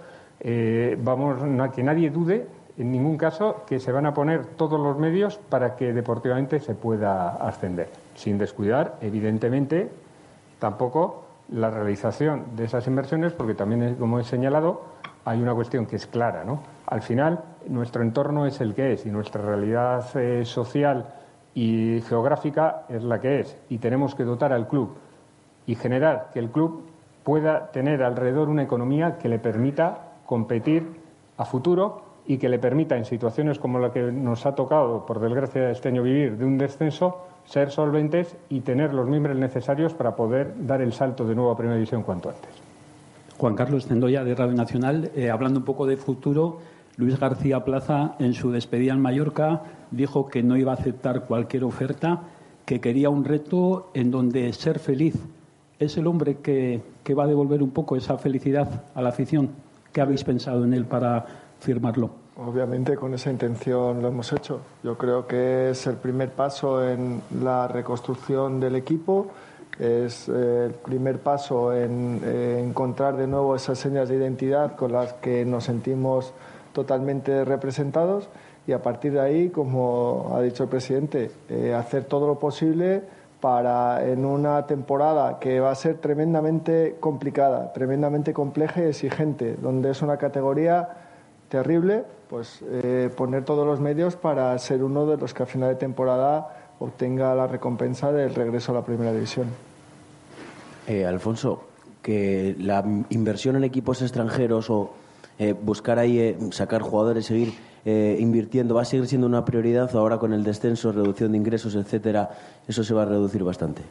vamos, 1.02 1.42
a 1.42 1.70
que 1.72 1.82
nadie 1.82 2.08
dude 2.08 2.46
en 2.78 2.92
ningún 2.92 3.16
caso 3.18 3.64
que 3.66 3.80
se 3.80 3.90
van 3.90 4.06
a 4.06 4.14
poner 4.14 4.46
todos 4.46 4.80
los 4.80 4.96
medios 4.96 5.37
para 5.37 5.74
que 5.74 5.92
deportivamente 5.92 6.61
se 6.61 6.74
pueda 6.74 7.30
ascender, 7.30 7.90
sin 8.14 8.38
descuidar, 8.38 8.96
evidentemente, 9.00 9.90
tampoco 10.61 11.24
la 11.50 11.70
realización 11.70 12.56
de 12.56 12.64
esas 12.64 12.87
inversiones, 12.87 13.32
porque 13.32 13.54
también, 13.54 13.96
como 13.96 14.18
he 14.18 14.24
señalado, 14.24 14.82
hay 15.24 15.40
una 15.40 15.54
cuestión 15.54 15.87
que 15.87 15.96
es 15.96 16.06
clara. 16.06 16.44
¿no? 16.44 16.62
Al 16.87 17.02
final, 17.02 17.42
nuestro 17.68 18.02
entorno 18.02 18.46
es 18.46 18.61
el 18.61 18.74
que 18.74 18.92
es 18.92 19.06
y 19.06 19.11
nuestra 19.11 19.42
realidad 19.42 20.04
eh, 20.16 20.44
social 20.44 21.06
y 21.54 22.00
geográfica 22.02 22.84
es 22.88 23.02
la 23.02 23.20
que 23.20 23.40
es. 23.40 23.56
Y 23.68 23.78
tenemos 23.78 24.14
que 24.14 24.24
dotar 24.24 24.52
al 24.52 24.68
club 24.68 24.96
y 25.66 25.74
generar 25.74 26.30
que 26.32 26.38
el 26.38 26.50
club 26.50 26.87
pueda 27.24 27.70
tener 27.72 28.02
alrededor 28.02 28.48
una 28.48 28.62
economía 28.62 29.18
que 29.18 29.28
le 29.28 29.38
permita 29.38 29.98
competir 30.24 31.00
a 31.37 31.44
futuro 31.44 32.02
y 32.26 32.38
que 32.38 32.48
le 32.48 32.58
permita, 32.58 32.96
en 32.96 33.04
situaciones 33.04 33.58
como 33.58 33.78
la 33.78 33.90
que 33.90 34.00
nos 34.00 34.44
ha 34.46 34.54
tocado, 34.54 35.06
por 35.06 35.18
desgracia, 35.18 35.70
este 35.70 35.88
año 35.88 36.02
vivir 36.02 36.37
de 36.37 36.44
un 36.44 36.58
descenso, 36.58 37.26
ser 37.48 37.70
solventes 37.70 38.37
y 38.50 38.61
tener 38.61 38.92
los 38.92 39.08
miembros 39.08 39.37
necesarios 39.37 39.94
para 39.94 40.14
poder 40.14 40.54
dar 40.66 40.82
el 40.82 40.92
salto 40.92 41.24
de 41.24 41.34
nuevo 41.34 41.50
a 41.50 41.56
Primera 41.56 41.76
División 41.76 42.02
cuanto 42.02 42.28
antes. 42.28 42.50
Juan 43.38 43.54
Carlos 43.54 43.87
Cendoya, 43.87 44.22
de 44.24 44.34
Radio 44.34 44.54
Nacional. 44.54 45.11
Eh, 45.14 45.30
hablando 45.30 45.61
un 45.61 45.64
poco 45.64 45.87
de 45.87 45.96
futuro, 45.96 46.58
Luis 46.96 47.18
García 47.18 47.64
Plaza, 47.64 48.16
en 48.18 48.34
su 48.34 48.50
despedida 48.50 48.92
en 48.92 49.00
Mallorca, 49.00 49.62
dijo 49.90 50.26
que 50.26 50.42
no 50.42 50.56
iba 50.56 50.72
a 50.72 50.74
aceptar 50.74 51.24
cualquier 51.24 51.64
oferta, 51.64 52.20
que 52.66 52.80
quería 52.80 53.09
un 53.09 53.24
reto 53.24 53.90
en 53.94 54.11
donde 54.11 54.53
ser 54.53 54.78
feliz. 54.78 55.14
¿Es 55.78 55.96
el 55.96 56.07
hombre 56.07 56.38
que, 56.38 56.82
que 57.03 57.14
va 57.14 57.24
a 57.24 57.28
devolver 57.28 57.62
un 57.62 57.70
poco 57.70 57.96
esa 57.96 58.18
felicidad 58.18 58.84
a 58.94 59.01
la 59.01 59.11
afición? 59.11 59.51
¿Qué 59.92 60.01
habéis 60.01 60.24
pensado 60.24 60.64
en 60.64 60.74
él 60.74 60.84
para 60.84 61.24
firmarlo. 61.61 62.11
Obviamente 62.39 62.95
con 62.95 63.12
esa 63.14 63.32
intención 63.32 64.01
lo 64.01 64.09
hemos 64.09 64.32
hecho. 64.32 64.61
Yo 64.84 64.97
creo 64.97 65.26
que 65.26 65.70
es 65.70 65.89
el 65.89 65.97
primer 65.97 66.30
paso 66.30 66.89
en 66.89 67.20
la 67.43 67.66
reconstrucción 67.66 68.61
del 68.61 68.76
equipo, 68.76 69.26
es 69.80 70.28
eh, 70.28 70.66
el 70.66 70.72
primer 70.72 71.18
paso 71.18 71.74
en 71.74 72.20
eh, 72.24 72.62
encontrar 72.64 73.16
de 73.16 73.26
nuevo 73.26 73.57
esas 73.57 73.80
señas 73.80 74.09
de 74.09 74.14
identidad 74.14 74.76
con 74.76 74.93
las 74.93 75.14
que 75.14 75.45
nos 75.45 75.64
sentimos 75.64 76.32
totalmente 76.72 77.45
representados 77.45 78.28
y 78.68 78.72
a 78.72 78.82
partir 78.82 79.14
de 79.14 79.20
ahí, 79.20 79.49
como 79.49 80.30
ha 80.32 80.41
dicho 80.41 80.62
el 80.62 80.68
presidente, 80.68 81.32
eh, 81.49 81.74
hacer 81.74 82.05
todo 82.05 82.28
lo 82.28 82.39
posible 82.39 83.03
para 83.41 84.09
en 84.09 84.24
una 84.24 84.64
temporada 84.68 85.41
que 85.41 85.59
va 85.59 85.72
a 85.72 85.74
ser 85.74 85.97
tremendamente 85.97 86.99
complicada, 87.01 87.72
tremendamente 87.72 88.32
compleja 88.32 88.80
y 88.80 88.84
exigente, 88.84 89.57
donde 89.57 89.91
es 89.91 90.03
una 90.03 90.18
categoría 90.18 91.07
terrible, 91.49 92.05
pues 92.28 92.61
eh, 92.70 93.11
poner 93.16 93.44
todos 93.44 93.66
los 93.66 93.80
medios 93.80 94.16
para 94.16 94.57
ser 94.59 94.82
uno 94.82 95.07
de 95.07 95.16
los 95.16 95.34
que 95.34 95.42
a 95.42 95.46
final 95.46 95.70
de 95.70 95.76
temporada 95.76 96.72
obtenga 96.78 97.34
la 97.34 97.46
recompensa 97.46 98.12
del 98.12 98.34
regreso 98.34 98.72
a 98.72 98.76
la 98.76 98.84
primera 98.84 99.12
división. 99.12 99.49
Eh, 100.86 101.05
Alfonso, 101.05 101.64
que 102.03 102.55
la 102.59 102.84
inversión 103.11 103.57
en 103.57 103.64
equipos 103.64 104.01
extranjeros 104.03 104.70
o 104.70 104.92
eh, 105.38 105.53
buscar 105.53 105.99
ahí 105.99 106.18
eh, 106.18 106.36
sacar 106.51 106.82
jugadores, 106.82 107.26
seguir 107.26 107.53
eh, 107.84 108.16
invirtiendo, 108.18 108.74
¿va 108.74 108.82
a 108.82 108.84
seguir 108.84 109.07
siendo 109.07 109.26
una 109.26 109.44
prioridad 109.44 109.94
ahora 109.94 110.18
con 110.18 110.32
el 110.32 110.42
descenso, 110.42 110.90
reducción 110.90 111.32
de 111.32 111.38
ingresos, 111.38 111.74
etcétera, 111.74 112.30
eso 112.66 112.82
se 112.82 112.92
va 112.92 113.03
a 113.03 113.07
reducir 113.07 113.44
bastante? 113.44 113.82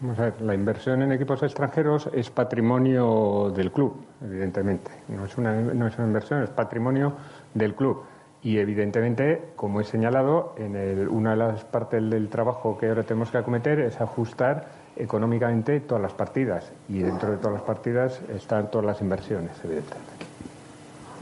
Vamos 0.00 0.18
a 0.18 0.22
ver, 0.22 0.40
la 0.40 0.54
inversión 0.54 1.02
en 1.02 1.12
equipos 1.12 1.42
extranjeros 1.42 2.08
es 2.14 2.30
patrimonio 2.30 3.52
del 3.54 3.70
club, 3.70 4.02
evidentemente. 4.24 4.90
No 5.08 5.26
es 5.26 5.36
una, 5.36 5.52
no 5.52 5.86
es 5.86 5.98
una 5.98 6.06
inversión, 6.06 6.42
es 6.42 6.48
patrimonio 6.48 7.12
del 7.52 7.74
club. 7.74 8.02
Y 8.42 8.56
evidentemente, 8.56 9.52
como 9.56 9.82
he 9.82 9.84
señalado, 9.84 10.54
en 10.56 10.74
el, 10.74 11.06
una 11.06 11.32
de 11.32 11.36
las 11.36 11.64
partes 11.64 12.08
del 12.08 12.30
trabajo 12.30 12.78
que 12.78 12.88
ahora 12.88 13.02
tenemos 13.02 13.30
que 13.30 13.36
acometer 13.36 13.80
es 13.80 14.00
ajustar 14.00 14.68
económicamente 14.96 15.80
todas 15.80 16.02
las 16.02 16.14
partidas. 16.14 16.72
Y 16.88 17.00
dentro 17.00 17.32
de 17.32 17.36
todas 17.36 17.52
las 17.52 17.62
partidas 17.62 18.22
están 18.34 18.70
todas 18.70 18.86
las 18.86 19.02
inversiones, 19.02 19.52
evidentemente. 19.62 20.10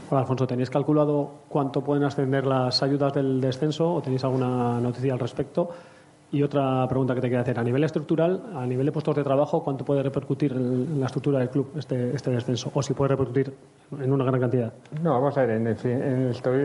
Hola, 0.09 0.21
Alfonso, 0.21 0.47
¿tenéis 0.47 0.69
calculado 0.69 1.41
cuánto 1.49 1.83
pueden 1.83 2.05
ascender 2.05 2.45
las 2.45 2.81
ayudas 2.81 3.13
del 3.13 3.41
descenso 3.41 3.95
o 3.95 4.01
tenéis 4.01 4.23
alguna 4.23 4.79
noticia 4.79 5.11
al 5.11 5.19
respecto? 5.19 5.69
Y 6.31 6.43
otra 6.43 6.87
pregunta 6.87 7.15
que 7.15 7.21
te 7.21 7.27
quería 7.27 7.41
hacer. 7.41 7.57
A 7.57 7.63
nivel 7.63 7.83
estructural, 7.83 8.43
a 8.53 8.65
nivel 8.65 8.85
de 8.85 8.91
puestos 8.91 9.15
de 9.15 9.23
trabajo, 9.23 9.63
¿cuánto 9.63 9.83
puede 9.83 10.03
repercutir 10.03 10.51
en 10.51 10.99
la 10.99 11.07
estructura 11.07 11.39
del 11.39 11.49
club 11.49 11.71
este, 11.75 12.15
este 12.15 12.29
descenso? 12.29 12.71
O 12.73 12.83
si 12.83 12.93
puede 12.93 13.09
repercutir 13.09 13.51
en 13.99 14.11
una 14.11 14.25
gran 14.25 14.39
cantidad. 14.39 14.71
No, 15.01 15.13
vamos 15.13 15.35
a 15.37 15.41
ver, 15.41 15.51
en 15.51 15.67
el, 15.67 15.77
en 15.83 16.27
estoy, 16.29 16.59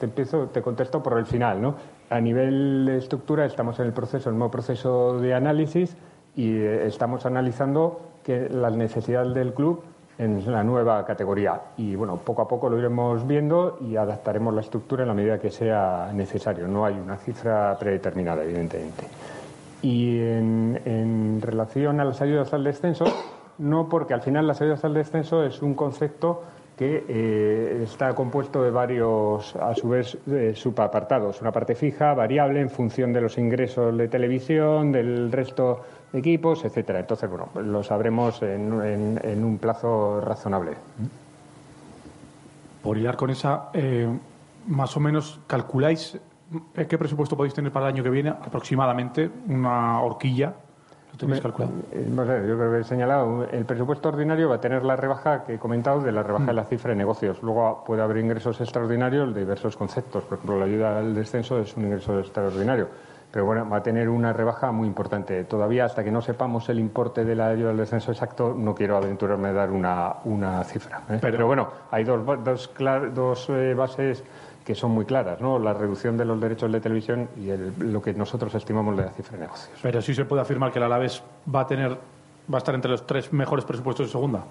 te, 0.00 0.06
empiezo, 0.06 0.46
te 0.46 0.62
contesto 0.62 1.02
por 1.02 1.18
el 1.18 1.26
final. 1.26 1.60
¿no? 1.60 1.74
A 2.08 2.18
nivel 2.18 2.86
de 2.86 2.96
estructura 2.96 3.44
estamos 3.44 3.78
en 3.78 3.86
el 3.86 3.92
proceso, 3.92 4.30
el 4.30 4.38
nuevo 4.38 4.50
proceso 4.50 5.20
de 5.20 5.34
análisis 5.34 5.96
y 6.34 6.56
eh, 6.56 6.86
estamos 6.86 7.26
analizando 7.26 8.00
que 8.22 8.48
las 8.48 8.74
necesidades 8.74 9.34
del 9.34 9.52
club 9.52 9.82
en 10.18 10.50
la 10.50 10.62
nueva 10.62 11.04
categoría. 11.04 11.60
Y 11.76 11.96
bueno, 11.96 12.16
poco 12.16 12.42
a 12.42 12.48
poco 12.48 12.68
lo 12.68 12.78
iremos 12.78 13.26
viendo 13.26 13.78
y 13.80 13.96
adaptaremos 13.96 14.54
la 14.54 14.60
estructura 14.60 15.02
en 15.02 15.08
la 15.08 15.14
medida 15.14 15.38
que 15.38 15.50
sea 15.50 16.10
necesario. 16.12 16.68
No 16.68 16.84
hay 16.84 16.94
una 16.94 17.16
cifra 17.16 17.76
predeterminada, 17.78 18.44
evidentemente. 18.44 19.04
Y 19.82 20.18
en, 20.20 21.40
relación 21.42 22.00
a 22.00 22.04
las 22.04 22.22
ayudas 22.22 22.54
al 22.54 22.64
descenso, 22.64 23.04
no 23.58 23.88
porque 23.88 24.14
al 24.14 24.22
final 24.22 24.46
las 24.46 24.60
ayudas 24.62 24.84
al 24.84 24.94
descenso 24.94 25.44
es 25.44 25.60
un 25.62 25.74
concepto 25.74 26.42
que 26.76 27.04
eh, 27.06 27.82
está 27.84 28.14
compuesto 28.14 28.62
de 28.62 28.70
varios, 28.70 29.54
a 29.56 29.74
su 29.74 29.90
vez, 29.90 30.16
eh, 30.28 30.52
subapartados. 30.56 31.40
Una 31.40 31.52
parte 31.52 31.74
fija, 31.74 32.14
variable, 32.14 32.60
en 32.60 32.70
función 32.70 33.12
de 33.12 33.20
los 33.20 33.38
ingresos 33.38 33.96
de 33.96 34.08
televisión, 34.08 34.90
del 34.90 35.30
resto 35.30 35.82
equipos, 36.14 36.64
etcétera. 36.64 37.00
Entonces, 37.00 37.28
bueno, 37.28 37.48
lo 37.62 37.82
sabremos 37.82 38.42
en, 38.42 38.72
en, 38.82 39.20
en 39.22 39.44
un 39.44 39.58
plazo 39.58 40.20
razonable. 40.20 40.72
Por 42.82 42.98
hilar 42.98 43.16
con 43.16 43.30
esa, 43.30 43.70
eh, 43.72 44.08
más 44.68 44.96
o 44.96 45.00
menos 45.00 45.40
calculáis 45.46 46.18
eh, 46.74 46.86
qué 46.86 46.98
presupuesto 46.98 47.36
podéis 47.36 47.54
tener 47.54 47.72
para 47.72 47.86
el 47.88 47.94
año 47.94 48.02
que 48.02 48.10
viene, 48.10 48.28
aproximadamente, 48.30 49.30
una 49.48 50.00
horquilla. 50.02 50.52
¿Lo 51.12 51.18
tenéis 51.18 51.40
calculado? 51.40 51.72
Eh, 51.92 52.06
no 52.10 52.26
sé, 52.26 52.46
yo 52.46 52.56
creo 52.58 52.72
que 52.72 52.80
he 52.80 52.84
señalado, 52.84 53.44
el 53.50 53.64
presupuesto 53.64 54.08
ordinario 54.10 54.48
va 54.48 54.56
a 54.56 54.60
tener 54.60 54.84
la 54.84 54.96
rebaja 54.96 55.44
que 55.44 55.54
he 55.54 55.58
comentado 55.58 56.00
de 56.00 56.12
la 56.12 56.22
rebaja 56.22 56.44
Mm. 56.44 56.48
de 56.48 56.52
la 56.54 56.64
cifra 56.64 56.90
de 56.90 56.96
negocios. 56.96 57.40
Luego 57.42 57.84
puede 57.86 58.02
haber 58.02 58.18
ingresos 58.18 58.60
extraordinarios 58.60 59.32
de 59.32 59.40
diversos 59.40 59.76
conceptos. 59.76 60.24
Por 60.24 60.38
ejemplo, 60.38 60.58
la 60.58 60.64
ayuda 60.66 60.98
al 60.98 61.14
descenso 61.14 61.58
es 61.60 61.74
un 61.76 61.84
ingreso 61.84 62.18
extraordinario. 62.18 62.88
Pero 63.34 63.46
bueno, 63.46 63.68
va 63.68 63.78
a 63.78 63.82
tener 63.82 64.08
una 64.08 64.32
rebaja 64.32 64.70
muy 64.70 64.86
importante. 64.86 65.42
Todavía, 65.42 65.86
hasta 65.86 66.04
que 66.04 66.12
no 66.12 66.22
sepamos 66.22 66.68
el 66.68 66.78
importe 66.78 67.24
de 67.24 67.34
la 67.34 67.48
ayuda 67.48 67.70
al 67.72 67.76
descenso 67.76 68.12
exacto, 68.12 68.54
no 68.56 68.76
quiero 68.76 68.96
aventurarme 68.96 69.48
a 69.48 69.52
dar 69.52 69.72
una, 69.72 70.14
una 70.24 70.62
cifra. 70.62 71.02
¿eh? 71.10 71.18
Pero, 71.20 71.44
bueno, 71.48 71.68
hay 71.90 72.04
dos, 72.04 72.20
dos 73.12 73.50
eh, 73.50 73.74
bases 73.74 74.22
que 74.64 74.76
son 74.76 74.92
muy 74.92 75.04
claras, 75.04 75.40
¿no? 75.40 75.58
La 75.58 75.72
reducción 75.74 76.16
de 76.16 76.24
los 76.24 76.40
derechos 76.40 76.70
de 76.70 76.80
televisión 76.80 77.28
y 77.36 77.50
el- 77.50 77.72
lo 77.92 78.00
que 78.00 78.14
nosotros 78.14 78.54
estimamos 78.54 78.96
de 78.96 79.02
la 79.04 79.10
cifra 79.10 79.36
de 79.36 79.42
negocios. 79.46 79.76
Pero 79.82 80.00
sí 80.00 80.14
se 80.14 80.24
puede 80.24 80.40
afirmar 80.42 80.70
que 80.70 80.78
el 80.78 80.84
Alavés 80.84 81.20
va 81.52 81.62
a 81.62 81.66
tener 81.66 81.90
va 82.52 82.56
a 82.56 82.58
estar 82.58 82.74
entre 82.76 82.90
los 82.92 83.04
tres 83.04 83.32
mejores 83.32 83.64
presupuestos 83.64 84.06
de 84.06 84.12
segunda. 84.12 84.44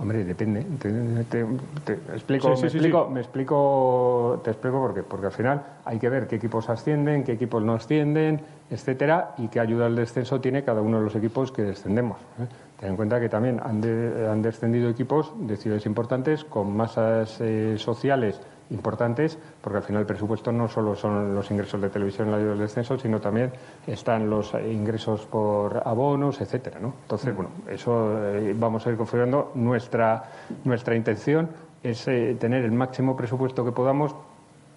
Hombre, 0.00 0.24
depende. 0.24 0.62
Te, 0.80 0.90
te- 1.24 1.44
te 1.84 1.92
explico, 2.14 2.48
Sí, 2.48 2.56
sí, 2.56 2.62
me 2.64 2.70
sí, 2.70 2.76
explico, 2.78 3.04
sí. 3.06 3.12
me 3.12 3.20
explico, 3.20 4.40
te 4.42 4.50
explico 4.50 4.78
por 4.80 4.94
qué. 4.94 5.02
Porque 5.02 5.26
al 5.26 5.32
final 5.32 5.62
hay 5.84 5.98
que 5.98 6.08
ver 6.08 6.26
qué 6.26 6.36
equipos 6.36 6.70
ascienden, 6.70 7.22
qué 7.22 7.32
equipos 7.32 7.62
no 7.62 7.74
ascienden, 7.74 8.40
etcétera, 8.70 9.34
y 9.36 9.48
qué 9.48 9.60
ayuda 9.60 9.86
al 9.86 9.96
descenso 9.96 10.40
tiene 10.40 10.64
cada 10.64 10.80
uno 10.80 10.98
de 10.98 11.04
los 11.04 11.14
equipos 11.16 11.52
que 11.52 11.62
descendemos. 11.62 12.16
¿eh? 12.40 12.46
Ten 12.80 12.90
en 12.90 12.96
cuenta 12.96 13.20
que 13.20 13.28
también 13.28 13.60
han, 13.62 13.82
de- 13.82 14.26
han 14.26 14.40
descendido 14.40 14.88
equipos 14.88 15.34
de 15.38 15.56
ciudades 15.58 15.84
importantes 15.84 16.44
con 16.44 16.74
masas 16.74 17.38
eh, 17.42 17.74
sociales 17.76 18.40
importantes, 18.70 19.38
porque 19.60 19.78
al 19.78 19.82
final 19.82 20.00
el 20.02 20.06
presupuesto 20.06 20.52
no 20.52 20.68
solo 20.68 20.94
son 20.94 21.34
los 21.34 21.50
ingresos 21.50 21.80
de 21.80 21.90
televisión 21.90 22.28
en 22.28 22.32
la 22.32 22.38
ayuda 22.38 22.52
al 22.52 22.58
descenso, 22.58 22.98
sino 22.98 23.20
también 23.20 23.52
están 23.86 24.30
los 24.30 24.54
ingresos 24.54 25.26
por 25.26 25.82
abonos, 25.84 26.40
etcétera, 26.40 26.78
¿no? 26.80 26.94
Entonces, 27.02 27.34
bueno, 27.34 27.50
eso 27.68 28.18
eh, 28.18 28.54
vamos 28.56 28.86
a 28.86 28.90
ir 28.90 28.96
configurando. 28.96 29.52
Nuestra, 29.54 30.22
nuestra 30.64 30.94
intención 30.94 31.48
es 31.82 32.06
eh, 32.08 32.36
tener 32.38 32.64
el 32.64 32.72
máximo 32.72 33.16
presupuesto 33.16 33.64
que 33.64 33.72
podamos 33.72 34.14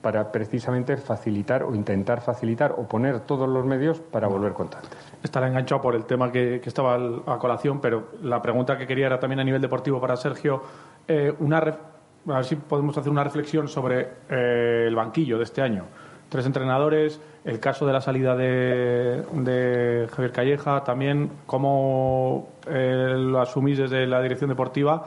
para 0.02 0.32
precisamente 0.34 0.98
facilitar 0.98 1.64
o 1.64 1.74
intentar 1.74 2.20
facilitar 2.20 2.74
o 2.78 2.84
poner 2.84 3.22
todos 3.22 3.48
los 3.48 3.66
medios 3.66 4.02
para 4.02 4.28
volver 4.28 4.52
cuanto 4.52 4.78
antes. 4.78 4.92
Estará 5.24 5.48
enganchado 5.48 5.82
por 5.82 5.96
el 5.96 6.04
tema 6.04 6.30
que, 6.30 6.62
estaba 6.64 6.96
a 7.26 7.40
colación, 7.40 7.80
pero 7.80 8.10
la 8.22 8.42
pregunta 8.42 8.78
que 8.78 8.86
quería 8.86 9.06
era 9.06 9.18
también 9.18 9.40
a 9.40 9.46
nivel 9.46 9.62
deportivo 9.62 10.02
para 10.02 10.18
Sergio. 10.18 10.62
eh, 11.08 11.34
una 11.40 11.62
a 12.28 12.36
ver 12.36 12.46
si 12.46 12.56
podemos 12.56 12.98
hacer 12.98 13.12
una 13.12 13.24
reflexión 13.24 13.68
sobre 13.68 14.08
eh, 14.30 14.86
el 14.88 14.96
banquillo 14.96 15.38
de 15.38 15.44
este 15.44 15.62
año. 15.62 15.86
Tres 16.30 16.46
entrenadores, 16.46 17.22
el 17.46 17.60
caso 17.60 17.86
de 17.86 17.94
la 17.94 18.02
salida 18.02 18.36
de, 18.36 19.24
de 19.34 20.08
Javier 20.12 20.32
Calleja, 20.32 20.84
también 20.84 21.30
cómo 21.46 22.50
eh, 22.68 23.14
lo 23.16 23.40
asumís 23.40 23.78
desde 23.78 24.08
la 24.08 24.22
dirección 24.22 24.50
deportiva 24.50 25.06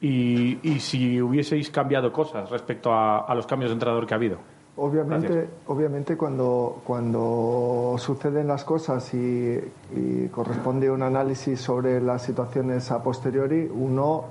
y, 0.00 0.58
y 0.62 0.80
si 0.80 1.20
hubieseis 1.22 1.70
cambiado 1.70 2.12
cosas 2.12 2.50
respecto 2.50 2.92
a, 2.92 3.20
a 3.20 3.34
los 3.34 3.46
cambios 3.46 3.70
de 3.70 3.74
entrenador 3.74 4.06
que 4.06 4.14
ha 4.14 4.16
habido. 4.16 4.38
Obviamente, 4.76 5.28
Gracias. 5.28 5.52
obviamente 5.66 6.16
cuando, 6.16 6.80
cuando 6.86 7.96
suceden 7.98 8.46
las 8.46 8.64
cosas 8.64 9.12
y, 9.14 9.58
y 9.94 10.28
corresponde 10.28 10.90
un 10.90 11.02
análisis 11.02 11.60
sobre 11.60 12.00
las 12.00 12.22
situaciones 12.22 12.90
a 12.90 13.02
posteriori, 13.02 13.68
uno 13.70 14.26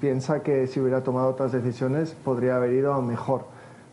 piensa 0.00 0.42
que 0.42 0.66
si 0.66 0.80
hubiera 0.80 1.02
tomado 1.02 1.28
otras 1.28 1.52
decisiones 1.52 2.16
podría 2.24 2.56
haber 2.56 2.72
ido 2.72 3.00
mejor. 3.02 3.42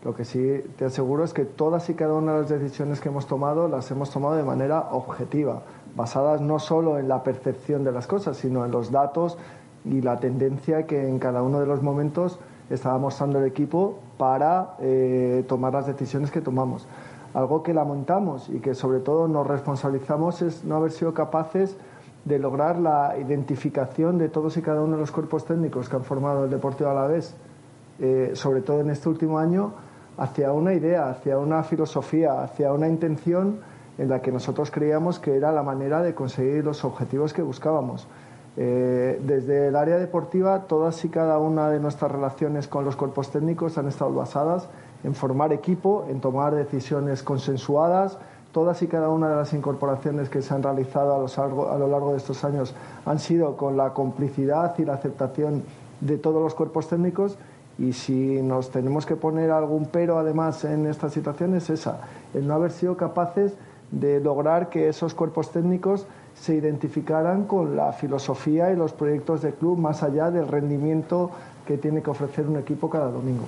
Lo 0.03 0.15
que 0.15 0.25
sí 0.25 0.63
te 0.77 0.85
aseguro 0.85 1.23
es 1.23 1.33
que 1.33 1.43
todas 1.43 1.89
y 1.89 1.93
cada 1.93 2.13
una 2.13 2.33
de 2.33 2.41
las 2.41 2.49
decisiones 2.49 3.01
que 3.01 3.09
hemos 3.09 3.27
tomado 3.27 3.67
las 3.67 3.91
hemos 3.91 4.09
tomado 4.09 4.35
de 4.35 4.43
manera 4.43 4.89
objetiva, 4.91 5.63
basadas 5.95 6.39
no 6.39 6.59
solo 6.59 6.97
en 6.97 7.07
la 7.07 7.23
percepción 7.23 7.83
de 7.83 7.91
las 7.91 8.07
cosas, 8.07 8.37
sino 8.37 8.63
en 8.63 8.71
los 8.71 8.91
datos 8.91 9.37
y 9.83 10.01
la 10.01 10.19
tendencia 10.19 10.85
que 10.85 11.07
en 11.07 11.19
cada 11.19 11.41
uno 11.41 11.59
de 11.59 11.65
los 11.65 11.81
momentos 11.81 12.39
estaba 12.69 12.97
mostrando 12.97 13.39
el 13.39 13.45
equipo 13.45 13.99
para 14.17 14.75
eh, 14.79 15.43
tomar 15.47 15.73
las 15.73 15.87
decisiones 15.87 16.31
que 16.31 16.41
tomamos. 16.41 16.87
Algo 17.33 17.63
que 17.63 17.73
lamentamos 17.73 18.49
y 18.49 18.59
que 18.59 18.75
sobre 18.75 18.99
todo 18.99 19.27
nos 19.27 19.45
responsabilizamos 19.45 20.41
es 20.41 20.63
no 20.63 20.75
haber 20.75 20.91
sido 20.91 21.13
capaces 21.13 21.75
de 22.27 22.39
lograr 22.39 22.77
la 22.77 23.15
identificación 23.17 24.17
de 24.17 24.27
todos 24.27 24.57
y 24.57 24.61
cada 24.61 24.81
uno 24.81 24.95
de 24.95 25.01
los 25.01 25.11
cuerpos 25.11 25.45
técnicos 25.45 25.87
que 25.87 25.95
han 25.95 26.03
formado 26.03 26.43
el 26.43 26.49
Deportivo 26.49 26.89
Alavés, 26.89 27.33
eh, 27.99 28.31
sobre 28.33 28.61
todo 28.61 28.81
en 28.81 28.89
este 28.89 29.07
último 29.07 29.39
año, 29.39 29.71
hacia 30.17 30.51
una 30.51 30.73
idea, 30.73 31.09
hacia 31.09 31.37
una 31.37 31.63
filosofía, 31.63 32.43
hacia 32.43 32.73
una 32.73 32.89
intención 32.89 33.59
en 33.97 34.09
la 34.09 34.21
que 34.21 34.31
nosotros 34.31 34.71
creíamos 34.71 35.19
que 35.19 35.35
era 35.37 35.51
la 35.51 35.63
manera 35.63 36.01
de 36.01 36.13
conseguir 36.13 36.65
los 36.65 36.83
objetivos 36.83 37.33
que 37.33 37.41
buscábamos. 37.41 38.07
Eh, 38.57 39.21
desde 39.23 39.67
el 39.67 39.75
área 39.75 39.97
deportiva, 39.97 40.63
todas 40.67 41.05
y 41.05 41.09
cada 41.09 41.37
una 41.37 41.69
de 41.69 41.79
nuestras 41.79 42.11
relaciones 42.11 42.67
con 42.67 42.83
los 42.83 42.95
cuerpos 42.95 43.31
técnicos 43.31 43.77
han 43.77 43.87
estado 43.87 44.13
basadas 44.13 44.67
en 45.03 45.13
formar 45.13 45.53
equipo, 45.53 46.05
en 46.09 46.19
tomar 46.19 46.55
decisiones 46.55 47.23
consensuadas. 47.23 48.17
Todas 48.57 48.81
y 48.81 48.87
cada 48.87 49.09
una 49.09 49.29
de 49.29 49.35
las 49.35 49.53
incorporaciones 49.53 50.29
que 50.29 50.41
se 50.41 50.51
han 50.51 50.63
realizado 50.63 51.13
a, 51.13 51.77
lo 51.77 51.87
largo 51.87 52.13
de 52.13 52.17
estos 52.17 52.43
años 52.43 52.73
han 53.05 53.19
sido 53.19 53.55
con 53.55 53.77
la 53.77 53.93
complicidad 53.93 54.73
y 54.79 54.83
la 54.83 54.95
aceptación 54.95 55.61
de 56.01 56.17
todos 56.17 56.41
los 56.41 56.55
cuerpos 56.55 56.89
técnicos. 56.89 57.37
Y 57.77 57.93
si 57.93 58.41
nos 58.41 58.71
tenemos 58.71 59.05
que 59.05 59.15
poner 59.15 59.51
algún 59.51 59.85
pero 59.85 60.17
además 60.17 60.65
en 60.65 60.87
esta 60.87 61.07
situación 61.07 61.53
es 61.53 61.69
esa, 61.69 61.99
el 62.33 62.47
no 62.47 62.55
haber 62.55 62.71
sido 62.71 62.97
capaces 62.97 63.53
de 63.91 64.19
lograr 64.19 64.69
que 64.69 64.89
esos 64.89 65.13
cuerpos 65.13 65.51
técnicos 65.51 66.07
se 66.33 66.55
identificaran 66.55 67.43
con 67.43 67.75
la 67.75 67.93
filosofía 67.93 68.71
y 68.71 68.75
los 68.75 68.91
proyectos 68.91 69.43
del 69.43 69.53
club 69.53 69.77
más 69.77 70.01
allá 70.01 70.31
del 70.31 70.47
rendimiento 70.47 71.29
que 71.67 71.77
tiene 71.77 72.01
que 72.01 72.09
ofrecer 72.09 72.47
un 72.47 72.57
equipo 72.57 72.89
cada 72.89 73.11
domingo. 73.11 73.45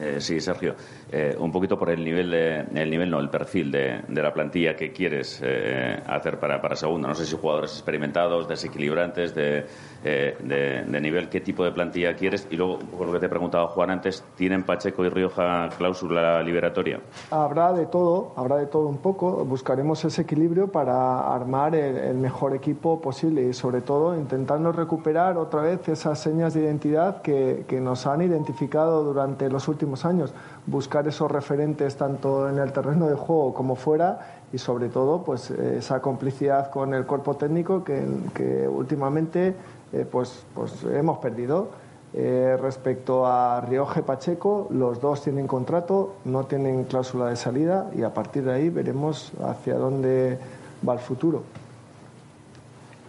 Eh, 0.00 0.20
sí, 0.20 0.40
Sergio. 0.40 0.74
Eh, 1.14 1.36
un 1.38 1.52
poquito 1.52 1.78
por 1.78 1.90
el 1.90 2.02
nivel, 2.02 2.30
de, 2.30 2.64
el 2.74 2.88
nivel 2.88 3.10
no, 3.10 3.20
el 3.20 3.28
perfil 3.28 3.70
de, 3.70 4.00
de 4.08 4.22
la 4.22 4.32
plantilla 4.32 4.74
que 4.74 4.92
quieres 4.92 5.42
eh, 5.44 6.00
hacer 6.06 6.38
para, 6.38 6.58
para 6.62 6.74
segunda. 6.74 7.08
No 7.08 7.14
sé 7.14 7.26
si 7.26 7.36
jugadores 7.36 7.72
experimentados, 7.72 8.48
desequilibrantes, 8.48 9.34
de, 9.34 9.66
eh, 10.04 10.36
de, 10.42 11.00
nivel, 11.00 11.28
qué 11.28 11.40
tipo 11.40 11.64
de 11.64 11.70
plantilla 11.70 12.14
quieres. 12.14 12.48
Y 12.50 12.56
luego, 12.56 12.78
poco 12.78 13.04
lo 13.04 13.12
que 13.12 13.20
te 13.20 13.26
he 13.26 13.28
preguntado, 13.28 13.68
Juan, 13.68 13.90
antes, 13.90 14.24
¿tienen 14.36 14.64
Pacheco 14.64 15.04
y 15.04 15.08
Rioja 15.08 15.68
cláusula 15.76 16.42
liberatoria? 16.42 17.00
Habrá 17.30 17.72
de 17.72 17.86
todo, 17.86 18.32
habrá 18.36 18.56
de 18.56 18.66
todo 18.66 18.88
un 18.88 18.98
poco. 18.98 19.44
Buscaremos 19.44 20.04
ese 20.04 20.22
equilibrio 20.22 20.68
para 20.68 21.32
armar 21.32 21.74
el, 21.74 21.96
el 21.96 22.16
mejor 22.16 22.54
equipo 22.54 23.00
posible 23.00 23.42
y, 23.42 23.52
sobre 23.52 23.80
todo, 23.80 24.16
intentando 24.16 24.72
recuperar 24.72 25.36
otra 25.36 25.62
vez 25.62 25.88
esas 25.88 26.18
señas 26.18 26.54
de 26.54 26.62
identidad 26.62 27.22
que, 27.22 27.64
que 27.68 27.80
nos 27.80 28.06
han 28.06 28.22
identificado 28.22 29.04
durante 29.04 29.48
los 29.48 29.68
últimos 29.68 30.04
años. 30.04 30.34
Buscar 30.66 31.06
esos 31.06 31.30
referentes 31.30 31.96
tanto 31.96 32.48
en 32.48 32.58
el 32.58 32.72
terreno 32.72 33.08
de 33.08 33.14
juego 33.14 33.54
como 33.54 33.76
fuera 33.76 34.42
y, 34.52 34.58
sobre 34.58 34.88
todo, 34.88 35.22
pues 35.22 35.50
esa 35.50 36.00
complicidad 36.02 36.70
con 36.70 36.92
el 36.92 37.06
cuerpo 37.06 37.34
técnico 37.34 37.82
que, 37.84 38.04
que 38.34 38.68
últimamente 38.68 39.54
eh, 39.92 40.06
pues, 40.10 40.44
pues 40.54 40.84
hemos 40.84 41.18
perdido. 41.18 41.68
Eh, 42.14 42.58
respecto 42.60 43.26
a 43.26 43.62
Rioja 43.62 44.02
Pacheco, 44.02 44.68
los 44.70 45.00
dos 45.00 45.22
tienen 45.22 45.46
contrato, 45.46 46.16
no 46.26 46.44
tienen 46.44 46.84
cláusula 46.84 47.28
de 47.28 47.36
salida 47.36 47.90
y 47.96 48.02
a 48.02 48.12
partir 48.12 48.44
de 48.44 48.52
ahí 48.52 48.68
veremos 48.68 49.32
hacia 49.42 49.76
dónde 49.76 50.38
va 50.86 50.92
el 50.92 50.98
futuro. 50.98 51.42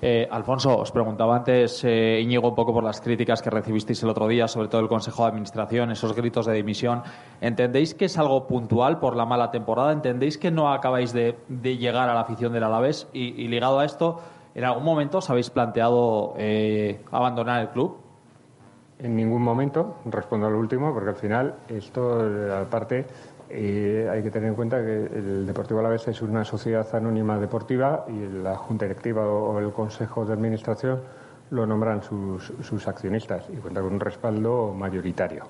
Eh, 0.06 0.28
Alfonso, 0.30 0.80
os 0.80 0.92
preguntaba 0.92 1.38
antes, 1.38 1.82
eh, 1.86 2.20
Íñigo, 2.22 2.50
un 2.50 2.56
poco 2.56 2.74
por 2.74 2.84
las 2.84 3.00
críticas 3.00 3.42
que 3.42 3.50
recibisteis 3.50 4.04
el 4.04 4.10
otro 4.10 4.28
día, 4.28 4.50
sobre 4.50 4.68
todo 4.68 4.82
el 4.82 4.90
Consejo 4.90 5.24
de 5.24 5.30
Administración, 5.30 5.92
esos 5.92 6.14
gritos 6.14 6.46
de 6.46 6.52
dimisión. 6.52 7.04
¿Entendéis 7.40 7.96
que 7.96 8.06
es 8.06 8.18
algo 8.18 8.46
puntual 8.46 9.00
por 9.00 9.16
la 9.16 9.26
mala 9.26 9.50
temporada? 9.50 9.94
¿Entendéis 9.94 10.38
que 10.38 10.52
no 10.52 10.74
acabáis 10.74 11.14
de, 11.14 11.38
de 11.48 11.78
llegar 11.78 12.10
a 12.10 12.14
la 12.16 12.20
afición 12.20 12.52
del 12.52 12.64
Alavés? 12.64 13.08
Y, 13.14 13.48
ligado 13.48 13.80
a 13.80 13.86
esto, 13.86 14.20
¿en 14.56 14.64
algún 14.64 14.84
momento 14.84 15.20
os 15.20 15.30
habéis 15.30 15.50
planteado 15.50 16.34
eh, 16.38 17.02
abandonar 17.12 17.62
el 17.62 17.70
club? 17.70 17.98
En 19.00 19.16
ningún 19.16 19.42
momento, 19.42 19.98
respondo 20.06 20.48
al 20.48 20.56
último, 20.56 20.94
porque 20.94 21.10
al 21.10 21.16
final 21.16 21.56
esto, 21.68 22.22
aparte, 22.56 23.06
eh, 23.50 24.08
hay 24.10 24.24
que 24.24 24.32
tener 24.32 24.50
en 24.50 24.56
cuenta 24.56 24.84
que 24.84 25.06
el 25.06 25.46
Deportivo 25.46 25.80
Alavés 25.80 26.08
es 26.08 26.22
una 26.22 26.46
sociedad 26.46 26.88
anónima 26.96 27.38
deportiva 27.38 28.06
y 28.08 28.42
la 28.42 28.56
Junta 28.56 28.86
Directiva 28.86 29.28
o 29.28 29.60
el 29.60 29.72
Consejo 29.72 30.26
de 30.26 30.34
Administración 30.34 31.02
lo 31.52 31.66
nombran 31.68 32.02
sus, 32.02 32.54
sus 32.62 32.88
accionistas 32.88 33.48
y 33.52 33.58
cuenta 33.58 33.82
con 33.82 33.94
un 33.94 34.00
respaldo 34.00 34.74
mayoritario. 34.74 35.44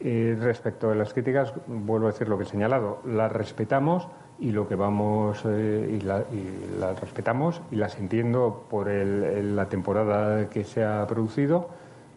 Eh, 0.00 0.36
respecto 0.40 0.90
a 0.90 0.94
las 0.94 1.12
críticas, 1.12 1.54
vuelvo 1.66 2.08
a 2.08 2.12
decir 2.12 2.28
lo 2.28 2.36
que 2.36 2.44
he 2.44 2.46
señalado, 2.46 2.98
las 3.06 3.32
respetamos 3.32 4.08
y 4.38 4.50
lo 4.50 4.68
que 4.68 4.74
vamos 4.74 5.42
eh, 5.46 5.98
y, 5.98 6.04
la, 6.04 6.20
y, 6.20 6.78
las 6.78 7.00
respetamos 7.00 7.62
y 7.70 7.76
las 7.76 7.98
entiendo 7.98 8.66
por 8.68 8.88
el, 8.88 9.56
la 9.56 9.68
temporada 9.68 10.48
que 10.50 10.64
se 10.64 10.84
ha 10.84 11.06
producido 11.06 11.68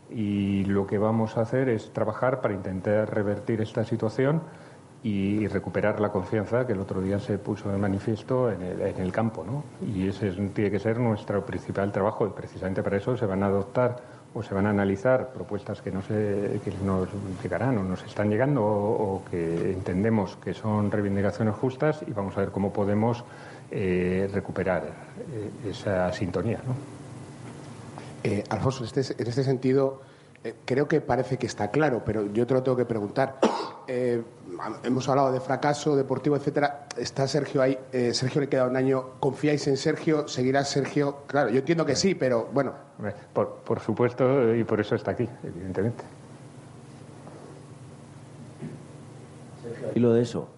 y 0.10 0.66
lo 0.66 0.88
que 0.88 0.98
vamos 0.98 1.38
a 1.38 1.42
hacer 1.42 1.70
es 1.70 1.92
trabajar 1.94 2.42
para 2.42 2.54
intentar 2.54 3.14
revertir 3.14 3.62
esta 3.62 3.84
situación 3.84 4.42
y 5.02 5.48
recuperar 5.48 6.02
la 6.02 6.12
confianza 6.12 6.68
que 6.68 6.74
el 6.74 6.80
otro 6.80 7.00
día 7.00 7.20
se 7.20 7.38
puso 7.38 7.70
de 7.70 7.78
manifiesto 7.78 8.52
en 8.52 8.62
el, 8.62 9.12
campo. 9.14 9.46
¿no? 9.46 9.64
Y 9.88 10.10
ese 10.10 10.28
es, 10.28 10.54
tiene 10.54 10.70
que 10.70 10.80
ser 10.80 11.00
nuestro 11.00 11.46
principal 11.46 11.92
trabajo 11.92 12.28
y 12.28 12.32
precisamente 12.32 12.84
para 12.84 12.98
eso 12.98 13.16
se 13.16 13.26
van 13.26 13.44
a 13.44 13.46
adoptar 13.46 14.19
o 14.34 14.44
se 14.44 14.54
van 14.54 14.68
a 14.68 14.70
analizar 14.70 15.34
propuestas 15.34 15.82
que, 15.82 15.92
no 15.92 16.02
se, 16.02 16.60
que 16.64 16.72
nos 16.84 17.10
llegarán 17.42 17.78
o 17.78 17.84
nos 17.84 18.04
están 18.04 18.30
llegando 18.30 18.64
o, 18.64 19.24
que 19.30 19.72
entendemos 19.72 20.38
que 20.38 20.54
son 20.54 20.92
reivindicaciones 20.92 21.56
justas 21.56 22.04
y 22.06 22.12
vamos 22.12 22.38
a 22.38 22.42
ver 22.42 22.52
cómo 22.52 22.72
podemos 22.72 23.24
eh, 23.72 24.30
recuperar 24.32 24.84
eh, 24.86 25.70
esa 25.70 26.12
sintonía. 26.14 26.62
¿no? 26.66 26.76
Eh, 28.24 28.44
Alfonso, 28.50 28.84
este, 28.84 29.02
en 29.02 29.28
este 29.28 29.44
sentido, 29.44 30.02
eh, 30.44 30.56
creo 30.66 30.88
que 30.88 31.02
parece 31.02 31.38
que 31.38 31.48
está 31.48 31.70
claro, 31.70 32.04
pero 32.06 32.32
yo 32.32 32.48
te 32.48 32.54
lo 32.54 32.64
tengo 32.64 32.78
que 32.78 32.86
preguntar. 32.86 33.40
Eh, 33.92 34.22
hemos 34.84 35.10
hablado 35.10 35.32
de 35.32 35.40
fracaso 35.40 35.96
deportivo, 35.96 36.36
etcétera. 36.36 36.86
Está 36.96 37.28
Sergio 37.28 37.60
ahí. 37.60 37.76
Eh, 37.92 38.14
Sergio 38.14 38.40
le 38.40 38.48
queda 38.48 38.68
un 38.68 38.76
año. 38.76 39.14
¿Confiáis 39.20 39.66
en 39.66 39.78
Sergio? 39.78 40.28
¿Seguirá 40.28 40.64
Sergio? 40.64 41.24
Claro, 41.26 41.50
yo 41.50 41.58
entiendo 41.58 41.88
que 41.88 41.96
sí, 41.96 42.14
pero 42.14 42.50
bueno. 42.54 42.74
Por, 43.34 43.62
por 43.66 43.80
supuesto, 43.80 44.54
y 44.54 44.64
por 44.64 44.80
eso 44.80 44.94
está 44.94 45.10
aquí, 45.10 45.28
evidentemente. 45.44 46.04
Y 49.96 50.00
lo 50.00 50.14
de 50.14 50.22
eso. 50.22 50.50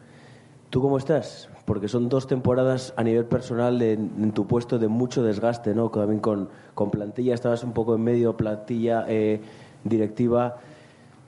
¿Tú 0.69 0.81
cómo 0.81 0.97
estás? 0.97 1.49
Porque 1.65 1.87
son 1.87 2.09
dos 2.09 2.27
temporadas 2.27 2.93
a 2.97 3.03
nivel 3.03 3.25
personal 3.25 3.79
de, 3.79 3.93
en 3.93 4.31
tu 4.33 4.47
puesto 4.47 4.79
de 4.79 4.87
mucho 4.87 5.23
desgaste, 5.23 5.73
¿no? 5.73 5.89
También 5.89 6.19
con, 6.19 6.49
con 6.73 6.91
plantilla, 6.91 7.33
estabas 7.33 7.63
un 7.63 7.73
poco 7.73 7.95
en 7.95 8.03
medio, 8.03 8.35
plantilla 8.35 9.05
eh, 9.07 9.41
directiva. 9.83 10.57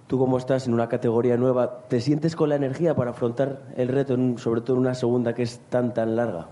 ¿Tú 0.08 0.20
cómo 0.20 0.38
estás 0.38 0.68
en 0.68 0.74
una 0.74 0.90
categoría 0.90 1.38
nueva? 1.38 1.80
¿Te 1.88 2.02
sientes 2.02 2.36
con 2.36 2.50
la 2.50 2.56
energía 2.56 2.96
para 2.96 3.12
afrontar 3.12 3.64
el 3.76 3.88
reto, 3.88 4.14
en, 4.14 4.38
sobre 4.38 4.62
todo 4.62 4.76
en 4.76 4.82
una 4.82 4.94
segunda 4.94 5.34
que 5.34 5.44
es 5.44 5.60
tan, 5.70 5.94
tan 5.94 6.16
larga? 6.16 6.48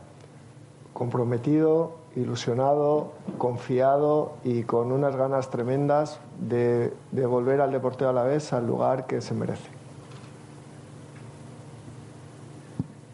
Comprometido, 0.93 1.97
ilusionado, 2.15 3.11
confiado 3.37 4.33
y 4.43 4.63
con 4.63 4.91
unas 4.91 5.15
ganas 5.15 5.49
tremendas 5.49 6.19
de, 6.39 6.93
de 7.11 7.25
volver 7.25 7.61
al 7.61 7.71
Deportivo 7.71 8.09
a 8.09 8.13
la 8.13 8.23
vez 8.23 8.51
al 8.53 8.65
lugar 8.65 9.05
que 9.05 9.21
se 9.21 9.33
merece. 9.33 9.69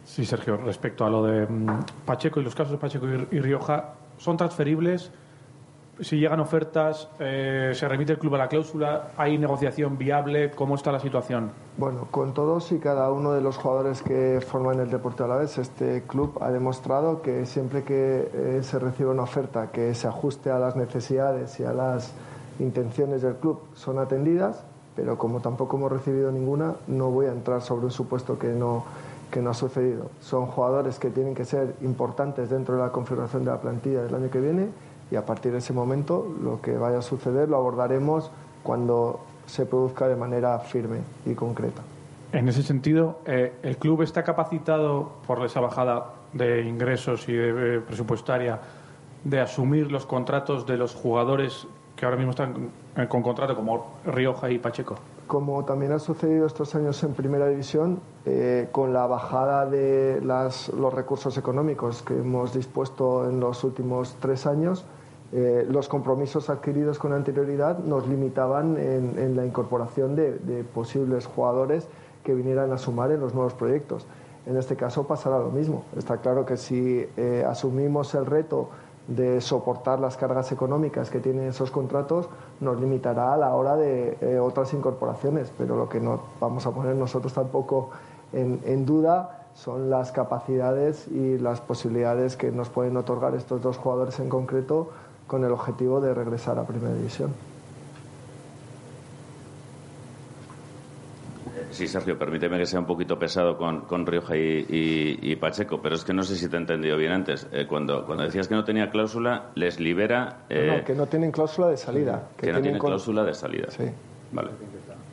Sí, 0.06 0.26
Sergio, 0.26 0.58
respecto 0.58 1.06
a 1.06 1.10
lo 1.10 1.24
de 1.24 1.44
um, 1.44 1.68
Pacheco 2.06 2.40
y 2.40 2.44
los 2.44 2.56
casos 2.56 2.72
de 2.72 2.78
Pacheco 2.80 3.06
y 3.06 3.40
Rioja, 3.40 3.94
¿son 4.18 4.36
transferibles? 4.36 5.12
Si 6.00 6.18
llegan 6.18 6.40
ofertas, 6.40 7.10
eh, 7.20 7.72
se 7.74 7.88
remite 7.88 8.14
el 8.14 8.20
club 8.20 8.36
a 8.36 8.38
la 8.38 8.48
cláusula, 8.48 9.10
¿hay 9.18 9.40
negociación 9.40 9.98
viable? 9.98 10.52
¿Cómo 10.52 10.76
está 10.76 10.92
la 10.92 11.00
situación? 11.00 11.50
Bueno, 11.76 12.08
con 12.12 12.36
todos 12.36 12.72
y 12.72 12.78
cada 12.78 13.12
uno 13.12 13.34
de 13.34 13.42
los 13.42 13.58
jugadores 13.58 14.04
que 14.04 14.40
forman 14.46 14.80
el 14.80 14.92
Deporte 14.92 15.24
a 15.24 15.28
la 15.28 15.38
vez, 15.38 15.58
este 15.58 16.04
club 16.04 16.38
ha 16.40 16.52
demostrado 16.52 17.24
que 17.24 17.48
siempre 17.48 17.84
que 17.84 18.30
eh, 18.32 18.60
se 18.62 18.78
recibe 18.78 19.10
una 19.10 19.24
oferta 19.24 19.72
que 19.72 19.96
se 19.96 20.08
ajuste 20.08 20.52
a 20.52 20.60
las 20.60 20.76
necesidades 20.76 21.60
y 21.60 21.64
a 21.64 21.74
las 21.74 22.14
intenciones 22.60 23.24
del 23.24 23.36
club, 23.36 23.62
son 23.74 23.98
atendidas, 23.98 24.64
pero 24.96 25.18
como 25.18 25.40
tampoco 25.40 25.78
hemos 25.78 25.92
recibido 25.92 26.32
ninguna, 26.32 26.76
no 26.86 27.10
voy 27.10 27.26
a 27.26 27.32
entrar 27.32 27.64
sobre 27.64 27.86
un 27.86 27.92
supuesto 27.92 28.38
que 28.38 28.50
no 28.50 28.86
que 29.32 29.42
no 29.42 29.50
ha 29.50 29.54
sucedido. 29.54 30.10
Son 30.22 30.46
jugadores 30.46 31.00
que 31.00 31.10
tienen 31.10 31.36
que 31.36 31.44
ser 31.44 31.76
importantes 31.82 32.50
dentro 32.50 32.76
de 32.76 32.82
la 32.84 32.94
configuración 32.94 33.44
de 33.44 33.52
la 33.52 33.60
plantilla 33.60 34.04
del 34.04 34.16
año 34.16 34.30
que 34.30 34.40
viene 34.40 34.70
y 35.12 35.16
a 35.16 35.26
partir 35.26 35.52
de 35.52 35.60
ese 35.60 35.74
momento 35.74 36.28
lo 36.42 36.62
que 36.62 36.78
vaya 36.78 37.00
a 37.00 37.02
suceder 37.02 37.50
lo 37.50 37.58
abordaremos 37.58 38.32
cuando 38.64 39.20
se 39.46 39.66
produzca 39.66 40.08
de 40.08 40.16
manera 40.16 40.60
firme 40.60 41.00
y 41.26 41.34
concreta. 41.34 41.82
En 42.34 42.50
ese 42.50 42.62
sentido, 42.62 43.20
eh, 43.26 43.54
¿el 43.64 43.78
club 43.78 44.02
está 44.02 44.24
capacitado 44.24 45.14
por 45.26 45.44
esa 45.46 45.62
bajada 45.62 46.14
de 46.34 46.64
ingresos 46.64 47.28
y 47.30 47.34
de, 47.34 47.78
eh, 47.78 47.80
presupuestaria 47.80 48.60
de 49.24 49.40
asumir 49.40 49.92
los 49.92 50.06
contratos 50.06 50.66
de 50.66 50.78
los 50.78 50.94
jugadores 50.94 51.68
que 51.96 52.06
ahora 52.06 52.18
mismo 52.18 52.32
están 52.32 52.70
con 53.08 53.24
contrato 53.24 53.56
como 53.56 53.94
Rioja 54.06 54.50
y 54.52 54.60
Pacheco? 54.60 54.96
como 55.28 55.66
también 55.66 55.92
ha 55.92 56.00
sucedido 56.00 56.48
estos 56.48 56.74
años 56.74 57.04
en 57.04 57.14
Primera 57.14 57.48
División, 57.48 58.00
eh, 58.26 58.70
con 58.72 58.94
la 58.94 59.06
bajada 59.06 59.66
de 59.66 60.22
las, 60.24 60.70
los 60.70 60.94
recursos 60.94 61.38
económicos 61.38 62.02
que 62.02 62.14
hemos 62.14 62.54
dispuesto 62.54 63.30
en 63.30 63.40
los 63.40 63.64
últimos 63.64 64.16
tres 64.20 64.48
años, 64.48 64.86
eh, 65.34 65.66
los 65.70 65.90
compromisos 65.90 66.50
adquiridos 66.50 67.00
con 67.00 67.14
anterioridad 67.14 67.80
nos 67.80 68.08
limitaban 68.08 68.78
en, 68.78 69.36
la 69.36 69.46
incorporación 69.46 70.16
de, 70.16 70.66
posibles 70.74 71.26
jugadores 71.26 71.88
que 72.24 72.34
vinieran 72.34 72.72
a 72.72 72.78
sumar 72.78 73.12
en 73.12 73.20
los 73.20 73.34
nuevos 73.34 73.54
proyectos. 73.54 74.06
En 74.46 74.56
este 74.56 74.76
caso 74.76 75.06
pasará 75.06 75.40
lo 75.40 75.52
mismo. 75.52 75.84
Está 75.98 76.18
claro 76.18 76.46
que 76.46 76.56
si 76.56 77.06
eh, 77.18 77.46
asumimos 77.46 78.16
el 78.16 78.26
reto 78.26 78.70
de 79.08 79.40
soportar 79.40 80.00
las 80.00 80.18
cargas 80.18 80.52
económicas 80.52 81.10
que 81.10 81.20
tienen 81.20 81.48
esos 81.48 81.72
contratos 81.72 82.28
nos 82.60 82.80
limitará 82.80 83.34
a 83.34 83.38
la 83.38 83.56
hora 83.56 83.78
de 83.78 84.18
eh, 84.20 84.40
otras 84.40 84.74
incorporaciones, 84.74 85.52
pero 85.58 85.78
lo 85.78 85.88
que 85.88 86.02
no 86.02 86.22
vamos 86.42 86.66
a 86.68 86.72
poner 86.72 86.96
nosotros 86.96 87.34
tampoco 87.34 87.90
en, 88.34 88.86
duda 88.86 89.46
son 89.54 89.90
las 89.90 90.12
capacidades 90.12 91.08
y 91.08 91.38
las 91.38 91.62
posibilidades 91.62 92.36
que 92.36 92.52
nos 92.52 92.70
pueden 92.70 92.98
otorgar 92.98 93.34
estos 93.36 93.62
dos 93.62 93.78
jugadores 93.78 94.20
en 94.20 94.28
concreto 94.28 94.90
con 95.28 95.44
el 95.44 95.52
objetivo 95.52 96.00
de 96.02 96.14
regresar 96.14 96.58
a 96.58 96.66
Primera 96.66 96.94
División. 96.96 97.34
Sí, 101.72 101.88
Sergio, 101.88 102.18
permíteme 102.18 102.58
que 102.58 102.66
sea 102.66 102.80
un 102.80 102.86
poquito 102.86 103.20
pesado 103.20 103.58
con, 103.58 103.82
con 103.82 104.06
Rioja 104.06 104.36
y, 104.38 104.66
y, 104.70 105.20
y, 105.32 105.36
Pacheco, 105.36 105.82
pero 105.82 105.96
es 105.96 106.04
que 106.04 106.14
no 106.14 106.24
sé 106.24 106.36
si 106.36 106.48
te 106.48 106.56
he 106.56 106.60
entendido 106.60 106.96
bien 106.98 107.12
antes. 107.12 107.46
Eh, 107.52 107.66
cuando, 107.68 108.06
cuando 108.06 108.24
decías 108.24 108.48
que 108.48 108.56
no 108.56 108.64
tenía 108.64 108.90
cláusula, 108.90 109.50
les 109.56 109.80
libera. 109.80 110.46
Eh, 110.50 110.66
no, 110.68 110.78
no, 110.78 110.84
que 110.86 110.96
no 110.96 111.06
tienen 111.08 111.32
cláusula 111.32 111.68
de 111.68 111.78
salida. 111.78 112.30
Que, 112.38 112.48
que 112.48 112.54
no 112.54 112.62
tienen 112.62 112.80
cláusula 112.80 113.24
de 113.24 113.34
salida. 113.34 113.70
Sí. 113.70 113.84
Vale. 114.32 114.50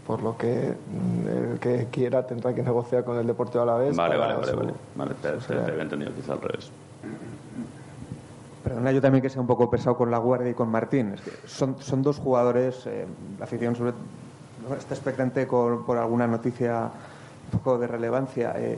por 0.07 0.23
lo 0.23 0.37
que 0.37 0.75
mm, 0.75 1.53
el 1.53 1.59
que 1.61 1.87
quiera 1.91 2.27
tendrá 2.27 2.55
que 2.55 2.63
negociar 2.63 3.05
con 3.05 3.17
el 3.19 3.27
Deportivo 3.27 3.63
a 3.63 3.67
la 3.67 3.77
vez. 3.77 3.97
Vale, 3.97 4.17
vale, 4.17 4.35
vale, 4.35 4.53
vale. 4.53 4.73
Vale, 4.95 5.15
te, 5.21 5.31
te- 5.33 5.55
te 5.55 5.71
había 5.71 5.83
entendido 5.83 6.13
quizá 6.15 6.33
al 6.35 6.41
revés. 6.41 6.71
Perdona 8.75 8.91
yo 8.93 9.01
también 9.01 9.23
que 9.23 9.31
sea 9.31 9.41
un 9.41 9.47
poco 9.47 9.71
pesado 9.71 9.97
con 9.97 10.11
La 10.11 10.19
Guardia 10.19 10.51
y 10.51 10.55
con 10.55 10.69
Martín. 10.69 11.13
Es 11.15 11.21
que 11.21 11.31
son, 11.47 11.77
son 11.79 12.03
dos 12.03 12.19
jugadores, 12.19 12.85
eh, 12.87 13.07
la 13.39 13.45
afición 13.45 13.77
sobre, 13.77 13.93
está 14.77 14.95
expectante 14.95 15.47
con- 15.47 15.85
por 15.85 15.97
alguna 15.97 16.27
noticia 16.27 16.91
un 17.53 17.59
poco 17.61 17.79
de 17.79 17.87
relevancia. 17.87 18.53
Eh, 18.57 18.77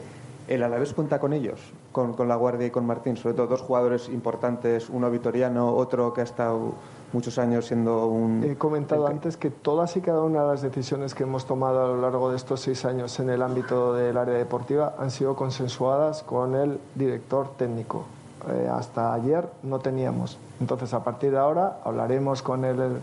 el 0.49 0.62
Alavés 0.62 0.92
cuenta 0.92 1.18
con 1.18 1.32
ellos, 1.32 1.59
con, 1.92 2.12
con 2.12 2.28
La 2.28 2.36
Guardia 2.36 2.66
y 2.66 2.70
con 2.70 2.84
Martín, 2.86 3.16
sobre 3.16 3.34
todo 3.34 3.47
dos 3.47 3.62
jugadores 3.62 4.09
importantes, 4.11 4.90
uno 4.90 5.11
vitoriano, 5.11 5.74
otro 5.74 6.12
que 6.12 6.20
ha 6.20 6.24
estado 6.24 6.74
muchos 7.14 7.38
años 7.38 7.64
siendo 7.66 8.07
un... 8.07 8.44
He 8.44 8.55
comentado 8.57 9.07
antes 9.07 9.36
que 9.38 9.51
todas 9.51 9.97
y 9.97 10.03
cada 10.03 10.20
una 10.22 10.42
de 10.42 10.49
las 10.49 10.62
decisiones 10.62 11.14
que 11.14 11.22
hemos 11.22 11.47
tomado 11.47 11.84
a 11.84 11.88
lo 11.88 12.01
largo 12.03 12.30
de 12.30 12.36
estos 12.36 12.61
seis 12.61 12.84
años 12.84 13.18
en 13.18 13.30
el 13.30 13.40
ámbito 13.42 13.94
del 13.94 14.16
área 14.18 14.34
deportiva 14.34 14.94
han 14.99 15.11
sido 15.11 15.34
consensuadas 15.34 16.22
con 16.22 16.55
el 16.55 16.78
director 16.94 17.49
técnico. 17.57 18.05
Eh, 18.49 18.68
hasta 18.72 19.12
ayer 19.12 19.49
no 19.62 19.78
teníamos. 19.78 20.39
Entonces, 20.61 20.95
a 20.95 21.03
partir 21.03 21.32
de 21.32 21.39
ahora 21.39 21.78
hablaremos 21.84 22.43
con 22.43 22.64
el, 22.64 23.01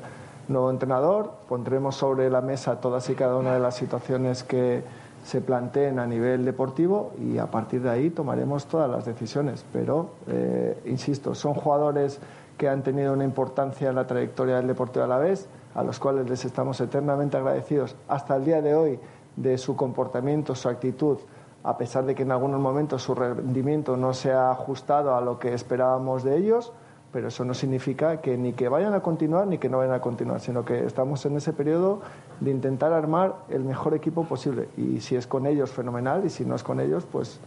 nuevo 0.47 0.69
entrenador, 0.69 1.31
pondremos 1.47 1.95
sobre 1.95 2.29
la 2.29 2.41
mesa 2.41 2.79
todas 2.81 3.09
y 3.09 3.15
cada 3.15 3.37
una 3.37 3.53
de 3.53 3.59
las 3.59 3.75
situaciones 3.75 4.43
que 4.43 4.83
se 5.23 5.39
planteen 5.39 5.99
a 5.99 6.05
nivel 6.05 6.43
deportivo 6.43 7.13
y 7.17 7.37
a 7.37 7.47
partir 7.47 7.81
de 7.81 7.89
ahí 7.89 8.09
tomaremos 8.09 8.65
todas 8.65 8.89
las 8.89 9.05
decisiones. 9.05 9.63
Pero, 9.71 10.09
eh, 10.27 10.81
insisto, 10.85 11.33
son 11.33 11.53
jugadores 11.53 12.19
que 12.57 12.67
han 12.67 12.83
tenido 12.83 13.13
una 13.13 13.23
importancia 13.23 13.89
en 13.89 13.95
la 13.95 14.05
trayectoria 14.05 14.57
del 14.57 14.67
Deportivo 14.67 15.05
Alavés, 15.05 15.47
a 15.75 15.83
los 15.83 15.97
cuales 15.99 16.29
les 16.29 16.45
estamos 16.45 16.79
eternamente 16.81 17.37
agradecidos 17.37 17.95
hasta 18.07 18.35
el 18.35 18.45
día 18.45 18.61
de 18.61 18.75
hoy 18.75 18.99
de 19.35 19.57
su 19.57 19.75
comportamiento, 19.75 20.53
su 20.55 20.69
actitud, 20.69 21.17
a 21.63 21.77
pesar 21.77 22.05
de 22.05 22.13
que 22.15 22.23
en 22.23 22.31
algunos 22.31 22.59
momentos 22.59 23.01
su 23.03 23.15
rendimiento 23.15 23.95
no 23.97 24.13
se 24.13 24.31
ha 24.31 24.51
ajustado 24.51 25.15
a 25.15 25.21
lo 25.21 25.39
que 25.39 25.53
esperábamos 25.53 26.23
de 26.23 26.37
ellos, 26.37 26.71
pero 27.11 27.27
eso 27.27 27.45
no 27.45 27.53
significa 27.53 28.21
que 28.21 28.37
ni 28.37 28.53
que 28.53 28.67
vayan 28.67 28.93
a 28.95 29.01
continuar 29.01 29.45
ni 29.47 29.59
que 29.59 29.69
no 29.69 29.77
vayan 29.77 29.93
a 29.93 30.01
continuar, 30.01 30.39
sino 30.39 30.65
que 30.65 30.83
estamos 30.85 31.25
en 31.25 31.37
ese 31.37 31.53
periodo 31.53 32.01
de 32.39 32.49
intentar 32.51 32.91
armar 32.91 33.35
el 33.49 33.63
mejor 33.63 33.93
equipo 33.93 34.23
posible. 34.25 34.67
Y 34.77 34.99
si 34.99 35.15
es 35.15 35.27
con 35.27 35.45
ellos, 35.45 35.71
fenomenal, 35.71 36.23
y 36.25 36.29
si 36.29 36.43
no 36.43 36.55
es 36.55 36.63
con 36.63 36.79
ellos, 36.79 37.05
pues, 37.09 37.39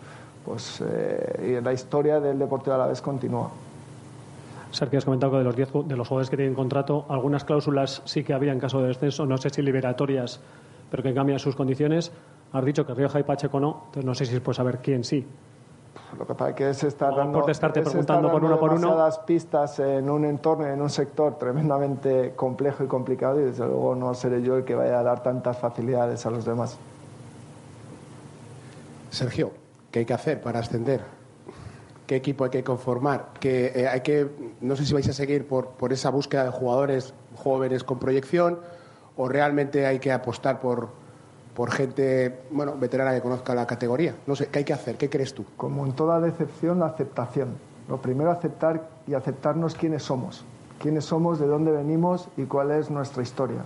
pues 0.45 0.81
eh, 0.87 1.61
la 1.63 1.73
historia 1.73 2.21
del 2.21 2.39
Deportivo 2.39 2.75
Alavés 2.77 3.03
continúa. 3.03 3.51
Sergio, 4.71 4.99
has 4.99 5.05
comentado 5.05 5.33
que 5.33 5.39
de 5.39 5.45
los 5.45 5.57
10 5.57 5.73
ju- 5.73 5.85
de 5.85 5.97
los 5.97 6.07
jugadores 6.09 6.31
que 6.31 6.37
tienen 6.37 6.55
contrato, 6.55 7.05
algunas 7.09 7.45
cláusulas 7.45 8.03
sí 8.05 8.23
que 8.25 8.35
había 8.35 8.53
en 8.53 8.61
caso 8.61 8.81
de 8.81 8.89
descenso, 8.89 9.27
no 9.27 9.37
sé 9.39 9.51
si 9.51 9.63
liberatorias, 9.63 10.41
pero 10.91 11.03
que 11.03 11.13
cambian 11.15 11.39
sus 11.39 11.57
condiciones. 11.57 12.13
Has 12.53 12.65
dicho 12.65 12.87
que 12.87 12.95
Rioja 12.95 13.21
y 13.21 13.23
Pacheco 13.23 13.61
no, 13.61 13.83
entonces 13.87 14.05
no 14.05 14.15
sé 14.15 14.27
si 14.27 14.39
puedes 14.41 14.57
saber 14.57 14.79
quién 14.79 15.05
sí. 15.05 15.27
Lo 16.19 16.27
que 16.27 16.35
pasa 16.35 16.51
es 16.51 16.57
que 16.57 16.71
es 16.71 16.85
estar 16.85 17.11
No, 17.11 17.19
dando, 17.19 17.41
por 17.41 17.51
estarte 17.51 17.81
es 17.81 17.89
preguntando 17.89 18.29
estar 18.29 18.41
por 18.41 18.45
uno 18.45 18.59
por 18.59 18.73
uno. 18.73 19.11
pistas 19.27 19.79
en 19.81 20.09
un 20.09 20.25
entorno, 20.25 20.67
en 20.67 20.81
un 20.81 20.91
sector 20.91 21.39
tremendamente 21.39 22.33
complejo 22.37 22.85
y 22.85 22.87
complicado 22.87 23.41
y 23.41 23.45
desde 23.45 23.67
luego 23.67 23.95
no 23.95 24.15
seré 24.15 24.43
yo 24.43 24.57
el 24.57 24.65
que 24.65 24.75
vaya 24.75 25.01
a 25.01 25.03
dar 25.03 25.23
tantas 25.23 25.59
facilidades 25.59 26.25
a 26.25 26.31
los 26.31 26.45
demás. 26.45 26.79
Sergio, 29.11 29.53
¿qué 29.91 30.01
hay 30.01 30.05
que 30.05 30.15
hacer 30.15 30.41
para 30.41 30.61
ascender? 30.61 31.03
¿Qué 32.07 32.17
equipo 32.17 32.45
hay 32.45 32.51
que 32.51 32.63
conformar? 32.63 33.31
¿Qué, 33.41 33.73
eh, 33.75 33.89
hay 33.89 34.01
que, 34.03 34.31
no 34.61 34.77
sé 34.77 34.87
si 34.87 34.95
vais 34.95 35.09
a 35.09 35.13
seguir 35.13 35.47
por, 35.49 35.69
por 35.71 35.93
esa 35.93 36.11
búsqueda 36.11 36.45
de 36.45 36.51
jugadores 36.51 37.15
jóvenes 37.35 37.83
con 37.83 37.99
proyección 37.99 38.61
o 39.17 39.29
realmente 39.29 39.87
hay 39.87 39.99
que 39.99 40.13
apostar 40.13 40.61
por, 40.61 40.91
por 41.57 41.71
gente 41.71 42.39
bueno, 42.51 42.75
veterana 42.79 43.13
que 43.15 43.23
conozca 43.23 43.55
la 43.55 43.67
categoría. 43.67 44.15
No 44.27 44.37
sé, 44.37 44.49
¿qué 44.49 44.59
hay 44.61 44.65
que 44.65 44.75
hacer? 44.75 44.97
¿Qué 44.97 45.09
crees 45.11 45.33
tú? 45.35 45.45
Como 45.57 45.87
en 45.87 45.93
toda 45.93 46.21
decepción, 46.21 46.79
la 46.81 46.87
aceptación. 46.87 47.57
Lo 47.89 47.97
primero, 47.97 48.31
aceptar 48.31 48.89
y 49.07 49.15
aceptarnos 49.15 49.75
quiénes 49.75 50.03
somos. 50.03 50.45
Quiénes 50.79 51.07
somos, 51.07 51.39
de 51.39 51.47
dónde 51.47 51.73
venimos 51.73 52.29
y 52.37 52.45
cuál 52.45 52.71
es 52.73 52.91
nuestra 52.91 53.23
historia. 53.23 53.65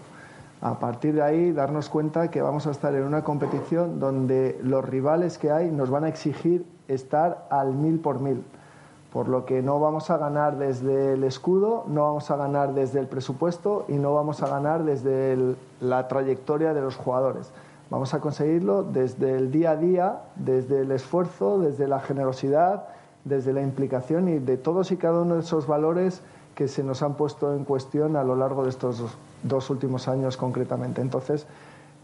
A 0.61 0.79
partir 0.79 1.15
de 1.15 1.23
ahí, 1.23 1.53
darnos 1.53 1.89
cuenta 1.89 2.31
que 2.31 2.41
vamos 2.43 2.67
a 2.69 2.71
estar 2.71 2.95
en 2.95 3.03
una 3.03 3.25
competición 3.25 3.99
donde 3.99 4.61
los 4.63 4.85
rivales 4.85 5.39
que 5.39 5.51
hay 5.51 5.71
nos 5.71 5.91
van 5.91 6.05
a 6.05 6.09
exigir 6.09 6.65
estar 6.87 7.47
al 7.51 7.73
mil 7.75 7.99
por 7.99 8.21
mil. 8.21 8.45
Por 9.13 9.27
lo 9.27 9.45
que 9.47 9.63
no 9.63 9.81
vamos 9.81 10.11
a 10.11 10.19
ganar 10.19 10.59
desde 10.59 11.15
el 11.15 11.25
escudo, 11.25 11.85
no 11.89 12.03
vamos 12.05 12.31
a 12.31 12.37
ganar 12.37 12.75
desde 12.75 13.01
el 13.01 13.09
presupuesto 13.09 13.85
y 13.89 13.95
no 13.95 14.15
vamos 14.15 14.43
a 14.43 14.49
ganar 14.49 14.85
desde 14.85 15.33
el- 15.33 15.57
la 15.81 16.07
trayectoria 16.07 16.73
de 16.75 16.81
los 16.83 16.95
jugadores. 16.95 17.51
Vamos 17.91 18.15
a 18.15 18.21
conseguirlo 18.21 18.85
desde 18.85 19.37
el 19.37 19.51
día 19.51 19.73
a 19.73 19.77
día, 19.77 20.21
desde 20.37 20.83
el 20.83 20.93
esfuerzo, 20.93 21.59
desde 21.59 21.89
la 21.89 21.99
generosidad, 21.99 22.85
desde 23.25 23.53
la 23.53 23.63
implicación 23.63 24.29
y 24.29 24.39
de 24.39 24.57
todos 24.57 24.93
y 24.93 24.97
cada 24.97 25.23
uno 25.23 25.35
de 25.35 25.41
esos 25.41 25.67
valores 25.67 26.23
que 26.55 26.69
se 26.69 26.85
nos 26.85 27.03
han 27.03 27.15
puesto 27.15 27.55
en 27.55 27.65
cuestión 27.65 28.17
a 28.17 28.23
lo 28.23 28.37
largo 28.37 28.63
de 28.63 28.71
estos 28.71 29.03
dos, 29.43 29.71
últimos 29.71 30.07
años 30.07 30.37
concretamente. 30.37 31.01
Entonces, 31.01 31.47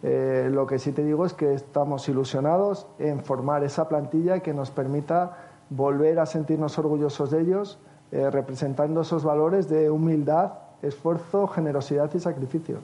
eh, 0.03 0.49
lo 0.53 0.67
que 0.67 0.81
sí 0.81 0.91
te 0.91 1.05
digo 1.05 1.25
es 1.25 1.35
que 1.35 1.55
estamos 1.55 2.09
ilusionados 2.09 2.87
en 2.99 3.21
formar 3.21 3.63
esa 3.63 3.89
plantilla 3.89 4.41
que 4.41 4.53
nos 4.53 4.73
permita 4.73 5.37
volver 5.71 6.19
a 6.19 6.27
sentirnos 6.27 6.79
orgullosos 6.79 7.31
de 7.31 7.43
ellos, 7.43 7.79
eh, 8.11 8.29
representando 8.31 9.03
esos 9.03 9.23
valores 9.23 9.69
de 9.69 9.91
humildad, 9.91 10.53
esfuerzo, 10.83 11.47
generosidad 11.47 12.11
y 12.15 12.19
sacrificio. 12.21 12.79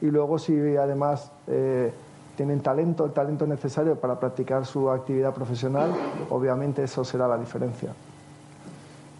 Y 0.00 0.06
luego, 0.06 0.38
si 0.38 0.76
además 0.76 1.30
eh, 1.46 1.92
tienen 2.36 2.60
talento, 2.60 3.04
el 3.04 3.12
talento 3.12 3.46
necesario 3.46 3.96
para 3.96 4.18
practicar 4.18 4.66
su 4.66 4.90
actividad 4.90 5.32
profesional, 5.32 5.92
obviamente 6.30 6.82
eso 6.82 7.04
será 7.04 7.28
la 7.28 7.38
diferencia. 7.38 7.90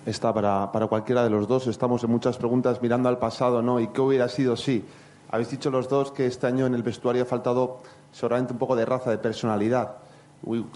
Está 0.07 0.33
para, 0.35 0.71
para 0.71 0.87
cualquiera 0.87 1.25
de 1.25 1.31
los 1.31 1.49
dos. 1.49 1.67
Estamos 1.67 2.05
en 2.05 2.11
muchas 2.11 2.37
preguntas 2.37 2.83
mirando 2.83 3.09
al 3.09 3.19
pasado, 3.19 3.63
¿no? 3.63 3.81
¿Y 3.81 3.89
qué 3.89 4.01
hubiera 4.01 4.29
sido 4.29 4.57
si? 4.57 4.85
Habéis 5.31 5.51
dicho 5.51 5.71
los 5.71 5.89
dos 5.89 6.13
que 6.13 6.27
este 6.27 6.47
año 6.47 6.67
en 6.67 6.75
el 6.75 6.83
vestuario 6.83 7.23
ha 7.23 7.27
faltado 7.27 7.79
seguramente 8.13 8.53
un 8.53 8.59
poco 8.59 8.77
de 8.77 8.85
raza, 8.85 9.11
de 9.11 9.19
personalidad. 9.19 9.97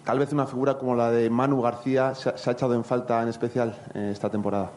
Tal 0.03 0.19
vez 0.19 0.33
una 0.33 0.47
figura 0.47 0.79
como 0.79 0.95
la 0.97 1.11
de 1.11 1.29
Manu 1.29 1.61
García 1.61 2.15
se, 2.15 2.31
ha- 2.31 2.53
echado 2.53 2.73
en 2.75 2.85
falta 2.85 3.23
en 3.23 3.29
especial 3.29 3.77
en 3.93 4.05
esta 4.05 4.31
temporada. 4.31 4.71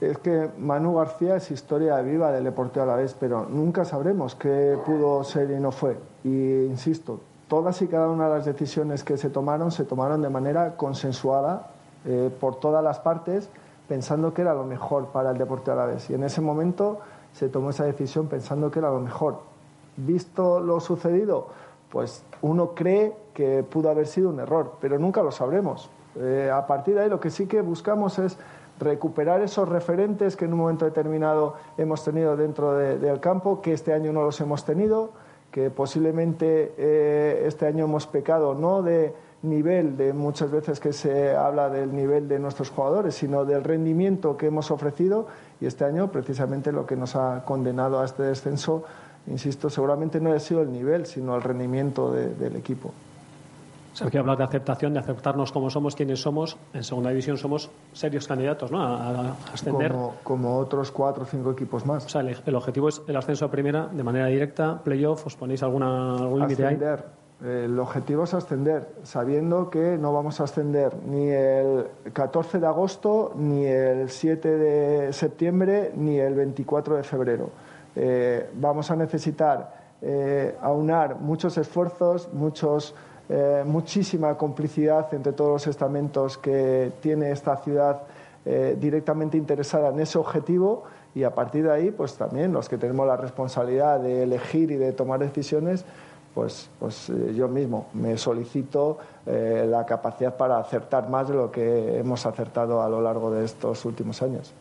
Es 0.00 0.16
que 0.18 0.48
Manu 0.58 0.94
García 0.94 1.36
es 1.36 1.50
historia 1.50 2.00
viva 2.00 2.32
del 2.32 2.44
Deportivo 2.44 2.84
a 2.84 2.86
la 2.86 2.96
vez, 2.96 3.14
pero 3.20 3.44
nunca 3.44 3.84
sabremos 3.84 4.34
qué 4.34 4.78
pudo 4.86 5.22
ser 5.24 5.50
y 5.50 5.60
no 5.60 5.72
fue. 5.72 5.98
Y 6.24 6.64
insisto, 6.64 7.20
todas 7.48 7.82
y 7.82 7.86
cada 7.86 8.08
una 8.08 8.28
de 8.28 8.36
las 8.36 8.46
decisiones 8.46 9.04
que 9.04 9.18
se 9.18 9.28
tomaron 9.28 9.70
se 9.70 9.84
tomaron 9.84 10.22
de 10.22 10.30
manera 10.30 10.76
consensuada 10.76 11.72
eh, 12.06 12.34
por 12.40 12.56
todas 12.56 12.82
las 12.82 12.98
partes, 12.98 13.50
pensando 13.88 14.32
que 14.32 14.40
era 14.40 14.54
lo 14.54 14.64
mejor 14.64 15.08
para 15.08 15.32
el 15.32 15.38
Deportivo 15.38 15.72
a 15.72 15.80
la 15.80 15.86
vez. 15.86 16.08
Y 16.08 16.14
en 16.14 16.24
ese 16.24 16.40
momento 16.40 17.00
se 17.34 17.50
tomó 17.50 17.68
esa 17.68 17.84
decisión 17.84 18.26
pensando 18.26 18.70
que 18.70 18.78
era 18.78 18.90
lo 18.90 19.00
mejor. 19.00 19.40
Visto 19.98 20.60
lo 20.60 20.80
sucedido, 20.80 21.48
pues 21.90 22.24
uno 22.40 22.70
cree 22.74 23.14
que 23.34 23.62
pudo 23.64 23.90
haber 23.90 24.06
sido 24.06 24.30
un 24.30 24.40
error, 24.40 24.76
pero 24.80 24.98
nunca 24.98 25.22
lo 25.22 25.30
sabremos. 25.30 25.90
Eh, 26.16 26.50
a 26.52 26.66
partir 26.66 26.94
de 26.94 27.02
ahí 27.02 27.10
lo 27.10 27.20
que 27.20 27.30
sí 27.30 27.46
que 27.46 27.60
buscamos 27.60 28.18
es 28.18 28.36
recuperar 28.80 29.40
esos 29.42 29.68
referentes 29.68 30.36
que 30.36 30.46
en 30.46 30.52
un 30.54 30.58
momento 30.60 30.84
determinado 30.84 31.54
hemos 31.78 32.02
tenido 32.02 32.36
dentro 32.36 32.72
de- 32.74 32.98
del 32.98 33.20
campo, 33.20 33.60
que 33.60 33.72
este 33.72 33.92
año 33.92 34.12
no 34.12 34.22
los 34.24 34.40
hemos 34.40 34.64
tenido, 34.64 35.10
que 35.52 35.70
posiblemente 35.70 36.74
eh, 36.78 37.44
este 37.46 37.66
año 37.66 37.84
hemos 37.84 38.06
pecado 38.06 38.54
no 38.54 38.82
de 38.82 39.14
nivel, 39.42 39.96
de 39.96 40.12
muchas 40.12 40.50
veces 40.50 40.80
que 40.80 40.92
se 40.92 41.34
habla 41.34 41.70
del 41.70 41.94
nivel 41.94 42.28
de 42.28 42.38
nuestros 42.38 42.70
jugadores, 42.70 43.14
sino 43.14 43.44
del 43.44 43.64
rendimiento 43.64 44.36
que 44.36 44.46
hemos 44.46 44.70
ofrecido 44.70 45.26
y 45.60 45.66
este 45.66 45.84
año 45.84 46.10
precisamente 46.12 46.72
lo 46.72 46.86
que 46.86 46.94
nos 46.96 47.16
ha 47.16 47.42
condenado 47.44 48.00
a 48.00 48.04
este 48.04 48.22
descenso, 48.22 48.84
insisto, 49.26 49.68
seguramente 49.70 50.20
no 50.20 50.32
ha 50.32 50.38
sido 50.40 50.62
el 50.62 50.72
nivel, 50.72 51.06
sino 51.06 51.36
el 51.36 51.42
rendimiento 51.42 52.12
de- 52.12 52.34
del 52.34 52.56
equipo. 52.56 52.92
Sergio, 54.00 54.20
hablas 54.20 54.38
de 54.38 54.44
aceptación, 54.44 54.94
de 54.94 55.00
aceptarnos 55.00 55.52
como 55.52 55.68
somos, 55.68 55.94
quienes 55.94 56.22
somos. 56.22 56.56
En 56.72 56.82
segunda 56.82 57.10
división 57.10 57.36
somos 57.36 57.70
serios 57.92 58.26
candidatos 58.26 58.72
¿no? 58.72 58.80
a, 58.82 59.10
a 59.10 59.32
ascender. 59.52 59.92
Como, 59.92 60.14
como 60.22 60.56
otros 60.56 60.90
cuatro 60.90 61.24
o 61.24 61.26
cinco 61.26 61.50
equipos 61.50 61.84
más. 61.84 62.06
O 62.06 62.08
sea, 62.08 62.22
el, 62.22 62.34
el 62.46 62.54
objetivo 62.54 62.88
es 62.88 63.02
el 63.06 63.16
ascenso 63.16 63.44
a 63.44 63.50
primera 63.50 63.88
de 63.88 64.02
manera 64.02 64.26
directa, 64.26 64.82
playoff. 64.82 65.26
¿Os 65.26 65.36
ponéis 65.36 65.62
alguna, 65.62 66.14
algún 66.16 66.40
límite 66.40 66.66
ahí? 66.66 66.74
ascender. 66.74 67.04
El 67.44 67.78
objetivo 67.78 68.24
es 68.24 68.34
ascender, 68.34 68.88
sabiendo 69.02 69.70
que 69.70 69.96
no 69.98 70.12
vamos 70.12 70.40
a 70.40 70.44
ascender 70.44 70.94
ni 71.06 71.28
el 71.28 71.86
14 72.12 72.58
de 72.58 72.66
agosto, 72.66 73.32
ni 73.34 73.64
el 73.66 74.08
7 74.10 74.48
de 74.48 75.12
septiembre, 75.12 75.92
ni 75.94 76.18
el 76.18 76.34
24 76.34 76.96
de 76.96 77.02
febrero. 77.02 77.50
Eh, 77.96 78.50
vamos 78.54 78.90
a 78.90 78.96
necesitar 78.96 79.80
eh, 80.02 80.56
aunar 80.60 81.16
muchos 81.20 81.58
esfuerzos, 81.58 82.32
muchos, 82.32 82.94
eh, 83.32 83.62
muchísima 83.64 84.36
complicidad 84.36 85.14
entre 85.14 85.32
todos 85.32 85.52
los 85.52 85.66
estamentos 85.68 86.36
que 86.36 86.90
tiene 87.00 87.30
esta 87.30 87.56
ciudad 87.58 88.02
eh, 88.44 88.76
directamente 88.80 89.36
interesada 89.36 89.90
en 89.90 90.00
ese 90.00 90.18
objetivo 90.18 90.82
y 91.14 91.22
a 91.22 91.32
partir 91.32 91.62
de 91.62 91.70
ahí, 91.70 91.90
pues 91.92 92.14
también 92.14 92.52
los 92.52 92.68
que 92.68 92.76
tenemos 92.76 93.06
la 93.06 93.16
responsabilidad 93.16 94.00
de 94.00 94.24
elegir 94.24 94.72
y 94.72 94.76
de 94.76 94.92
tomar 94.92 95.20
decisiones, 95.20 95.84
pues, 96.34 96.70
pues 96.80 97.08
eh, 97.08 97.32
yo 97.32 97.46
mismo 97.46 97.86
me 97.94 98.18
solicito 98.18 98.98
la 99.26 99.86
capacidad 99.86 100.36
para 100.36 100.58
acertar 100.58 101.08
más 101.08 101.28
de 101.28 101.34
lo 101.34 101.52
que 101.52 102.00
hemos 102.00 102.26
acertado 102.26 102.82
a 102.82 102.88
lo 102.88 103.00
largo 103.00 103.30
de 103.30 103.44
estos 103.44 103.84
últimos 103.84 104.22
años. 104.22 104.52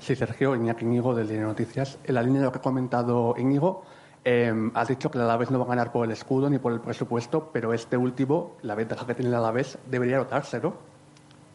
Sí, 0.00 0.16
Sergio, 0.16 0.56
Iñaki 0.56 0.84
Íñigo 0.84 1.14
de 1.14 1.22
Línea 1.22 1.44
Noticias. 1.44 1.96
En 2.02 2.16
la 2.16 2.22
línea 2.22 2.40
de 2.40 2.46
lo 2.46 2.52
que 2.52 2.58
ha 2.58 2.62
comentado 2.62 3.36
Íñigo, 3.38 3.84
eh, 4.30 4.70
has 4.74 4.88
dicho 4.88 5.10
que 5.10 5.16
el 5.18 5.24
Alavés 5.24 5.50
no 5.50 5.58
va 5.58 5.64
a 5.64 5.68
ganar 5.68 5.90
por 5.90 6.04
el 6.04 6.12
escudo 6.12 6.50
ni 6.50 6.58
por 6.58 6.72
el 6.72 6.80
presupuesto, 6.80 7.48
pero 7.50 7.72
este 7.72 7.96
último, 7.96 8.52
la 8.62 8.74
ventaja 8.74 9.06
que 9.06 9.14
tiene 9.14 9.30
el 9.30 9.34
Alavés, 9.36 9.78
debería 9.90 10.18
notarse, 10.18 10.60
¿no? 10.60 10.74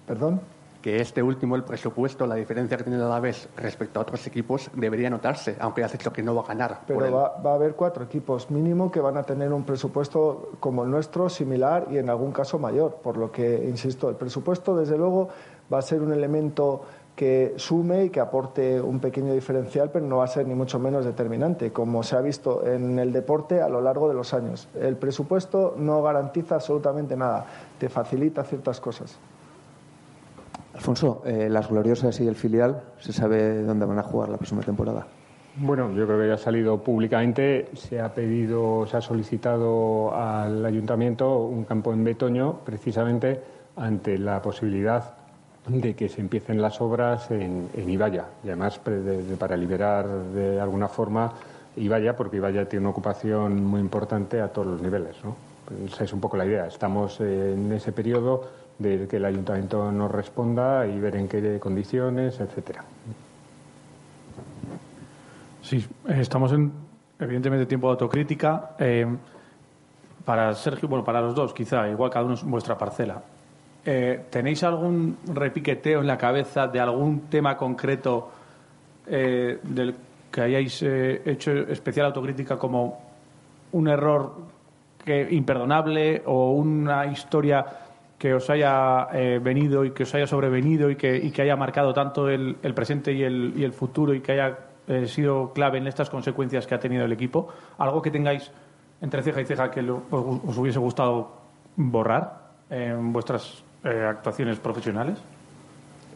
¿Perdón? 0.08 0.42
Que 0.82 1.00
este 1.00 1.24
último, 1.24 1.56
el 1.56 1.64
presupuesto, 1.64 2.26
la 2.28 2.36
diferencia 2.36 2.76
que 2.76 2.84
tiene 2.84 2.98
el 2.98 3.06
Alavés 3.06 3.48
respecto 3.56 4.00
a 4.00 4.02
otros 4.04 4.26
equipos, 4.28 4.70
debería 4.74 5.10
notarse, 5.10 5.56
aunque 5.60 5.84
has 5.84 5.92
dicho 5.94 6.12
que 6.12 6.22
no 6.24 6.36
va 6.36 6.42
a 6.42 6.48
ganar. 6.48 6.82
Pero 6.88 7.00
por 7.00 7.08
el- 7.08 7.14
va, 7.16 7.38
va 7.42 7.52
a 7.52 7.56
haber 7.56 7.76
cuatro 7.76 8.04
equipos 8.04 8.50
mínimo 8.52 8.92
que 8.92 9.00
van 9.00 9.16
a 9.18 9.24
tener 9.24 9.54
un 9.54 9.64
presupuesto 9.64 10.52
como 10.60 10.84
el 10.84 10.90
nuestro, 10.92 11.30
similar 11.30 11.88
y 11.92 12.00
en 12.00 12.10
algún 12.10 12.32
caso 12.34 12.58
mayor. 12.60 12.96
Por 13.04 13.16
lo 13.18 13.32
que, 13.32 13.64
insisto, 13.70 14.10
el 14.10 14.16
presupuesto, 14.16 14.76
desde 14.76 14.98
luego, 14.98 15.30
va 15.74 15.78
a 15.78 15.82
ser 15.82 16.02
un 16.02 16.12
elemento 16.12 16.82
que 17.16 17.54
sume 17.58 18.06
y 18.06 18.10
que 18.10 18.20
aporte 18.20 18.82
un 18.82 19.00
pequeño 19.00 19.34
diferencial, 19.34 19.92
pero 19.92 20.06
no 20.06 20.18
va 20.18 20.24
a 20.24 20.28
ser 20.28 20.48
ni 20.48 20.56
mucho 20.56 20.80
menos 20.80 21.06
determinante, 21.06 21.72
como 21.72 22.02
se 22.02 22.16
ha 22.16 22.22
visto 22.22 22.66
en 22.66 22.98
el 22.98 23.14
deporte 23.14 23.62
a 23.62 23.70
lo 23.70 23.82
largo 23.82 24.08
de 24.08 24.16
los 24.16 24.34
años. 24.34 24.68
El 24.80 24.98
presupuesto 24.98 25.76
no 25.78 26.02
garantiza 26.02 26.56
absolutamente 26.56 27.16
nada, 27.16 27.46
te 27.78 27.90
facilita 27.90 28.44
ciertas 28.44 28.80
cosas. 28.80 29.18
Alfonso, 30.74 31.22
eh, 31.26 31.50
las 31.50 31.70
gloriosas 31.70 32.20
y 32.20 32.28
el 32.28 32.36
filial, 32.36 32.82
¿se 33.00 33.14
sabe 33.14 33.62
dónde 33.62 33.86
van 33.86 34.00
a 34.00 34.04
jugar 34.04 34.30
la 34.30 34.38
próxima 34.38 34.64
temporada? 34.64 35.06
Bueno, 35.56 35.92
yo 35.94 36.08
creo 36.08 36.20
que 36.20 36.28
ya 36.28 36.34
ha 36.34 36.38
salido 36.38 36.82
públicamente, 36.82 37.70
se 37.74 38.02
ha 38.02 38.12
pedido, 38.12 38.88
se 38.88 38.98
ha 38.98 39.02
solicitado 39.02 40.12
al 40.16 40.66
ayuntamiento 40.66 41.44
un 41.44 41.64
campo 41.64 41.94
en 41.94 42.04
Betoño, 42.04 42.62
precisamente 42.66 43.40
ante 43.76 44.18
la 44.18 44.42
posibilidad 44.42 45.23
de 45.68 45.96
que 45.96 46.10
se 46.10 46.22
empiecen 46.22 46.62
las 46.62 46.82
obras 46.82 47.32
en, 47.32 47.70
en 47.74 47.90
Ibaya. 47.90 48.26
Y 48.44 48.48
además 48.48 48.80
para 49.40 49.56
liberar 49.56 50.08
de 50.08 50.60
alguna 50.60 50.88
forma 50.88 51.34
Ibaya, 51.76 52.16
porque 52.16 52.38
Ibaya 52.38 52.68
tiene 52.68 52.86
una 52.86 52.92
ocupación 52.92 53.64
muy 53.66 53.80
importante 53.80 54.42
a 54.42 54.50
todos 54.50 54.68
los 54.68 54.82
niveles. 54.82 55.16
¿no? 55.24 55.36
Esa 55.86 56.04
es 56.04 56.14
un 56.14 56.20
poco 56.20 56.38
la 56.38 56.46
idea. 56.46 56.68
Estamos 56.68 57.20
en 57.22 57.72
ese 57.72 57.92
periodo 57.92 58.50
de 58.78 59.08
que 59.08 59.18
el 59.18 59.26
ayuntamiento 59.26 59.92
nos 59.92 60.12
responda 60.12 60.86
y 60.88 61.00
ver 61.00 61.16
en 61.16 61.28
qué 61.28 61.60
condiciones, 61.60 62.40
etcétera. 62.40 62.84
Sí, 65.62 65.86
estamos 66.10 66.52
en, 66.52 66.72
evidentemente, 67.20 67.66
tiempo 67.66 67.88
de 67.88 67.92
autocrítica. 67.92 68.76
Eh, 68.80 69.08
para 70.26 70.54
Sergio, 70.54 70.88
bueno, 70.88 71.04
para 71.04 71.22
los 71.22 71.36
dos, 71.36 71.54
quizá, 71.54 71.88
igual 71.90 72.10
cada 72.10 72.26
uno 72.26 72.36
en 72.36 72.52
vuestra 72.52 72.78
parcela. 72.78 73.22
Eh, 73.86 74.26
¿Tenéis 74.30 74.64
algún 74.64 75.18
repiqueteo 75.34 76.00
en 76.02 76.08
la 76.08 76.18
cabeza 76.18 76.68
de 76.68 76.80
algún 76.80 77.22
tema 77.30 77.58
concreto 77.58 78.32
eh, 79.08 79.60
del 79.62 79.94
que 80.32 80.42
hayáis 80.42 80.82
eh, 80.84 81.22
hecho 81.26 81.52
especial 81.52 82.06
autocrítica 82.08 82.58
como 82.58 83.02
un 83.74 83.88
error 83.90 84.36
imperdonable 85.32 86.22
o 86.26 86.54
una 86.54 87.06
historia 87.08 87.66
que 88.18 88.34
os 88.34 88.50
haya 88.50 89.06
venido 89.42 89.84
y 89.84 89.92
que 89.92 90.04
os 90.04 90.16
haya 90.16 90.26
sobrevenido 90.26 90.90
y 90.90 90.96
que, 90.96 91.34
haya 91.42 91.58
marcado 91.58 91.94
tanto 91.94 92.30
el, 92.30 92.56
presente 92.74 93.12
y 93.12 93.22
el, 93.22 93.54
y 93.58 93.66
el 93.66 93.74
futuro 93.74 94.14
y 94.14 94.22
que 94.22 94.32
haya 94.32 94.58
sido 95.08 95.52
clave 95.52 95.80
en 95.80 95.88
estas 95.88 96.10
consecuencias 96.10 96.66
que 96.66 96.76
ha 96.76 96.80
tenido 96.80 97.04
el 97.04 97.12
equipo? 97.12 97.50
¿Algo 97.80 98.02
que 98.02 98.12
tengáis 98.12 98.50
entre 99.02 99.22
ceja 99.24 99.42
y 99.42 99.46
ceja 99.46 99.70
que 99.70 99.82
lo- 99.82 100.04
os 100.10 100.58
hubiese 100.58 100.80
gustado 100.80 101.34
borrar 101.76 102.44
en 102.70 103.12
vuestras 103.12 103.62
eh, 103.84 104.06
actuaciones 104.08 104.60
profesionales? 104.60 105.20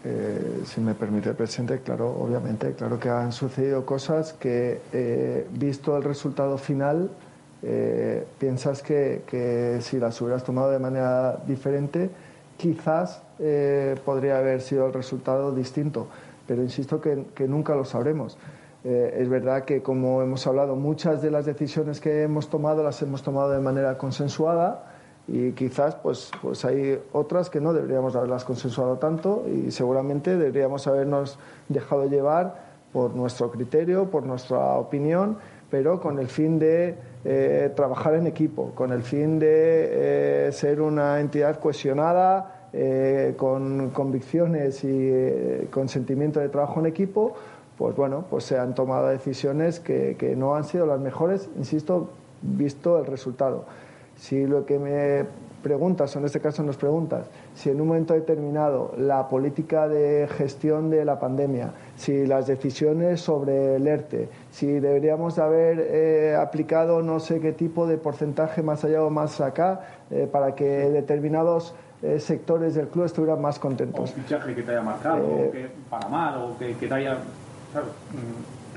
Eh, 0.04 0.62
si 0.66 0.80
me 0.80 0.94
permite 0.94 1.30
el 1.30 1.80
claro, 1.82 2.10
obviamente, 2.10 2.74
claro 2.74 3.00
que 3.00 3.10
han 3.10 3.32
sucedido 3.32 3.86
cosas 3.86 4.34
que, 4.34 4.80
eh, 4.94 5.48
visto 5.52 5.98
el 5.98 6.04
resultado 6.04 6.58
final, 6.58 7.10
eh, 7.64 8.26
piensas 8.40 8.82
que, 8.82 9.24
que 9.28 9.80
si 9.82 10.00
las 10.00 10.22
hubieras 10.22 10.44
tomado 10.44 10.72
de 10.72 10.80
manera 10.80 11.38
diferente, 11.46 12.10
quizás 12.58 13.22
eh, 13.40 13.96
podría 14.06 14.38
haber 14.38 14.62
sido 14.62 14.86
el 14.88 14.94
resultado 14.94 15.54
distinto, 15.54 16.08
pero 16.48 16.62
insisto 16.62 17.02
que, 17.02 17.26
que 17.36 17.48
nunca 17.48 17.76
lo 17.76 17.84
sabremos. 17.84 18.38
Es 18.84 19.28
verdad 19.28 19.66
que, 19.66 19.82
como 19.82 20.22
hemos 20.22 20.48
hablado, 20.48 20.78
muchas 20.78 21.22
de 21.22 21.30
las 21.30 21.46
decisiones 21.46 22.00
que 22.00 22.24
hemos 22.24 22.50
tomado 22.50 22.84
las 22.84 23.02
hemos 23.02 23.22
tomado 23.22 23.52
de 23.52 23.60
manera 23.60 23.98
consensuada 23.98 24.97
y 25.28 25.52
quizás 25.52 25.96
pues, 25.96 26.32
pues 26.42 26.64
hay 26.64 27.00
otras 27.12 27.50
que 27.50 27.60
no 27.60 27.74
deberíamos 27.74 28.16
haberlas 28.16 28.46
consensuado 28.46 28.98
tanto 28.98 29.46
y 29.48 29.72
seguramente 29.72 30.38
deberíamos 30.38 30.88
habernos 30.88 31.38
dejado 31.68 32.06
llevar 32.06 32.68
por 32.94 33.14
nuestro 33.14 33.52
criterio, 33.52 34.10
por 34.10 34.24
nuestra 34.24 34.58
opinión, 34.76 35.38
pero 35.70 36.00
con 36.00 36.18
el 36.20 36.28
fin 36.28 36.60
de 36.60 36.96
eh, 37.26 37.72
trabajar 37.76 38.16
en 38.16 38.26
equipo, 38.26 38.72
con 38.74 38.94
el 38.94 39.04
fin 39.04 39.38
de 39.38 40.48
eh, 40.48 40.52
ser 40.54 40.82
una 40.82 41.20
entidad 41.20 41.60
cohesionada, 41.60 42.70
eh, 42.72 43.34
con 43.38 43.90
convicciones 43.90 44.84
y 44.84 45.68
con 45.72 45.90
sentimiento 45.90 46.40
de 46.40 46.48
trabajo 46.48 46.80
en 46.80 46.86
equipo, 46.86 47.36
pues 47.78 47.96
bueno, 47.96 48.26
pues 48.30 48.46
se 48.46 48.58
han 48.58 48.74
tomado 48.74 49.08
decisiones 49.08 49.80
que 49.80 50.36
no 50.38 50.56
han 50.56 50.64
sido 50.64 50.86
las 50.86 51.00
mejores, 51.00 51.50
insisto, 51.58 52.10
visto 52.42 52.98
el 53.00 53.06
resultado. 53.06 53.66
Si 54.18 54.46
lo 54.46 54.66
que 54.66 54.80
me 54.80 55.26
preguntas, 55.62 56.16
o 56.16 56.20
en 56.20 56.26
este 56.26 56.40
caso 56.40 56.64
nos 56.64 56.78
preguntas, 56.78 57.28
si 57.54 57.70
en 57.70 57.82
un 57.82 57.88
momento 57.88 58.14
determinado 58.14 58.94
la 58.98 59.28
política 59.28 59.88
de 59.88 60.28
gestión 60.38 60.90
de 60.90 61.04
la 61.04 61.20
pandemia, 61.20 61.72
si 61.96 62.26
las 62.26 62.48
decisiones 62.48 63.22
sobre 63.22 63.76
el 63.76 63.88
ERTE, 63.88 64.30
si 64.52 64.80
deberíamos 64.80 65.36
de 65.36 65.42
haber 65.42 65.80
eh, 65.80 66.36
aplicado 66.36 67.02
no 67.02 67.20
sé 67.20 67.40
qué 67.40 67.52
tipo 67.52 67.88
de 67.88 67.98
porcentaje 67.98 68.62
más 68.62 68.84
allá 68.84 69.04
o 69.04 69.10
más 69.10 69.42
acá 69.42 69.82
eh, 70.10 70.28
para 70.32 70.56
que 70.56 70.66
determinados 70.66 71.76
eh, 72.02 72.20
sectores 72.20 72.76
del 72.76 72.88
club 72.88 73.06
estuvieran 73.06 73.42
más 73.42 73.60
contentos. 73.60 74.14
fichaje 74.14 74.54
que 74.54 74.62
te 74.62 74.72
haya 74.72 74.82
marcado, 74.82 75.26
o 75.26 75.52
que 75.52 75.70
para 75.90 76.08
mal, 76.08 76.42
o 76.44 76.58
que, 76.58 76.76
que 76.76 76.88
te 76.88 76.94
haya. 76.94 77.18
¿sabes? 77.74 77.90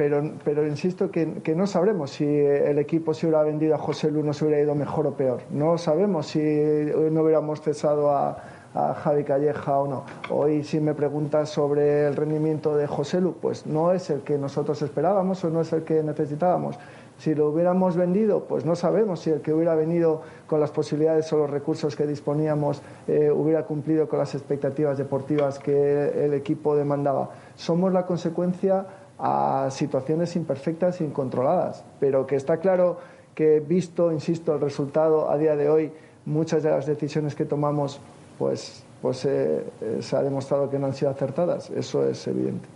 Pero, 0.01 0.23
pero 0.43 0.67
insisto 0.67 1.11
que, 1.11 1.43
que 1.43 1.55
no 1.55 1.67
sabremos 1.67 2.13
si 2.13 2.25
el 2.25 2.79
equipo 2.79 3.13
se 3.13 3.27
hubiera 3.27 3.43
vendido 3.43 3.75
a 3.75 3.79
José 3.79 4.11
Lu 4.11 4.23
no 4.23 4.33
se 4.33 4.47
hubiera 4.47 4.63
ido 4.63 4.75
mejor 4.75 5.07
o 5.07 5.13
peor. 5.13 5.43
No 5.51 5.77
sabemos 5.77 6.29
si 6.29 6.41
no 6.41 7.21
hubiéramos 7.21 7.61
cesado 7.61 8.11
a, 8.11 8.39
a 8.73 8.95
Javi 8.95 9.25
Calleja 9.25 9.79
o 9.79 9.87
no. 9.87 10.05
Hoy 10.31 10.65
si 10.65 10.81
me 10.81 10.95
preguntas 10.95 11.51
sobre 11.51 12.07
el 12.07 12.17
rendimiento 12.17 12.79
de 12.79 12.87
José 12.87 13.21
Lu, 13.21 13.35
pues 13.43 13.67
no 13.67 13.93
es 13.93 14.09
el 14.09 14.23
que 14.23 14.39
nosotros 14.39 14.81
esperábamos 14.81 15.45
o 15.45 15.51
no 15.51 15.61
es 15.61 15.71
el 15.75 15.83
que 15.83 16.03
necesitábamos. 16.03 16.79
Si 17.19 17.35
lo 17.35 17.51
hubiéramos 17.51 17.99
vendido, 17.99 18.45
pues 18.45 18.65
no 18.65 18.75
sabemos 18.75 19.21
si 19.21 19.29
el 19.29 19.43
que 19.43 19.53
hubiera 19.53 19.75
venido 19.75 20.23
con 20.47 20.59
las 20.59 20.71
posibilidades 20.71 21.31
o 21.35 21.37
los 21.37 21.51
recursos 21.51 21.95
que 21.95 22.07
disponíamos 22.07 22.81
eh, 23.07 23.31
hubiera 23.31 23.67
cumplido 23.67 24.09
con 24.09 24.19
las 24.19 24.35
expectativas 24.35 24.97
deportivas 24.97 25.59
que 25.59 26.25
el 26.25 26.33
equipo 26.33 26.75
demandaba. 26.75 27.29
Somos 27.57 27.93
la 27.93 28.07
consecuencia 28.07 28.87
a 29.23 29.69
situaciones 29.71 30.35
imperfectas 30.37 31.01
e 31.01 31.05
incontroladas, 31.05 31.85
pero 32.01 32.27
que 32.27 32.37
está 32.37 32.57
claro 32.57 32.99
que 33.35 33.61
visto, 33.61 34.11
insisto, 34.13 34.55
el 34.55 34.61
resultado 34.61 35.31
a 35.31 35.37
día 35.37 35.57
de 35.57 35.69
hoy, 35.69 35.93
muchas 36.27 36.63
de 36.63 36.71
las 36.71 36.87
decisiones 36.87 37.35
que 37.35 37.45
tomamos, 37.45 38.01
pues, 38.39 38.83
pues 39.03 39.25
eh, 39.27 39.65
eh, 39.81 39.99
se 40.01 40.17
ha 40.17 40.23
demostrado 40.23 40.69
que 40.71 40.79
no 40.79 40.87
han 40.87 40.95
sido 40.95 41.11
acertadas. 41.11 41.71
Eso 41.71 42.07
es 42.09 42.27
evidente. 42.27 42.67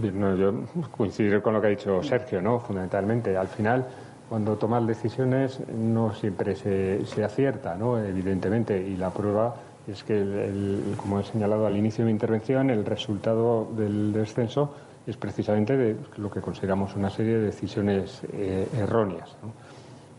Bien, 0.00 0.18
no, 0.18 0.34
yo 0.34 0.52
coincidiré 0.96 1.40
con 1.40 1.54
lo 1.54 1.60
que 1.60 1.68
ha 1.68 1.70
dicho 1.70 2.02
Sergio, 2.02 2.42
¿no? 2.42 2.58
Fundamentalmente, 2.58 3.36
al 3.36 3.46
final, 3.46 3.86
cuando 4.28 4.56
tomas 4.56 4.84
decisiones 4.86 5.60
no 5.72 6.12
siempre 6.14 6.56
se, 6.56 7.06
se 7.06 7.22
acierta, 7.22 7.76
¿no? 7.76 7.98
Evidentemente, 7.98 8.80
y 8.80 8.96
la 8.96 9.10
prueba 9.10 9.54
es 9.86 10.02
que, 10.02 10.20
el- 10.20 10.34
el- 10.38 10.94
como 10.96 11.20
he 11.20 11.24
señalado 11.24 11.66
al 11.66 11.76
inicio 11.76 12.02
de 12.04 12.06
mi 12.06 12.12
intervención, 12.12 12.70
el 12.70 12.84
resultado 12.84 13.68
del 13.76 14.12
descenso 14.12 14.74
es 15.06 15.16
precisamente 15.16 15.76
de 15.76 15.96
lo 16.16 16.30
que 16.30 16.40
consideramos 16.40 16.94
una 16.96 17.10
serie 17.10 17.34
de 17.34 17.46
decisiones 17.46 18.22
eh, 18.32 18.66
erróneas. 18.76 19.36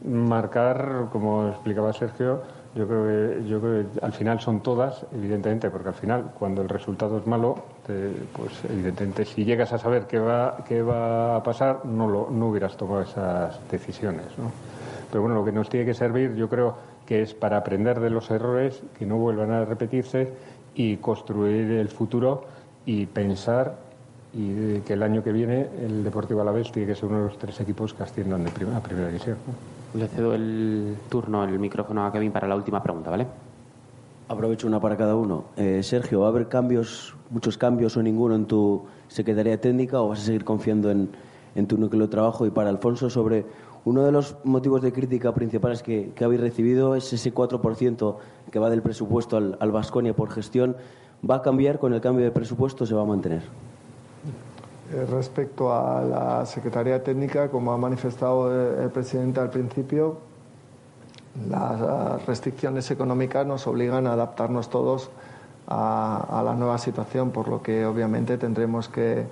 Marcar, 0.06 1.08
como 1.12 1.48
explicaba 1.50 1.92
Sergio, 1.94 2.42
yo 2.76 2.88
creo, 2.88 3.06
que, 3.06 3.48
yo 3.48 3.62
creo 3.62 3.86
al 4.02 4.12
final 4.12 4.40
son 4.40 4.60
todas, 4.60 5.06
evidentemente, 5.14 5.70
porque 5.70 5.88
al 5.88 5.96
final, 5.96 6.32
cuando 6.38 6.62
el 6.62 6.70
resultado 6.70 7.18
es 7.18 7.26
malo, 7.26 7.56
pues 7.86 8.66
evidentemente, 8.70 9.24
si 9.26 9.46
llegas 9.46 9.72
a 9.72 9.78
saber 9.78 10.06
qué 10.08 10.20
va, 10.20 10.58
qué 10.68 10.82
va 10.82 11.38
a 11.38 11.44
pasar, 11.44 11.86
no, 11.86 12.08
lo, 12.08 12.30
no 12.30 12.50
hubieras 12.50 12.76
tomado 12.76 13.02
esas 13.02 13.58
decisiones. 13.72 14.26
¿no? 14.38 14.52
Pero 15.10 15.22
bueno, 15.22 15.36
lo 15.38 15.46
que 15.46 15.54
nos 15.54 15.70
tiene 15.70 15.86
que 15.86 15.94
servir, 15.94 16.36
yo 16.36 16.50
creo 16.50 16.76
que 17.06 17.22
es 17.22 17.34
para 17.34 17.58
aprender 17.58 18.00
de 18.02 18.10
los 18.10 18.30
errores, 18.30 18.84
que 19.00 19.06
no 19.06 19.18
vuelvan 19.18 19.52
a 19.52 19.64
repetirse 19.64 20.34
y 20.76 20.98
construir 20.98 21.72
el 21.72 21.88
futuro 21.88 22.44
y 22.86 23.06
pensar 23.06 23.85
y 24.36 24.82
que 24.82 24.94
el 24.94 25.04
año 25.04 25.24
que 25.24 25.32
viene 25.32 25.70
el 25.80 26.04
Deportivo 26.04 26.42
Alavés 26.42 26.70
tiene 26.72 26.90
que 26.90 26.96
ser 26.96 27.06
uno 27.06 27.20
de 27.20 27.24
los 27.26 27.38
tres 27.38 27.58
equipos 27.62 27.94
que 27.94 28.04
asciendan 28.04 28.44
de 28.44 28.52
primera, 28.52 28.78
a 28.78 28.84
primera 28.84 29.08
división. 29.08 29.38
Le 29.94 30.08
cedo 30.10 30.34
el 30.34 30.98
turno, 31.08 31.46
el 31.46 31.58
micrófono 31.58 32.06
a 32.06 32.12
Kevin 32.12 32.34
para 32.34 32.46
la 32.46 32.56
última 32.56 32.84
pregunta, 32.84 33.10
¿vale? 33.10 33.28
Aprovecho 34.28 34.68
una 34.68 34.82
para 34.82 34.98
cada 34.98 35.16
uno. 35.16 35.46
Eh, 35.56 35.82
Sergio, 35.84 36.20
¿va 36.20 36.28
a 36.28 36.30
haber 36.30 36.50
cambios, 36.50 37.16
muchos 37.30 37.58
cambios 37.58 37.96
o 37.96 38.04
ninguno 38.04 38.36
en 38.36 38.46
tu 38.46 38.84
Secretaría 39.08 39.62
Técnica 39.62 40.02
o 40.02 40.10
vas 40.10 40.20
a 40.20 40.26
seguir 40.26 40.44
confiando 40.44 40.92
en, 40.92 41.10
en 41.56 41.68
tu 41.68 41.78
núcleo 41.78 42.08
de 42.08 42.12
trabajo? 42.12 42.46
Y 42.46 42.50
para 42.50 42.70
Alfonso, 42.70 43.10
sobre 43.10 43.46
uno 43.86 44.04
de 44.04 44.12
los 44.12 44.36
motivos 44.44 44.82
de 44.82 44.92
crítica 44.92 45.34
principales 45.34 45.82
que, 45.82 46.12
que 46.14 46.26
habéis 46.26 46.42
recibido 46.42 46.96
es 46.96 47.14
ese 47.14 47.34
4% 47.34 48.16
que 48.52 48.60
va 48.60 48.70
del 48.70 48.82
presupuesto 48.82 49.38
al 49.38 49.72
Vasconia 49.72 50.14
por 50.14 50.30
gestión. 50.30 50.76
¿Va 51.28 51.36
a 51.36 51.42
cambiar 51.42 51.80
con 51.80 51.94
el 51.94 52.02
cambio 52.02 52.26
de 52.26 52.32
presupuesto 52.32 52.84
o 52.84 52.88
se 52.88 52.96
va 52.96 53.04
a 53.04 53.06
mantener? 53.06 53.44
Eh, 54.96 55.06
respecto 55.06 55.74
a 55.74 56.02
la 56.02 56.46
Secretaría 56.46 57.04
Técnica, 57.04 57.50
como 57.50 57.74
ha 57.74 57.78
manifestado 57.78 58.82
el 58.82 58.90
presidente 58.92 59.42
al 59.42 59.50
principio, 59.50 60.20
las 61.50 62.26
restricciones 62.26 62.90
económicas 62.92 63.46
nos 63.46 63.68
obligan 63.68 64.08
a 64.08 64.14
adaptarnos 64.14 64.70
todos 64.70 65.10
a, 65.68 66.42
la 66.46 66.54
nueva 66.54 66.78
situación, 66.78 67.32
por 67.32 67.50
lo 67.50 67.62
que 67.62 67.86
obviamente 67.86 68.38
tendremos 68.38 68.88
que 68.88 69.26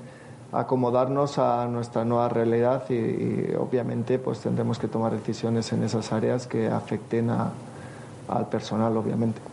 acomodarnos 0.51 1.39
a 1.39 1.65
nuestra 1.67 2.03
nueva 2.03 2.27
realidad 2.27 2.83
y, 2.89 3.55
obviamente 3.55 4.19
pues 4.19 4.39
tendremos 4.39 4.79
que 4.79 4.89
tomar 4.89 5.13
decisiones 5.13 5.71
en 5.71 5.83
esas 5.83 6.11
áreas 6.11 6.45
que 6.45 6.67
afecten 6.67 7.29
al 7.29 8.47
personal, 8.49 8.97
obviamente. 8.97 9.52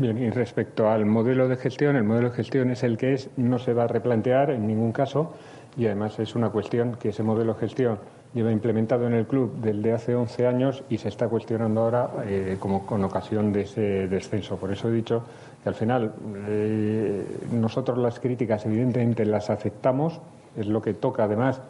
Bien, 0.00 0.16
y 0.16 0.30
respecto 0.30 0.88
al 0.88 1.04
modelo 1.04 1.46
de 1.46 1.56
gestión, 1.56 1.94
el 1.94 2.04
modelo 2.04 2.30
de 2.30 2.36
gestión 2.36 2.70
es 2.70 2.82
el 2.84 2.96
que 2.96 3.12
es, 3.12 3.28
no 3.36 3.58
se 3.58 3.74
va 3.74 3.84
a 3.84 3.86
replantear 3.86 4.48
en 4.50 4.66
ningún 4.66 4.92
caso 4.92 5.34
y 5.76 5.84
además 5.84 6.18
es 6.18 6.34
una 6.34 6.48
cuestión 6.48 6.94
que 6.94 7.10
ese 7.10 7.22
modelo 7.22 7.52
de 7.52 7.60
gestión 7.60 7.98
lleva 8.32 8.50
implementado 8.50 9.06
en 9.06 9.12
el 9.12 9.26
club 9.26 9.56
desde 9.60 9.92
hace 9.92 10.14
11 10.14 10.46
años 10.46 10.84
y 10.88 10.96
se 10.96 11.08
está 11.08 11.28
cuestionando 11.28 11.82
ahora 11.82 12.10
eh, 12.24 12.56
como 12.58 12.86
con 12.86 13.04
ocasión 13.04 13.52
de 13.52 13.60
ese 13.60 14.08
descenso. 14.08 14.56
Por 14.56 14.72
eso 14.72 14.88
he 14.88 14.92
dicho 14.92 15.22
que 15.62 15.68
al 15.68 15.74
final 15.74 16.14
eh, 16.48 17.22
nosotros 17.52 17.98
las 17.98 18.20
críticas 18.20 18.64
evidentemente 18.64 19.26
las 19.26 19.50
aceptamos, 19.50 20.18
es 20.56 20.66
lo 20.66 20.80
que 20.80 20.94
toca 20.94 21.24
además. 21.24 21.60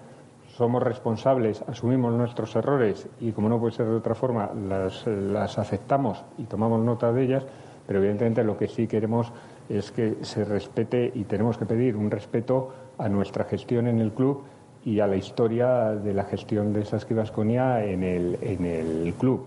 Somos 0.56 0.84
responsables, 0.84 1.64
asumimos 1.66 2.12
nuestros 2.12 2.54
errores 2.54 3.08
y, 3.20 3.32
como 3.32 3.48
no 3.48 3.58
puede 3.58 3.74
ser 3.74 3.86
de 3.86 3.96
otra 3.96 4.14
forma, 4.14 4.50
las, 4.68 5.04
las 5.08 5.58
aceptamos 5.58 6.22
y 6.38 6.44
tomamos 6.44 6.80
nota 6.80 7.12
de 7.12 7.24
ellas, 7.24 7.44
pero 7.90 7.98
evidentemente 7.98 8.44
lo 8.44 8.56
que 8.56 8.68
sí 8.68 8.86
queremos 8.86 9.32
es 9.68 9.90
que 9.90 10.18
se 10.22 10.44
respete 10.44 11.10
y 11.12 11.24
tenemos 11.24 11.58
que 11.58 11.66
pedir 11.66 11.96
un 11.96 12.08
respeto 12.08 12.72
a 12.96 13.08
nuestra 13.08 13.42
gestión 13.46 13.88
en 13.88 13.98
el 13.98 14.12
club 14.12 14.44
y 14.84 15.00
a 15.00 15.08
la 15.08 15.16
historia 15.16 15.96
de 15.96 16.14
la 16.14 16.22
gestión 16.22 16.72
de 16.72 16.84
Saskia 16.84 17.16
Vasconia 17.16 17.84
en 17.84 18.04
el, 18.04 18.38
en 18.42 18.64
el 18.64 19.12
club, 19.14 19.44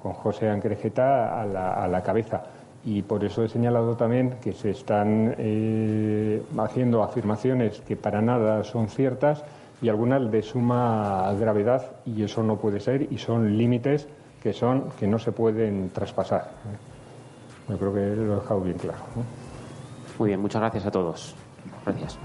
con 0.00 0.12
José 0.12 0.48
Ancrejeta 0.48 1.42
a 1.42 1.44
la, 1.44 1.72
a 1.72 1.88
la, 1.88 2.04
cabeza. 2.04 2.44
Y 2.84 3.02
por 3.02 3.24
eso 3.24 3.42
he 3.42 3.48
señalado 3.48 3.96
también 3.96 4.36
que 4.40 4.52
se 4.52 4.70
están 4.70 5.34
eh, 5.38 6.40
haciendo 6.58 7.02
afirmaciones 7.02 7.80
que 7.80 7.96
para 7.96 8.22
nada 8.22 8.62
son 8.62 8.90
ciertas 8.90 9.42
y 9.82 9.88
algunas 9.88 10.30
de 10.30 10.42
suma 10.42 11.34
gravedad 11.36 11.90
y 12.06 12.22
eso 12.22 12.44
no 12.44 12.58
puede 12.58 12.78
ser 12.78 13.12
y 13.12 13.18
son 13.18 13.58
límites 13.58 14.06
que 14.40 14.52
son 14.52 14.84
que 15.00 15.08
no 15.08 15.18
se 15.18 15.32
pueden 15.32 15.90
traspasar. 15.90 16.91
Yo 17.68 17.78
creo 17.78 17.94
que 17.94 18.00
lo 18.16 18.32
he 18.32 18.40
dejado 18.40 18.60
bien 18.60 18.78
claro. 18.78 18.98
Muy 20.18 20.28
bien, 20.28 20.40
muchas 20.40 20.60
gracias 20.60 20.86
a 20.86 20.90
todos. 20.90 21.34
Gracias. 21.84 22.18